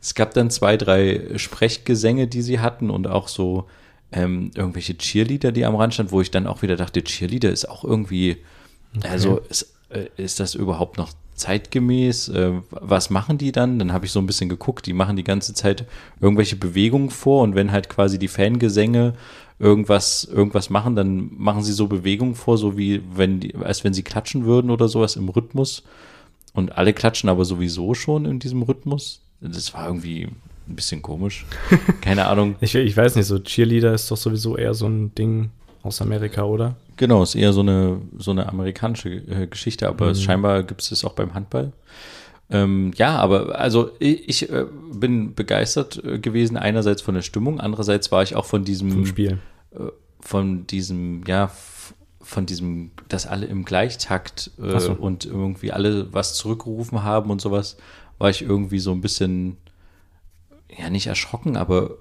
Es 0.00 0.14
gab 0.14 0.34
dann 0.34 0.50
zwei, 0.50 0.76
drei 0.76 1.22
Sprechgesänge, 1.36 2.26
die 2.26 2.42
sie 2.42 2.60
hatten 2.60 2.90
und 2.90 3.06
auch 3.06 3.28
so 3.28 3.66
ähm, 4.12 4.50
irgendwelche 4.54 4.96
Cheerleader, 4.96 5.52
die 5.52 5.64
am 5.64 5.76
Rand 5.76 5.94
standen, 5.94 6.12
wo 6.12 6.20
ich 6.20 6.30
dann 6.30 6.46
auch 6.46 6.62
wieder 6.62 6.76
dachte, 6.76 7.02
Cheerleader 7.02 7.50
ist 7.50 7.68
auch 7.68 7.84
irgendwie, 7.84 8.38
also 9.02 9.38
ist, 9.48 9.74
äh, 9.88 10.06
ist 10.16 10.40
das 10.40 10.54
überhaupt 10.54 10.98
noch 10.98 11.12
zeitgemäß? 11.34 12.28
Äh, 12.28 12.52
was 12.70 13.10
machen 13.10 13.38
die 13.38 13.52
dann? 13.52 13.78
Dann 13.78 13.92
habe 13.92 14.06
ich 14.06 14.12
so 14.12 14.20
ein 14.20 14.26
bisschen 14.26 14.48
geguckt, 14.48 14.86
die 14.86 14.92
machen 14.92 15.16
die 15.16 15.24
ganze 15.24 15.54
Zeit 15.54 15.86
irgendwelche 16.20 16.56
Bewegungen 16.56 17.10
vor 17.10 17.42
und 17.42 17.54
wenn 17.54 17.72
halt 17.72 17.88
quasi 17.88 18.18
die 18.18 18.28
Fangesänge 18.28 19.14
irgendwas, 19.62 20.24
irgendwas 20.24 20.70
machen, 20.70 20.96
dann 20.96 21.30
machen 21.38 21.62
sie 21.62 21.72
so 21.72 21.86
Bewegungen 21.86 22.34
vor, 22.34 22.58
so 22.58 22.76
wie 22.76 23.00
wenn 23.14 23.38
die, 23.38 23.54
als 23.54 23.84
wenn 23.84 23.94
sie 23.94 24.02
klatschen 24.02 24.44
würden 24.44 24.72
oder 24.72 24.88
sowas 24.88 25.14
im 25.16 25.28
Rhythmus. 25.28 25.84
und 26.52 26.76
alle 26.76 26.92
klatschen 26.92 27.30
aber 27.30 27.44
sowieso 27.44 27.94
schon 27.94 28.26
in 28.26 28.40
diesem 28.40 28.62
Rhythmus. 28.62 29.20
Das 29.40 29.72
war 29.72 29.86
irgendwie 29.86 30.24
ein 30.68 30.76
bisschen 30.76 31.00
komisch. 31.00 31.46
Keine 32.00 32.26
Ahnung. 32.26 32.56
Ich, 32.60 32.74
ich 32.74 32.96
weiß 32.96 33.14
nicht, 33.14 33.26
so 33.26 33.38
Cheerleader 33.38 33.94
ist 33.94 34.10
doch 34.10 34.16
sowieso 34.16 34.56
eher 34.56 34.74
so 34.74 34.86
ein 34.86 35.14
Ding 35.14 35.50
aus 35.82 36.02
Amerika, 36.02 36.42
oder? 36.42 36.74
Genau, 36.96 37.22
ist 37.22 37.36
eher 37.36 37.52
so 37.52 37.60
eine, 37.60 38.00
so 38.18 38.32
eine 38.32 38.48
amerikanische 38.48 39.10
äh, 39.10 39.46
Geschichte, 39.46 39.88
aber 39.88 40.08
es, 40.08 40.22
scheinbar 40.22 40.64
gibt 40.64 40.82
es 40.82 40.90
das 40.90 41.04
auch 41.04 41.14
beim 41.14 41.34
Handball. 41.34 41.72
Ähm, 42.50 42.92
ja, 42.96 43.16
aber 43.16 43.58
also 43.58 43.92
ich, 43.98 44.28
ich 44.28 44.50
äh, 44.50 44.66
bin 44.92 45.34
begeistert 45.34 46.02
äh, 46.04 46.18
gewesen, 46.18 46.56
einerseits 46.56 47.00
von 47.00 47.14
der 47.14 47.22
Stimmung, 47.22 47.60
andererseits 47.60 48.12
war 48.12 48.22
ich 48.22 48.36
auch 48.36 48.44
von 48.44 48.64
diesem 48.64 48.90
Im 48.92 49.06
Spiel. 49.06 49.38
Äh, 49.74 49.90
von 50.20 50.66
diesem, 50.66 51.24
ja, 51.26 51.50
von 52.20 52.46
diesem, 52.46 52.92
dass 53.08 53.26
alle 53.26 53.46
im 53.46 53.64
Gleichtakt 53.64 54.52
äh, 54.62 54.78
so. 54.78 54.92
und 54.92 55.24
irgendwie 55.24 55.72
alle 55.72 56.12
was 56.12 56.34
zurückgerufen 56.34 57.02
haben 57.02 57.30
und 57.30 57.40
sowas, 57.40 57.76
war 58.18 58.30
ich 58.30 58.42
irgendwie 58.42 58.78
so 58.78 58.92
ein 58.92 59.00
bisschen, 59.00 59.56
ja, 60.78 60.88
nicht 60.90 61.08
erschrocken, 61.08 61.56
aber 61.56 61.96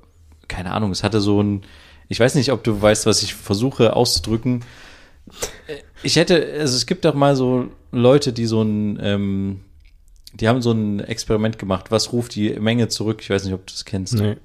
keine 0.48 0.72
Ahnung, 0.72 0.92
es 0.92 1.04
hatte 1.04 1.22
so 1.22 1.42
ein, 1.42 1.64
ich 2.08 2.20
weiß 2.20 2.36
nicht, 2.36 2.52
ob 2.52 2.64
du 2.64 2.80
weißt, 2.82 3.06
was 3.06 3.24
ich 3.24 3.34
versuche 3.34 3.96
auszudrücken. 3.96 4.64
Äh, 5.68 5.78
Ich 6.04 6.16
hätte, 6.16 6.36
also 6.60 6.76
es 6.76 6.86
gibt 6.86 7.06
doch 7.06 7.16
mal 7.16 7.36
so 7.36 7.70
Leute, 7.92 8.34
die 8.34 8.46
so 8.46 8.62
ein, 8.62 9.00
ähm, 9.02 9.62
die 10.34 10.48
haben 10.48 10.62
so 10.62 10.72
ein 10.72 11.00
Experiment 11.00 11.58
gemacht, 11.60 11.92
was 11.92 12.14
ruft 12.14 12.36
die 12.36 12.52
Menge 12.60 12.88
zurück? 12.88 13.20
Ich 13.22 13.30
weiß 13.30 13.44
nicht, 13.46 13.54
ob 13.54 13.66
du 13.66 13.74
das 13.74 13.86
kennst 13.86 14.14
Nee. 14.14 14.38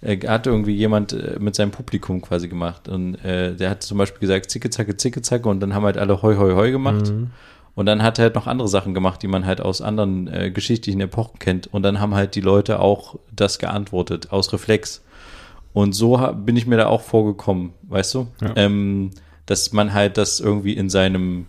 Äh, 0.00 0.18
hat 0.26 0.46
irgendwie 0.46 0.74
jemand 0.74 1.12
äh, 1.12 1.36
mit 1.38 1.54
seinem 1.54 1.70
Publikum 1.70 2.20
quasi 2.22 2.48
gemacht. 2.48 2.88
Und 2.88 3.16
äh, 3.24 3.54
der 3.54 3.70
hat 3.70 3.82
zum 3.82 3.98
Beispiel 3.98 4.20
gesagt, 4.20 4.50
zicke, 4.50 4.70
zacke, 4.70 4.96
zicke, 4.96 5.22
zacke 5.22 5.48
und 5.48 5.60
dann 5.60 5.74
haben 5.74 5.84
halt 5.84 5.98
alle 5.98 6.22
hoi, 6.22 6.36
hoi, 6.36 6.52
hoi 6.52 6.70
gemacht. 6.70 7.10
Mhm. 7.10 7.30
Und 7.74 7.84
dann 7.86 8.02
hat 8.02 8.18
er 8.18 8.24
halt 8.24 8.34
noch 8.34 8.46
andere 8.46 8.68
Sachen 8.68 8.94
gemacht, 8.94 9.22
die 9.22 9.28
man 9.28 9.44
halt 9.44 9.60
aus 9.60 9.82
anderen 9.82 10.28
äh, 10.28 10.50
geschichtlichen 10.50 11.00
Epochen 11.02 11.38
kennt. 11.38 11.66
Und 11.66 11.82
dann 11.82 12.00
haben 12.00 12.14
halt 12.14 12.34
die 12.34 12.40
Leute 12.40 12.80
auch 12.80 13.16
das 13.34 13.58
geantwortet, 13.58 14.32
aus 14.32 14.52
Reflex. 14.52 15.02
Und 15.74 15.92
so 15.92 16.16
bin 16.34 16.56
ich 16.56 16.66
mir 16.66 16.78
da 16.78 16.86
auch 16.86 17.02
vorgekommen, 17.02 17.74
weißt 17.82 18.14
du? 18.14 18.28
Ja. 18.40 18.52
Ähm, 18.56 19.10
dass 19.44 19.72
man 19.72 19.92
halt 19.92 20.16
das 20.16 20.40
irgendwie 20.40 20.72
in 20.72 20.88
seinem 20.88 21.48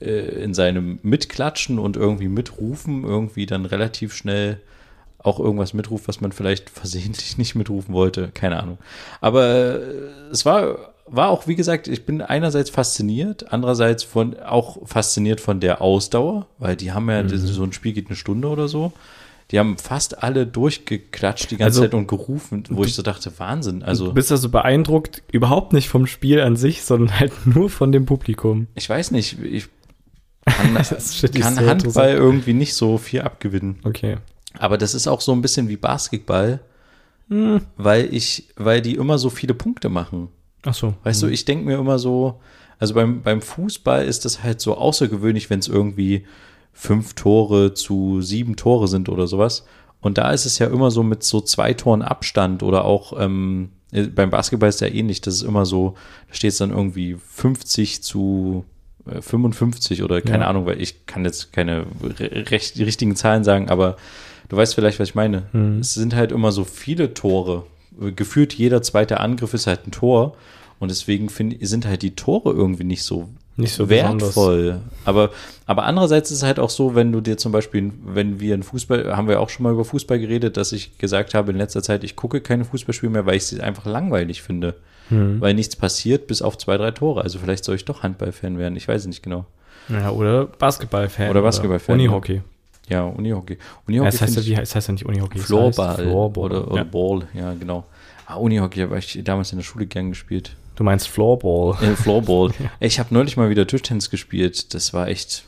äh, 0.00 0.42
in 0.42 0.52
seinem 0.52 0.98
Mitklatschen 1.02 1.78
und 1.78 1.96
irgendwie 1.96 2.28
Mitrufen 2.28 3.04
irgendwie 3.04 3.46
dann 3.46 3.64
relativ 3.64 4.14
schnell 4.14 4.60
auch 5.22 5.38
irgendwas 5.38 5.74
mitruft, 5.74 6.08
was 6.08 6.20
man 6.20 6.32
vielleicht 6.32 6.70
versehentlich 6.82 7.38
nicht 7.38 7.54
mitrufen 7.54 7.94
wollte. 7.94 8.30
Keine 8.34 8.60
Ahnung. 8.60 8.78
Aber 9.20 9.46
äh, 9.46 9.78
es 10.30 10.44
war, 10.44 10.78
war 11.06 11.28
auch, 11.28 11.46
wie 11.46 11.56
gesagt, 11.56 11.88
ich 11.88 12.06
bin 12.06 12.22
einerseits 12.22 12.70
fasziniert, 12.70 13.52
andererseits 13.52 14.02
von, 14.02 14.38
auch 14.40 14.86
fasziniert 14.86 15.40
von 15.40 15.60
der 15.60 15.80
Ausdauer, 15.80 16.46
weil 16.58 16.76
die 16.76 16.92
haben 16.92 17.08
ja, 17.10 17.20
ist 17.20 17.46
so 17.46 17.62
ein 17.62 17.72
Spiel 17.72 17.92
geht 17.92 18.08
eine 18.08 18.16
Stunde 18.16 18.48
oder 18.48 18.68
so. 18.68 18.92
Die 19.50 19.58
haben 19.58 19.76
fast 19.76 20.22
alle 20.22 20.46
durchgeklatscht 20.46 21.50
die 21.50 21.58
ganze 21.58 21.64
Also, 21.66 21.82
Zeit 21.82 21.94
und 21.94 22.06
gerufen, 22.06 22.64
wo 22.70 22.84
ich 22.84 22.94
so 22.94 23.02
dachte, 23.02 23.30
Wahnsinn. 23.38 23.82
Also, 23.82 24.06
du 24.06 24.14
bist 24.14 24.32
also 24.32 24.48
beeindruckt, 24.48 25.22
überhaupt 25.30 25.74
nicht 25.74 25.90
vom 25.90 26.06
Spiel 26.06 26.40
an 26.40 26.56
sich, 26.56 26.82
sondern 26.82 27.20
halt 27.20 27.46
nur 27.46 27.68
von 27.68 27.92
dem 27.92 28.06
Publikum. 28.06 28.68
ich 28.74 28.88
weiß 28.88 29.10
nicht, 29.10 29.38
ich 29.42 29.68
kann, 30.46 30.74
kann 31.34 31.66
Handball 31.66 32.14
irgendwie 32.14 32.54
nicht 32.54 32.74
so 32.74 32.96
viel 32.96 33.20
abgewinnen. 33.20 33.78
Okay. 33.84 34.16
Aber 34.62 34.78
das 34.78 34.94
ist 34.94 35.08
auch 35.08 35.20
so 35.20 35.32
ein 35.32 35.42
bisschen 35.42 35.68
wie 35.68 35.76
Basketball, 35.76 36.60
Hm. 37.28 37.62
weil 37.76 38.12
ich, 38.14 38.48
weil 38.56 38.80
die 38.80 38.94
immer 38.94 39.18
so 39.18 39.28
viele 39.30 39.54
Punkte 39.54 39.88
machen. 39.88 40.28
Ach 40.64 40.74
so. 40.74 40.94
Weißt 41.02 41.22
du, 41.22 41.26
ich 41.26 41.44
denke 41.44 41.64
mir 41.64 41.78
immer 41.78 41.98
so, 41.98 42.40
also 42.78 42.94
beim, 42.94 43.22
beim 43.22 43.40
Fußball 43.42 44.04
ist 44.04 44.24
das 44.24 44.42
halt 44.42 44.60
so 44.60 44.76
außergewöhnlich, 44.76 45.50
wenn 45.50 45.58
es 45.58 45.66
irgendwie 45.68 46.26
fünf 46.72 47.14
Tore 47.14 47.74
zu 47.74 48.20
sieben 48.22 48.54
Tore 48.56 48.86
sind 48.86 49.08
oder 49.08 49.26
sowas. 49.26 49.64
Und 50.00 50.18
da 50.18 50.30
ist 50.32 50.46
es 50.46 50.58
ja 50.58 50.66
immer 50.68 50.90
so 50.90 51.02
mit 51.02 51.22
so 51.24 51.40
zwei 51.40 51.74
Toren 51.74 52.02
Abstand 52.02 52.62
oder 52.62 52.84
auch 52.84 53.14
ähm, 53.18 53.70
äh, 53.92 54.02
beim 54.04 54.30
Basketball 54.30 54.68
ist 54.68 54.80
ja 54.80 54.88
ähnlich. 54.88 55.20
Das 55.20 55.34
ist 55.34 55.42
immer 55.42 55.64
so, 55.66 55.94
da 56.28 56.34
steht 56.34 56.52
es 56.52 56.58
dann 56.58 56.70
irgendwie 56.70 57.16
50 57.24 58.02
zu 58.02 58.64
äh, 59.06 59.20
55 59.22 60.02
oder 60.02 60.20
keine 60.20 60.44
Ja. 60.44 60.50
Ahnung, 60.50 60.66
weil 60.66 60.80
ich 60.80 61.06
kann 61.06 61.24
jetzt 61.24 61.52
keine 61.52 61.86
re- 62.02 62.50
recht, 62.50 62.78
richtigen 62.78 63.16
Zahlen 63.16 63.42
sagen, 63.44 63.70
aber 63.70 63.96
du 64.48 64.56
weißt 64.56 64.74
vielleicht, 64.74 65.00
was 65.00 65.10
ich 65.10 65.14
meine. 65.14 65.44
Mhm. 65.52 65.78
Es 65.80 65.94
sind 65.94 66.14
halt 66.14 66.32
immer 66.32 66.52
so 66.52 66.64
viele 66.64 67.14
Tore. 67.14 67.64
Gefühlt 68.16 68.54
jeder 68.54 68.82
zweite 68.82 69.20
Angriff 69.20 69.54
ist 69.54 69.66
halt 69.66 69.86
ein 69.86 69.90
Tor. 69.90 70.36
Und 70.78 70.90
deswegen 70.90 71.28
find, 71.28 71.56
sind 71.60 71.86
halt 71.86 72.02
die 72.02 72.16
Tore 72.16 72.50
irgendwie 72.52 72.82
nicht 72.82 73.04
so, 73.04 73.28
Nicht 73.56 73.74
so 73.74 73.86
besonders. 73.86 74.28
wertvoll. 74.36 74.80
Aber, 75.04 75.30
aber 75.66 75.84
andererseits 75.84 76.32
ist 76.32 76.38
es 76.38 76.42
halt 76.42 76.58
auch 76.58 76.70
so, 76.70 76.96
wenn 76.96 77.12
du 77.12 77.20
dir 77.20 77.36
zum 77.36 77.52
Beispiel, 77.52 77.92
wenn 78.04 78.40
wir 78.40 78.54
in 78.56 78.64
Fußball, 78.64 79.16
haben 79.16 79.28
wir 79.28 79.38
auch 79.38 79.48
schon 79.48 79.62
mal 79.62 79.72
über 79.72 79.84
Fußball 79.84 80.18
geredet, 80.18 80.56
dass 80.56 80.72
ich 80.72 80.98
gesagt 80.98 81.34
habe 81.34 81.52
in 81.52 81.58
letzter 81.58 81.84
Zeit, 81.84 82.02
ich 82.02 82.16
gucke 82.16 82.40
keine 82.40 82.64
Fußballspiele 82.64 83.12
mehr, 83.12 83.26
weil 83.26 83.36
ich 83.36 83.46
sie 83.46 83.60
einfach 83.60 83.86
langweilig 83.86 84.42
finde. 84.42 84.74
Hm. 85.08 85.40
Weil 85.40 85.54
nichts 85.54 85.76
passiert, 85.76 86.26
bis 86.26 86.42
auf 86.42 86.58
zwei, 86.58 86.76
drei 86.76 86.90
Tore. 86.90 87.22
Also 87.22 87.38
vielleicht 87.38 87.64
soll 87.64 87.76
ich 87.76 87.84
doch 87.84 88.02
Handballfan 88.02 88.58
werden. 88.58 88.74
Ich 88.74 88.88
weiß 88.88 89.02
es 89.02 89.06
nicht 89.06 89.22
genau. 89.22 89.46
Ja, 89.88 90.10
oder 90.10 90.46
Basketballfan. 90.46 91.30
Oder 91.30 91.42
Basketballfan, 91.42 91.94
Unihockey. 91.94 92.42
Ja, 92.92 93.04
Unihockey. 93.04 93.54
Ja, 93.54 93.58
Unihockey 93.86 94.08
es 94.08 94.20
heißt 94.20 94.34
find 94.34 94.46
ja, 94.46 94.58
wie 94.58 94.62
es 94.62 94.74
heißt 94.74 94.88
ja 94.88 94.92
nicht 94.92 95.06
Unihockey. 95.06 95.38
Floorball, 95.38 95.88
heißt 95.88 96.00
Floorball. 96.00 96.44
oder, 96.44 96.68
oder 96.68 96.76
ja. 96.76 96.84
Ball, 96.84 97.26
ja, 97.34 97.54
genau. 97.54 97.84
Ah, 98.26 98.36
Unihockey 98.36 98.80
habe 98.80 98.98
ich 98.98 99.20
damals 99.24 99.52
in 99.52 99.58
der 99.58 99.64
Schule 99.64 99.86
gern 99.86 100.10
gespielt. 100.10 100.56
Du 100.76 100.84
meinst 100.84 101.08
Floorball. 101.08 101.76
Äh, 101.82 101.96
Floorball. 101.96 102.50
Ey, 102.80 102.88
Ich 102.88 102.98
habe 102.98 103.12
neulich 103.12 103.36
mal 103.36 103.50
wieder 103.50 103.66
Tischtennis 103.66 104.10
gespielt. 104.10 104.72
Das 104.74 104.94
war 104.94 105.08
echt, 105.08 105.44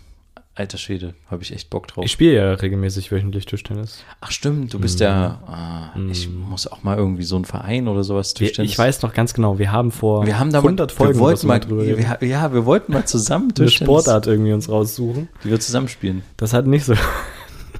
alter 0.54 0.76
Schwede, 0.78 1.14
habe 1.30 1.42
ich 1.42 1.52
echt 1.52 1.70
Bock 1.70 1.88
drauf. 1.88 2.04
Ich 2.04 2.12
spiele 2.12 2.34
ja 2.34 2.52
regelmäßig 2.52 3.10
wöchentlich 3.10 3.46
Tischtennis. 3.46 4.04
Ach 4.20 4.30
stimmt, 4.30 4.72
du 4.74 4.78
bist 4.78 5.00
ja, 5.00 5.40
ah, 5.46 5.98
ich 6.10 6.28
muss 6.28 6.66
auch 6.66 6.82
mal 6.82 6.96
irgendwie 6.96 7.22
so 7.24 7.36
einen 7.36 7.44
Verein 7.44 7.88
oder 7.88 8.04
sowas 8.04 8.34
Tischtennis. 8.34 8.70
ich 8.70 8.78
weiß 8.78 9.02
noch 9.02 9.14
ganz 9.14 9.34
genau, 9.34 9.58
wir 9.58 9.72
haben 9.72 9.90
vor 9.90 10.26
wir 10.26 10.38
haben 10.38 10.52
da 10.52 10.58
100 10.58 10.92
Folgen 10.92 11.14
wir 11.14 11.20
wollten 11.20 11.46
mal, 11.46 11.58
drüber 11.58 11.84
wir, 11.84 12.18
ja, 12.28 12.52
wir 12.52 12.66
wollten 12.66 12.92
mal 12.92 13.04
zusammen 13.06 13.46
eine 13.46 13.54
Tischtennis, 13.54 13.88
Sportart 13.88 14.26
irgendwie 14.26 14.52
uns 14.52 14.68
raussuchen. 14.68 15.28
die 15.42 15.50
wir 15.50 15.58
zusammen 15.58 15.88
spielen. 15.88 16.22
Das 16.36 16.52
hat 16.52 16.66
nicht 16.66 16.84
so, 16.84 16.94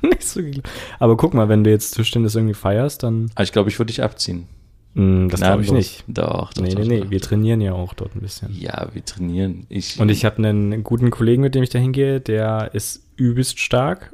nicht 0.10 0.24
so 0.24 0.40
geklappt. 0.42 0.68
Aber 0.98 1.16
guck 1.16 1.34
mal, 1.34 1.48
wenn 1.48 1.64
du 1.64 1.70
jetzt 1.70 1.92
Tischtennis 1.92 2.34
irgendwie 2.34 2.54
feierst, 2.54 3.02
dann, 3.02 3.30
Aber 3.34 3.44
ich 3.44 3.52
glaube, 3.52 3.70
ich 3.70 3.78
würde 3.78 3.88
dich 3.92 4.02
abziehen. 4.02 4.46
mh, 4.94 5.28
das 5.28 5.40
glaube 5.40 5.62
ich 5.62 5.72
nicht. 5.72 6.04
Doch, 6.08 6.52
doch, 6.52 6.62
Nee, 6.62 6.70
doch, 6.70 6.78
nee, 6.80 6.86
nee, 6.88 7.00
doch. 7.00 7.10
wir 7.10 7.20
trainieren 7.20 7.60
ja 7.60 7.72
auch 7.72 7.94
dort 7.94 8.14
ein 8.14 8.20
bisschen. 8.20 8.54
Ja, 8.58 8.88
wir 8.92 9.04
trainieren. 9.04 9.66
Ich, 9.68 9.98
Und 10.00 10.10
ich 10.10 10.24
habe 10.24 10.36
einen 10.38 10.82
guten 10.84 11.10
Kollegen, 11.10 11.42
mit 11.42 11.54
dem 11.54 11.62
ich 11.62 11.70
da 11.70 11.78
hingehe, 11.78 12.20
der 12.20 12.70
ist 12.74 13.02
übelst 13.16 13.58
stark 13.60 14.12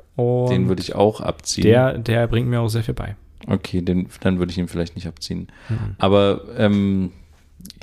den 0.50 0.68
würde 0.68 0.83
ich 0.83 0.94
auch 0.94 1.22
abziehen. 1.22 1.64
der, 1.64 1.96
der 1.96 2.26
bringt 2.26 2.46
mir 2.46 2.61
auch 2.61 2.68
sehr 2.68 2.83
viel 2.83 2.92
bei. 2.92 3.16
Okay, 3.46 3.81
den, 3.81 4.09
dann 4.20 4.38
würde 4.38 4.53
ich 4.53 4.59
ihn 4.59 4.68
vielleicht 4.68 4.94
nicht 4.94 5.07
abziehen. 5.07 5.48
Mhm. 5.70 5.94
Aber 5.96 6.42
ähm, 6.59 7.12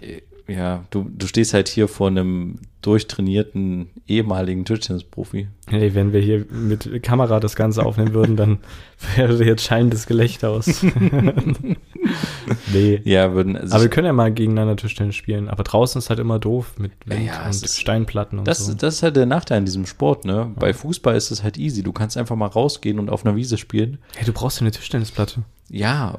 äh, 0.01 0.21
ja, 0.51 0.83
du, 0.91 1.09
du 1.09 1.25
stehst 1.25 1.55
halt 1.55 1.67
hier 1.67 1.87
vor 1.87 2.09
einem 2.09 2.59
durchtrainierten 2.87 3.89
ehemaligen 4.07 4.65
Tischtennisprofi. 4.65 5.47
Hey, 5.69 5.93
wenn 5.93 6.13
wir 6.13 6.21
hier 6.21 6.45
mit 6.49 7.03
Kamera 7.03 7.39
das 7.39 7.55
Ganze 7.55 7.85
aufnehmen 7.85 8.13
würden, 8.13 8.35
dann 8.35 8.59
wäre 9.15 9.43
jetzt 9.43 9.63
schallendes 9.63 10.07
Gelächter 10.07 10.49
aus. 10.49 10.83
nee. 12.73 13.01
Ja, 13.03 13.33
würden. 13.33 13.55
Also 13.57 13.75
Aber 13.75 13.83
wir 13.83 13.89
können 13.89 14.07
ja 14.07 14.13
mal 14.13 14.31
gegeneinander 14.31 14.75
Tischtennis 14.75 15.15
spielen. 15.15 15.49
Aber 15.49 15.63
draußen 15.63 15.99
ist 15.99 16.09
halt 16.09 16.19
immer 16.19 16.39
doof 16.39 16.73
mit 16.77 16.91
Wind 17.05 17.25
Ja, 17.25 17.43
und 17.45 17.49
ist- 17.49 17.77
Steinplatten 17.79 18.39
und 18.39 18.47
das, 18.47 18.65
so. 18.65 18.73
das 18.73 18.95
ist 18.95 19.03
halt 19.03 19.15
der 19.15 19.25
Nachteil 19.25 19.59
an 19.59 19.65
diesem 19.65 19.85
Sport, 19.85 20.25
ne? 20.25 20.51
Bei 20.55 20.73
Fußball 20.73 21.15
ist 21.15 21.31
es 21.31 21.43
halt 21.43 21.57
easy. 21.57 21.83
Du 21.83 21.91
kannst 21.91 22.17
einfach 22.17 22.35
mal 22.35 22.47
rausgehen 22.47 22.99
und 22.99 23.09
auf 23.09 23.25
einer 23.25 23.35
Wiese 23.35 23.57
spielen. 23.57 23.97
Hey, 24.15 24.25
du 24.25 24.33
brauchst 24.33 24.57
ja 24.59 24.61
eine 24.61 24.71
Tischtennisplatte. 24.71 25.43
Ja, 25.69 26.17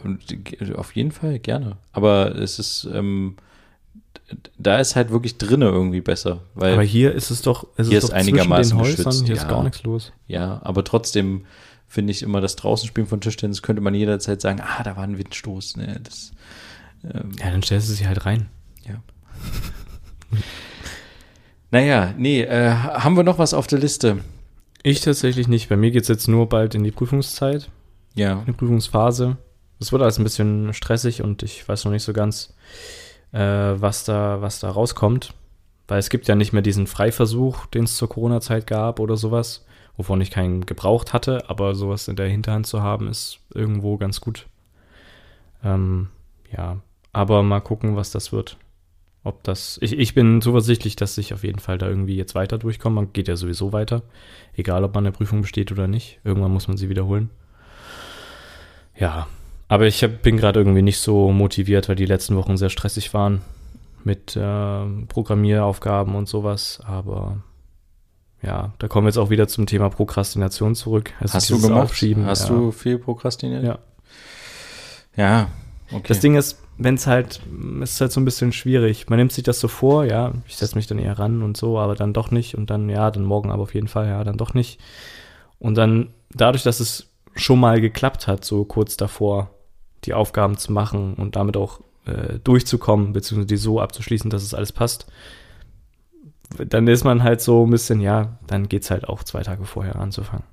auf 0.77 0.95
jeden 0.95 1.11
Fall 1.11 1.39
gerne. 1.39 1.77
Aber 1.93 2.35
es 2.37 2.59
ist, 2.59 2.87
ähm, 2.93 3.37
da 4.59 4.79
ist 4.79 4.97
halt 4.97 5.11
wirklich 5.11 5.39
drinne 5.39 5.67
irgendwie 5.67 6.01
besser. 6.01 6.41
Weil 6.55 6.75
Aber 6.75 6.83
hier 6.83 7.15
ist 7.15 7.31
es 7.31 7.43
doch, 7.43 7.67
es 7.77 7.89
Hier 7.89 7.99
ist 7.99 8.05
ist 8.05 8.11
doch 8.11 8.17
einigermaßen 8.17 8.77
den 8.77 8.81
Häusern, 8.85 9.05
geschützt, 9.05 9.27
hier 9.27 9.37
ja. 9.37 9.43
ist 9.43 9.49
gar 9.49 9.63
nichts 9.63 9.83
los. 9.83 10.13
Ja, 10.27 10.61
aber 10.63 10.85
trotzdem 10.85 11.47
finde 11.87 12.11
ich 12.11 12.23
immer 12.23 12.41
das 12.41 12.57
Draußenspielen 12.57 13.09
von 13.09 13.21
Tischtennis 13.21 13.63
könnte 13.63 13.81
man 13.81 13.95
jederzeit 13.95 14.41
sagen, 14.43 14.61
ah, 14.61 14.83
da 14.83 14.97
war 14.97 15.05
ein 15.05 15.17
Windstoß. 15.17 15.79
Ne, 15.79 16.01
das, 16.03 16.33
ähm, 17.05 17.33
Ja, 17.39 17.51
dann 17.51 17.63
stellst 17.63 17.89
du 17.89 17.95
sie 17.95 18.07
halt 18.07 18.27
rein. 18.27 18.49
ja. 18.85 19.03
naja, 21.71 22.15
nee, 22.17 22.43
äh, 22.43 22.71
haben 22.71 23.17
wir 23.17 23.23
noch 23.25 23.39
was 23.39 23.55
auf 23.55 23.67
der 23.67 23.79
Liste? 23.79 24.19
Ich 24.83 25.01
tatsächlich 25.01 25.49
nicht. 25.49 25.69
Bei 25.69 25.77
mir 25.77 25.91
geht 25.91 26.03
es 26.03 26.09
jetzt 26.09 26.29
nur 26.29 26.49
bald 26.49 26.75
in 26.75 26.85
die 26.85 26.91
Prüfungszeit, 26.91 27.71
Ja, 28.15 28.41
in 28.41 28.47
die 28.47 28.53
Prüfungsphase. 28.53 29.37
Es 29.81 29.93
wird 29.93 30.03
alles 30.03 30.19
ein 30.19 30.25
bisschen 30.25 30.73
stressig 30.75 31.23
und 31.23 31.43
ich 31.43 31.69
weiß 31.69 31.85
noch 31.85 31.93
nicht 31.93 32.03
so 32.03 32.13
ganz, 32.13 32.55
äh, 33.33 33.39
was, 33.39 34.05
da, 34.05 34.41
was 34.41 34.61
da 34.61 34.71
rauskommt. 34.71 35.35
Weil 35.87 35.99
es 35.99 36.11
gibt 36.11 36.29
ja 36.29 36.35
nicht 36.35 36.53
mehr 36.53 36.63
diesen 36.63 36.87
Freiversuch, 36.87 37.67
den 37.67 37.85
es 37.85 37.97
zur 37.97 38.11
Corona-Zeit 38.11 38.67
gab 38.67 39.01
oder 39.01 39.17
sowas, 39.17 39.65
wovon 39.97 40.21
ich 40.21 40.31
keinen 40.31 40.67
gebraucht 40.67 41.15
hatte, 41.15 41.49
aber 41.49 41.75
sowas 41.75 42.09
in 42.09 42.17
der 42.17 42.29
Hinterhand 42.29 42.67
zu 42.67 42.83
haben, 42.83 43.09
ist 43.09 43.39
irgendwo 43.55 43.97
ganz 43.97 44.21
gut. 44.21 44.47
Ähm, 45.65 46.09
ja, 46.55 46.77
aber 47.13 47.43
mal 47.43 47.61
gucken, 47.61 47.97
was 47.97 48.11
das 48.11 48.33
wird. 48.33 48.59
ob 49.25 49.43
das. 49.45 49.79
Ich, 49.83 49.93
ich 49.99 50.15
bin 50.15 50.41
zuversichtlich, 50.43 50.97
dass 50.97 51.19
ich 51.19 51.35
auf 51.35 51.45
jeden 51.45 51.59
Fall 51.59 51.79
da 51.79 51.89
irgendwie 51.89 52.17
jetzt 52.17 52.35
weiter 52.35 52.59
durchkomme. 52.59 52.97
Man 52.97 53.13
geht 53.13 53.29
ja 53.29 53.37
sowieso 53.37 53.73
weiter. 53.73 54.03
Egal, 54.57 54.85
ob 54.85 54.95
man 54.95 55.05
eine 55.05 55.13
Prüfung 55.13 55.43
besteht 55.43 55.71
oder 55.73 55.87
nicht. 55.87 56.19
Irgendwann 56.25 56.53
muss 56.53 56.69
man 56.69 56.77
sie 56.77 56.89
wiederholen. 56.89 57.31
Ja. 58.97 59.29
Aber 59.69 59.87
ich 59.87 60.03
hab, 60.03 60.23
bin 60.23 60.39
gerade 60.39 60.61
irgendwie 60.61 60.83
nicht 60.83 60.99
so 60.99 61.31
motiviert, 61.31 61.89
weil 61.89 61.97
die 61.97 62.07
letzten 62.07 62.37
Wochen 62.37 62.57
sehr 62.57 62.71
stressig 62.71 63.13
waren 63.13 63.43
mit 64.05 64.35
äh, 64.37 64.85
Programmieraufgaben 65.09 66.15
und 66.15 66.27
sowas. 66.27 66.81
Aber 66.85 67.39
ja, 68.43 68.73
da 68.79 68.89
kommen 68.89 69.07
wir 69.07 69.11
jetzt 69.11 69.19
auch 69.19 69.31
wieder 69.31 69.49
zum 69.49 69.67
Thema 69.67 69.91
Prokrastination 69.91 70.75
zurück. 70.75 71.13
Also 71.21 71.35
Hast 71.35 71.51
du 71.51 71.61
gemacht? 71.61 71.93
Hast 72.25 72.49
ja. 72.49 72.55
du 72.55 72.73
viel 72.73 72.99
prokrastiniert? 72.99 73.65
Ja. 73.65 73.79
Ja, 75.17 75.49
okay. 75.91 76.05
Das 76.07 76.21
Ding 76.21 76.37
ist, 76.37 76.59
wenn 76.79 76.95
es 76.95 77.07
halt, 77.07 77.41
es 77.83 77.93
ist 77.93 78.01
halt 78.01 78.13
so 78.13 78.21
ein 78.21 78.25
bisschen 78.25 78.53
schwierig. 78.53 79.11
Man 79.11 79.19
nimmt 79.19 79.33
sich 79.33 79.43
das 79.43 79.59
so 79.59 79.67
vor, 79.67 80.05
ja, 80.05 80.33
ich 80.47 80.57
setze 80.57 80.77
mich 80.77 80.87
dann 80.87 81.01
eher 81.01 81.19
ran 81.19 81.43
und 81.43 81.57
so, 81.57 81.79
aber 81.79 81.97
dann 81.97 82.13
doch 82.13 82.31
nicht 82.31 82.55
und 82.55 82.71
dann, 82.71 82.89
ja, 82.89 83.11
dann 83.11 83.25
morgen 83.25 83.51
aber 83.51 83.65
auf 83.65 83.75
jeden 83.75 83.89
Fall, 83.89 84.07
ja, 84.07 84.23
dann 84.23 84.37
doch 84.37 84.55
nicht. 84.55 84.81
Und 85.59 85.75
dann, 85.75 86.11
dadurch, 86.31 86.63
dass 86.63 86.79
es 86.79 87.09
schon 87.35 87.59
mal 87.59 87.81
geklappt 87.81 88.29
hat, 88.29 88.45
so 88.45 88.65
kurz 88.65 88.97
davor, 88.97 89.51
die 90.05 90.15
Aufgaben 90.15 90.57
zu 90.57 90.73
machen 90.73 91.15
und 91.15 91.37
damit 91.37 91.57
auch 91.57 91.81
äh, 92.07 92.39
durchzukommen, 92.43 93.13
beziehungsweise 93.13 93.47
die 93.47 93.57
so 93.57 93.81
abzuschließen, 93.81 94.31
dass 94.31 94.43
es 94.43 94.55
alles 94.55 94.73
passt, 94.73 95.07
dann 96.57 96.87
ist 96.87 97.05
man 97.05 97.23
halt 97.23 97.41
so 97.41 97.67
ein 97.67 97.71
bisschen, 97.71 98.01
ja, 98.01 98.39
dann 98.47 98.69
geht's 98.69 98.91
halt 98.91 99.09
auch 99.09 99.23
zwei 99.23 99.43
Tage 99.43 99.65
vorher 99.65 99.97
anzufangen. 99.97 100.45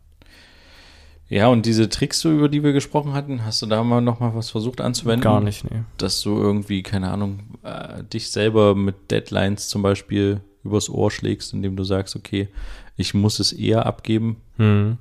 Ja, 1.27 1.47
und 1.47 1.65
diese 1.65 1.89
Tricks, 1.89 2.23
über 2.23 2.49
die 2.49 2.63
wir 2.63 2.73
gesprochen 2.73 3.13
hatten, 3.13 3.43
hast 3.45 3.61
du 3.61 3.65
da 3.65 3.83
mal 3.83 4.01
noch 4.01 4.19
mal 4.19 4.35
was 4.35 4.51
versucht 4.51 4.79
anzuwenden? 4.79 5.23
Gar 5.23 5.41
nicht, 5.41 5.63
nee. 5.63 5.83
Dass 5.97 6.21
du 6.21 6.37
irgendwie, 6.37 6.83
keine 6.83 7.09
Ahnung, 7.09 7.39
äh, 7.63 8.03
dich 8.03 8.29
selber 8.29 8.75
mit 8.75 9.09
Deadlines 9.09 9.67
zum 9.67 9.81
Beispiel 9.81 10.41
übers 10.63 10.89
Ohr 10.89 11.09
schlägst, 11.09 11.53
indem 11.53 11.75
du 11.75 11.83
sagst, 11.83 12.15
okay, 12.15 12.49
ich 12.95 13.13
muss 13.13 13.39
es 13.39 13.53
eher 13.53 13.85
abgeben. 13.87 14.37
Hm. 14.57 14.97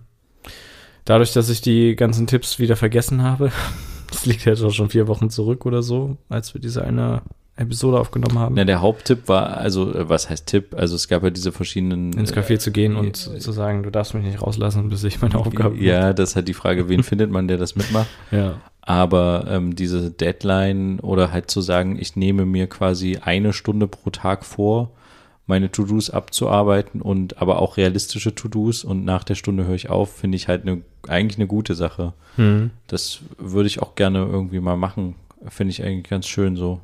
Dadurch, 1.05 1.35
dass 1.35 1.51
ich 1.51 1.61
die 1.61 1.95
ganzen 1.95 2.27
Tipps 2.27 2.59
wieder 2.59 2.77
vergessen 2.77 3.23
habe, 3.23 3.53
das 4.15 4.27
liegt 4.27 4.45
jetzt 4.45 4.63
auch 4.63 4.73
schon 4.73 4.91
vier 4.91 5.09
Wochen 5.09 5.31
zurück 5.31 5.67
oder 5.67 5.83
so, 5.83 6.17
als 6.29 6.55
wir 6.55 6.61
diese 6.61 6.85
eine 6.85 7.23
Episode 7.57 8.01
aufgenommen 8.01 8.39
haben. 8.39 8.57
Ja, 8.57 8.65
der 8.65 8.81
Haupttipp 8.81 9.29
war, 9.29 9.57
also, 9.57 9.95
äh, 9.95 10.09
was 10.09 10.29
heißt 10.29 10.47
Tipp? 10.47 10.75
Also, 10.77 10.97
es 10.97 11.07
gab 11.07 11.23
ja 11.23 11.31
diese 11.31 11.53
verschiedenen. 11.53 12.13
Ins 12.13 12.35
Café 12.35 12.55
äh, 12.55 12.59
zu 12.59 12.73
gehen 12.73 12.97
und 12.97 13.31
äh, 13.35 13.39
zu 13.39 13.53
sagen, 13.53 13.85
du 13.85 13.91
darfst 13.91 14.15
mich 14.15 14.25
nicht 14.25 14.43
rauslassen, 14.43 14.89
bis 14.89 15.05
ich 15.05 15.21
meine 15.21 15.39
Aufgabe 15.39 15.77
Ja, 15.79 16.13
das 16.13 16.31
ist 16.31 16.37
halt 16.37 16.49
die 16.49 16.55
Frage, 16.55 16.89
wen 16.89 17.03
findet 17.05 17.31
man, 17.31 17.47
der 17.47 17.59
das 17.59 17.77
mitmacht? 17.77 18.09
Ja. 18.31 18.61
Aber 18.83 19.47
ähm, 19.49 19.77
diese 19.77 20.11
Deadline 20.11 21.01
oder 21.01 21.33
halt 21.33 21.51
zu 21.51 21.61
sagen, 21.61 21.97
ich 21.99 22.17
nehme 22.17 22.45
mir 22.45 22.67
quasi 22.67 23.19
eine 23.23 23.53
Stunde 23.53 23.87
pro 23.87 24.11
Tag 24.11 24.45
vor, 24.45 24.91
meine 25.47 25.71
To-Dos 25.71 26.11
abzuarbeiten 26.11 27.03
und 27.03 27.41
aber 27.41 27.61
auch 27.61 27.77
realistische 27.77 28.35
To-Dos 28.35 28.83
und 28.85 29.05
nach 29.05 29.25
der 29.25 29.35
Stunde 29.35 29.67
höre 29.67 29.75
ich 29.75 29.91
auf, 29.91 30.13
finde 30.17 30.37
ich 30.37 30.49
halt 30.49 30.63
eine, 30.63 30.83
eigentlich 31.07 31.39
eine 31.39 31.47
gute 31.47 31.75
Sache. 31.75 32.15
Hm. 32.37 32.71
Das 32.87 33.21
würde 33.39 33.67
ich 33.67 33.83
auch 33.83 33.95
gerne 33.95 34.21
irgendwie 34.25 34.61
mal 34.61 34.77
machen. 34.77 35.17
Finde 35.49 35.73
ich 35.73 35.83
eigentlich 35.83 36.09
ganz 36.09 36.27
schön 36.27 36.57
so. 36.57 36.81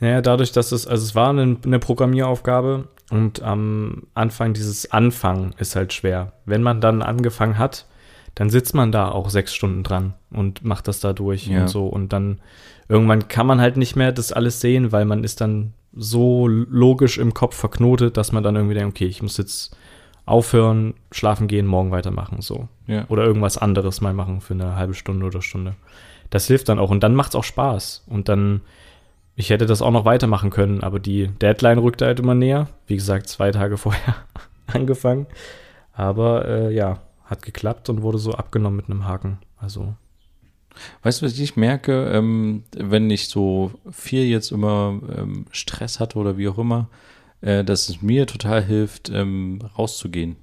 Naja, 0.00 0.20
dadurch, 0.20 0.52
dass 0.52 0.72
es, 0.72 0.86
also 0.86 1.02
es 1.04 1.14
war 1.14 1.30
eine, 1.30 1.56
eine 1.64 1.78
Programmieraufgabe 1.78 2.88
und 3.10 3.42
am 3.42 4.04
Anfang 4.14 4.52
dieses 4.54 4.90
Anfangen 4.92 5.54
ist 5.58 5.74
halt 5.74 5.92
schwer. 5.92 6.32
Wenn 6.44 6.62
man 6.62 6.80
dann 6.80 7.02
angefangen 7.02 7.58
hat, 7.58 7.86
dann 8.34 8.50
sitzt 8.50 8.74
man 8.74 8.92
da 8.92 9.08
auch 9.10 9.30
sechs 9.30 9.54
Stunden 9.54 9.82
dran 9.82 10.14
und 10.30 10.64
macht 10.64 10.88
das 10.88 11.00
da 11.00 11.12
durch 11.12 11.46
Ja. 11.46 11.62
und 11.62 11.68
so. 11.68 11.86
Und 11.86 12.12
dann 12.12 12.40
irgendwann 12.88 13.28
kann 13.28 13.46
man 13.46 13.60
halt 13.60 13.76
nicht 13.76 13.96
mehr 13.96 14.12
das 14.12 14.32
alles 14.32 14.60
sehen, 14.60 14.92
weil 14.92 15.04
man 15.06 15.24
ist 15.24 15.40
dann 15.40 15.72
so 15.96 16.48
logisch 16.48 17.18
im 17.18 17.34
Kopf 17.34 17.56
verknotet, 17.56 18.16
dass 18.16 18.32
man 18.32 18.42
dann 18.42 18.56
irgendwie 18.56 18.74
denkt, 18.74 18.96
okay, 18.96 19.06
ich 19.06 19.22
muss 19.22 19.36
jetzt 19.36 19.76
aufhören, 20.26 20.94
schlafen 21.12 21.48
gehen, 21.48 21.66
morgen 21.66 21.90
weitermachen, 21.90 22.40
so. 22.40 22.68
Ja. 22.86 23.04
Oder 23.08 23.24
irgendwas 23.24 23.58
anderes 23.58 24.00
mal 24.00 24.14
machen 24.14 24.40
für 24.40 24.54
eine 24.54 24.76
halbe 24.76 24.94
Stunde 24.94 25.26
oder 25.26 25.42
Stunde. 25.42 25.74
Das 26.30 26.46
hilft 26.46 26.68
dann 26.68 26.78
auch 26.78 26.90
und 26.90 27.02
dann 27.02 27.14
macht's 27.14 27.34
auch 27.34 27.44
Spaß. 27.44 28.04
Und 28.06 28.28
dann, 28.28 28.62
ich 29.36 29.50
hätte 29.50 29.66
das 29.66 29.82
auch 29.82 29.90
noch 29.90 30.04
weitermachen 30.04 30.50
können, 30.50 30.82
aber 30.82 30.98
die 30.98 31.28
Deadline 31.28 31.78
rückte 31.78 32.06
halt 32.06 32.20
immer 32.20 32.34
näher. 32.34 32.68
Wie 32.86 32.96
gesagt, 32.96 33.28
zwei 33.28 33.50
Tage 33.50 33.76
vorher 33.78 34.16
angefangen. 34.66 35.26
Aber 35.92 36.48
äh, 36.48 36.74
ja, 36.74 37.00
hat 37.24 37.42
geklappt 37.42 37.88
und 37.88 38.02
wurde 38.02 38.18
so 38.18 38.32
abgenommen 38.32 38.76
mit 38.76 38.86
einem 38.86 39.06
Haken. 39.06 39.38
Also, 39.58 39.94
Weißt 41.02 41.22
du, 41.22 41.26
was 41.26 41.38
ich 41.38 41.56
merke, 41.56 42.10
ähm, 42.12 42.64
wenn 42.76 43.10
ich 43.10 43.28
so 43.28 43.70
viel 43.90 44.24
jetzt 44.24 44.50
immer 44.52 45.00
ähm, 45.16 45.46
Stress 45.50 46.00
hatte 46.00 46.18
oder 46.18 46.36
wie 46.38 46.48
auch 46.48 46.58
immer, 46.58 46.88
äh, 47.40 47.64
dass 47.64 47.88
es 47.88 48.02
mir 48.02 48.26
total 48.26 48.62
hilft, 48.64 49.10
ähm, 49.10 49.60
rauszugehen. 49.78 50.36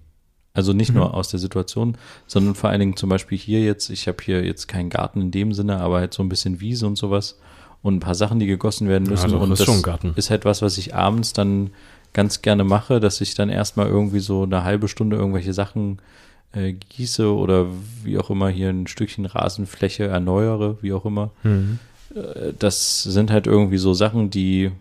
Also 0.53 0.73
nicht 0.73 0.89
Mhm. 0.91 0.97
nur 0.97 1.13
aus 1.13 1.29
der 1.29 1.39
Situation, 1.39 1.97
sondern 2.27 2.55
vor 2.55 2.69
allen 2.69 2.79
Dingen 2.81 2.97
zum 2.97 3.09
Beispiel 3.09 3.37
hier 3.37 3.63
jetzt, 3.63 3.89
ich 3.89 4.07
habe 4.07 4.17
hier 4.23 4.43
jetzt 4.45 4.67
keinen 4.67 4.89
Garten 4.89 5.21
in 5.21 5.31
dem 5.31 5.53
Sinne, 5.53 5.79
aber 5.79 5.99
halt 5.99 6.13
so 6.13 6.21
ein 6.23 6.29
bisschen 6.29 6.59
Wiese 6.59 6.87
und 6.87 6.97
sowas 6.97 7.39
und 7.81 7.95
ein 7.95 7.99
paar 8.01 8.15
Sachen, 8.15 8.39
die 8.39 8.47
gegossen 8.47 8.87
werden 8.89 9.05
Ja, 9.05 9.11
müssen. 9.11 9.31
doch, 9.31 9.41
und 9.41 9.51
ist 9.51 9.59
das 9.59 9.65
schon 9.65 9.77
ein 9.77 9.81
Garten. 9.83 10.13
ist 10.17 10.29
halt 10.29 10.43
was, 10.45 10.61
was 10.61 10.77
ich 10.77 10.93
abends 10.93 11.31
dann 11.33 11.69
ganz 12.13 12.41
gerne 12.41 12.65
mache, 12.65 12.99
dass 12.99 13.21
ich 13.21 13.33
dann 13.35 13.49
erstmal 13.49 13.87
irgendwie 13.87 14.19
so 14.19 14.43
eine 14.43 14.65
halbe 14.65 14.89
Stunde 14.89 15.15
irgendwelche 15.15 15.53
Sachen 15.53 15.99
äh, 16.53 16.73
gieße 16.73 17.33
oder 17.33 17.67
wie 18.03 18.17
auch 18.17 18.29
immer 18.29 18.49
hier 18.49 18.69
ein 18.69 18.87
Stückchen 18.87 19.25
Rasenfläche 19.25 20.05
erneuere, 20.05 20.77
wie 20.81 20.93
auch 20.93 21.05
immer. 21.05 21.31
hm. 21.43 21.79
Äh, 22.15 22.53
Das 22.59 23.03
sind 23.03 23.31
halt 23.31 23.47
irgendwie 23.47 23.77
so 23.77 23.93
Sachen, 23.93 24.29
die 24.29 24.71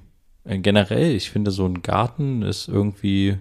äh, 0.44 0.58
generell, 0.58 1.14
ich 1.14 1.30
finde, 1.30 1.50
so 1.50 1.64
ein 1.66 1.82
Garten 1.82 2.42
ist 2.42 2.68
irgendwie, 2.68 3.36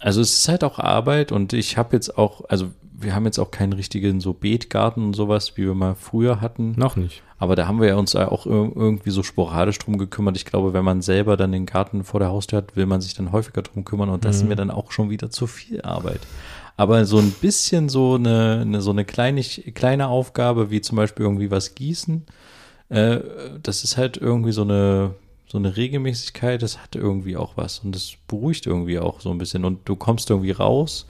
also 0.00 0.20
es 0.20 0.36
ist 0.38 0.48
halt 0.48 0.64
auch 0.64 0.78
Arbeit 0.78 1.32
und 1.32 1.52
ich 1.52 1.76
habe 1.76 1.94
jetzt 1.96 2.16
auch, 2.18 2.42
also 2.48 2.66
wir 2.96 3.14
haben 3.14 3.24
jetzt 3.26 3.38
auch 3.40 3.50
keinen 3.50 3.72
richtigen 3.72 4.20
so 4.20 4.32
Beetgarten 4.32 5.04
und 5.04 5.14
sowas, 5.14 5.56
wie 5.56 5.64
wir 5.66 5.74
mal 5.74 5.94
früher 5.96 6.40
hatten. 6.40 6.74
noch 6.76 6.94
nicht. 6.96 7.22
Aber 7.38 7.56
da 7.56 7.66
haben 7.66 7.80
wir 7.80 7.88
ja 7.88 7.96
uns 7.96 8.14
auch 8.14 8.46
ir- 8.46 8.72
irgendwie 8.76 9.10
so 9.10 9.22
sporadisch 9.24 9.78
drum 9.80 9.98
gekümmert. 9.98 10.36
Ich 10.36 10.44
glaube, 10.46 10.72
wenn 10.72 10.84
man 10.84 11.02
selber 11.02 11.36
dann 11.36 11.50
den 11.52 11.66
Garten 11.66 12.04
vor 12.04 12.20
der 12.20 12.30
Haustür 12.30 12.58
hat, 12.58 12.76
will 12.76 12.86
man 12.86 13.00
sich 13.00 13.12
dann 13.12 13.32
häufiger 13.32 13.60
drum 13.62 13.84
kümmern 13.84 14.08
und 14.08 14.24
das 14.24 14.36
ist 14.36 14.42
Mhm. 14.44 14.48
mir 14.50 14.56
dann 14.56 14.70
auch 14.70 14.92
schon 14.92 15.10
wieder 15.10 15.30
zu 15.30 15.46
viel 15.48 15.82
Arbeit. 15.82 16.20
Aber 16.76 17.04
so 17.04 17.18
ein 17.18 17.30
bisschen 17.30 17.88
so 17.88 18.14
eine, 18.14 18.60
eine 18.62 18.80
so 18.80 18.90
eine 18.90 19.04
kleine, 19.04 19.42
kleine 19.42 20.08
Aufgabe, 20.08 20.70
wie 20.70 20.80
zum 20.80 20.96
Beispiel 20.96 21.24
irgendwie 21.24 21.50
was 21.50 21.74
gießen, 21.74 22.26
äh, 22.88 23.20
das 23.62 23.84
ist 23.84 23.96
halt 23.96 24.16
irgendwie 24.16 24.52
so 24.52 24.62
eine, 24.62 25.14
so 25.46 25.58
eine 25.58 25.76
Regelmäßigkeit, 25.76 26.62
das 26.62 26.82
hat 26.82 26.96
irgendwie 26.96 27.36
auch 27.36 27.56
was 27.56 27.78
und 27.78 27.94
das 27.94 28.14
beruhigt 28.26 28.66
irgendwie 28.66 28.98
auch 28.98 29.20
so 29.20 29.30
ein 29.30 29.38
bisschen 29.38 29.64
und 29.64 29.88
du 29.88 29.94
kommst 29.94 30.30
irgendwie 30.30 30.50
raus 30.50 31.06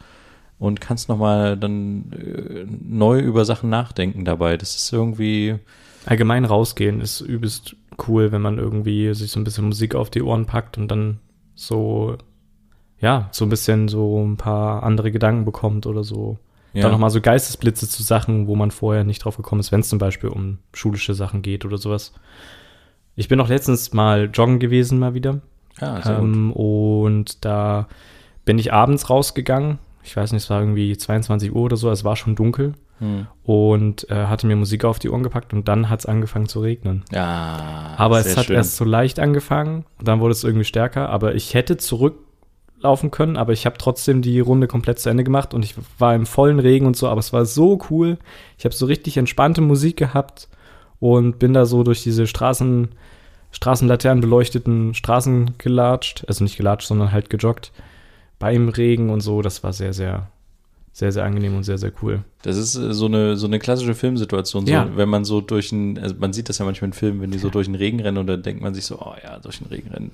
und 0.58 0.80
kannst 0.80 1.08
nochmal 1.08 1.56
dann 1.56 2.12
äh, 2.12 2.66
neu 2.68 3.20
über 3.20 3.44
Sachen 3.44 3.70
nachdenken 3.70 4.24
dabei. 4.24 4.56
Das 4.58 4.76
ist 4.76 4.92
irgendwie, 4.92 5.58
Allgemein 6.06 6.44
rausgehen 6.44 7.00
ist 7.00 7.20
übelst 7.20 7.76
cool, 8.06 8.30
wenn 8.30 8.42
man 8.42 8.58
irgendwie 8.58 9.14
sich 9.14 9.30
so 9.30 9.40
ein 9.40 9.44
bisschen 9.44 9.66
Musik 9.66 9.94
auf 9.94 10.10
die 10.10 10.22
Ohren 10.22 10.46
packt 10.46 10.76
und 10.76 10.88
dann 10.88 11.18
so, 11.54 12.18
ja, 13.00 13.28
so 13.32 13.44
ein 13.44 13.48
bisschen 13.48 13.88
so 13.88 14.24
ein 14.24 14.36
paar 14.36 14.82
andere 14.82 15.10
Gedanken 15.12 15.44
bekommt 15.44 15.86
oder 15.86 16.04
so. 16.04 16.38
Dann 16.74 16.90
nochmal 16.90 17.10
so 17.10 17.20
Geistesblitze 17.20 17.88
zu 17.88 18.02
Sachen, 18.02 18.48
wo 18.48 18.56
man 18.56 18.72
vorher 18.72 19.04
nicht 19.04 19.24
drauf 19.24 19.36
gekommen 19.36 19.60
ist, 19.60 19.70
wenn 19.70 19.80
es 19.80 19.88
zum 19.88 20.00
Beispiel 20.00 20.28
um 20.28 20.58
schulische 20.72 21.14
Sachen 21.14 21.40
geht 21.40 21.64
oder 21.64 21.78
sowas. 21.78 22.12
Ich 23.14 23.28
bin 23.28 23.40
auch 23.40 23.48
letztens 23.48 23.92
mal 23.92 24.28
joggen 24.32 24.58
gewesen, 24.58 24.98
mal 24.98 25.14
wieder. 25.14 25.40
Ja, 25.80 26.02
sehr. 26.02 26.18
Ähm, 26.18 26.52
und 26.52 27.44
da 27.44 27.86
bin 28.44 28.58
ich 28.58 28.72
abends 28.72 29.08
rausgegangen. 29.08 29.78
Ich 30.02 30.16
weiß 30.16 30.32
nicht, 30.32 30.42
es 30.42 30.50
war 30.50 30.60
irgendwie 30.60 30.96
22 30.96 31.54
Uhr 31.54 31.62
oder 31.62 31.76
so, 31.76 31.90
es 31.90 32.04
war 32.04 32.16
schon 32.16 32.34
dunkel. 32.34 32.74
Hm. 32.98 33.26
Und 33.42 34.10
äh, 34.10 34.26
hatte 34.26 34.46
mir 34.46 34.56
Musik 34.56 34.84
auf 34.84 34.98
die 34.98 35.10
Ohren 35.10 35.22
gepackt 35.22 35.52
und 35.52 35.68
dann 35.68 35.90
hat 35.90 36.00
es 36.00 36.06
angefangen 36.06 36.48
zu 36.48 36.60
regnen. 36.60 37.04
Ja, 37.12 37.94
Aber 37.96 38.22
sehr 38.22 38.32
es 38.32 38.36
hat 38.38 38.46
schön. 38.46 38.56
erst 38.56 38.76
so 38.76 38.84
leicht 38.84 39.18
angefangen 39.18 39.84
und 39.98 40.08
dann 40.08 40.20
wurde 40.20 40.32
es 40.32 40.44
irgendwie 40.44 40.64
stärker. 40.64 41.08
Aber 41.08 41.34
ich 41.34 41.54
hätte 41.54 41.76
zurücklaufen 42.84 43.10
können, 43.10 43.36
aber 43.36 43.52
ich 43.52 43.64
habe 43.64 43.78
trotzdem 43.78 44.20
die 44.20 44.40
Runde 44.40 44.66
komplett 44.66 44.98
zu 44.98 45.08
Ende 45.08 45.24
gemacht 45.24 45.54
und 45.54 45.64
ich 45.64 45.74
war 45.98 46.14
im 46.14 46.26
vollen 46.26 46.58
Regen 46.58 46.86
und 46.86 46.96
so, 46.96 47.08
aber 47.08 47.20
es 47.20 47.32
war 47.32 47.46
so 47.46 47.78
cool. 47.90 48.18
Ich 48.58 48.64
habe 48.64 48.74
so 48.74 48.86
richtig 48.86 49.16
entspannte 49.16 49.62
Musik 49.62 49.96
gehabt 49.96 50.48
und 51.00 51.38
bin 51.38 51.54
da 51.54 51.64
so 51.64 51.82
durch 51.82 52.02
diese 52.02 52.26
Straßen, 52.26 52.88
Straßenlaternen 53.52 54.20
beleuchteten 54.20 54.94
Straßen 54.94 55.56
gelatscht. 55.58 56.24
Also 56.28 56.44
nicht 56.44 56.58
gelatscht, 56.58 56.88
sondern 56.88 57.10
halt 57.12 57.30
gejoggt. 57.30 57.72
Beim 58.38 58.68
Regen 58.68 59.10
und 59.10 59.22
so. 59.22 59.40
Das 59.42 59.62
war 59.62 59.72
sehr, 59.72 59.94
sehr, 59.94 60.26
sehr, 60.96 61.10
sehr 61.10 61.24
angenehm 61.24 61.56
und 61.56 61.64
sehr, 61.64 61.76
sehr 61.76 61.90
cool. 62.02 62.22
Das 62.42 62.56
ist 62.56 62.76
äh, 62.76 62.94
so 62.94 63.06
eine, 63.06 63.36
so 63.36 63.48
eine 63.48 63.58
klassische 63.58 63.96
Filmsituation. 63.96 64.64
So, 64.64 64.72
Ja. 64.72 64.88
Wenn 64.94 65.08
man 65.08 65.24
so 65.24 65.40
durch 65.40 65.72
einen, 65.72 65.98
also 65.98 66.14
man 66.20 66.32
sieht 66.32 66.48
das 66.48 66.58
ja 66.58 66.64
manchmal 66.64 66.90
in 66.90 66.92
Filmen, 66.92 67.20
wenn 67.20 67.32
die 67.32 67.38
so 67.38 67.50
durch 67.50 67.66
den 67.66 67.74
Regen 67.74 67.98
rennen 68.00 68.16
und 68.18 68.28
dann 68.28 68.42
denkt 68.44 68.62
man 68.62 68.74
sich 68.74 68.84
so, 68.86 69.00
oh 69.00 69.12
ja, 69.22 69.40
durch 69.40 69.58
den 69.58 69.66
Regen 69.66 69.88
rennen. 69.90 70.12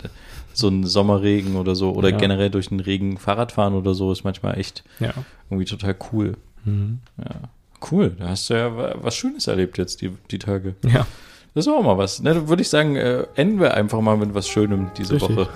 So 0.55 0.69
ein 0.69 0.85
Sommerregen 0.87 1.57
oder 1.57 1.75
so. 1.75 1.93
Oder 1.93 2.09
Ja. 2.09 2.17
generell 2.17 2.49
durch 2.49 2.71
den 2.71 2.81
Regen 2.81 3.19
Fahrrad 3.19 3.53
fahren 3.53 3.75
oder 3.75 3.93
so 3.93 4.11
ist 4.11 4.25
manchmal 4.25 4.59
echt 4.59 4.83
Ja. 5.01 5.13
irgendwie 5.51 5.67
total 5.67 5.95
cool. 6.13 6.33
Mhm. 6.65 7.01
Ja. 7.19 7.51
Cool, 7.93 8.17
da 8.19 8.29
hast 8.31 8.49
du 8.49 8.55
ja 8.55 8.75
wa- 8.75 8.95
was 9.03 9.15
Schönes 9.17 9.47
erlebt 9.49 9.77
jetzt 9.77 10.01
die, 10.01 10.11
die 10.31 10.39
Tage. 10.39 10.77
Ja. 10.91 11.07
Das 11.55 11.67
war 11.67 11.75
auch 11.75 11.83
mal 11.83 11.99
was. 11.99 12.23
Ne, 12.23 12.49
würde 12.49 12.63
ich 12.63 12.69
sagen, 12.71 12.97
äh, 12.97 13.27
enden 13.35 13.61
wir 13.61 13.75
einfach 13.75 14.01
mal 14.01 14.17
mit 14.17 14.35
was 14.35 14.49
Schönem 14.49 14.91
diese 14.97 15.15
Richtig. 15.15 15.37
Woche. 15.37 15.49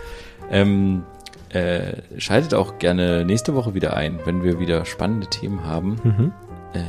ähm, 0.50 1.02
äh, 1.50 2.02
schaltet 2.18 2.54
auch 2.54 2.78
gerne 2.78 3.24
nächste 3.24 3.54
Woche 3.54 3.74
wieder 3.74 3.96
ein, 3.96 4.20
wenn 4.24 4.42
wir 4.42 4.58
wieder 4.60 4.84
spannende 4.84 5.26
Themen 5.28 5.64
haben. 5.64 5.96
Mhm. 6.02 6.32
Äh, 6.74 6.80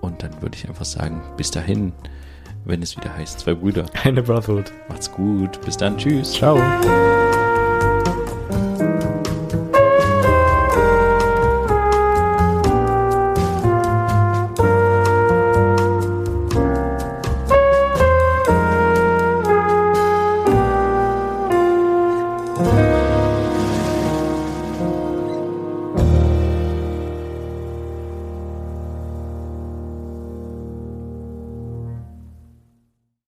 und 0.00 0.22
dann 0.22 0.30
würde 0.40 0.56
ich 0.56 0.68
einfach 0.68 0.84
sagen, 0.84 1.22
bis 1.36 1.50
dahin, 1.50 1.92
wenn 2.64 2.82
es 2.82 2.96
wieder 2.96 3.14
heißt, 3.16 3.40
zwei 3.40 3.54
Brüder. 3.54 3.86
Eine 4.04 4.22
Brotherhood. 4.22 4.72
Macht's 4.88 5.10
gut. 5.10 5.60
Bis 5.64 5.76
dann. 5.76 5.96
Tschüss. 5.96 6.32
Ciao. 6.32 6.60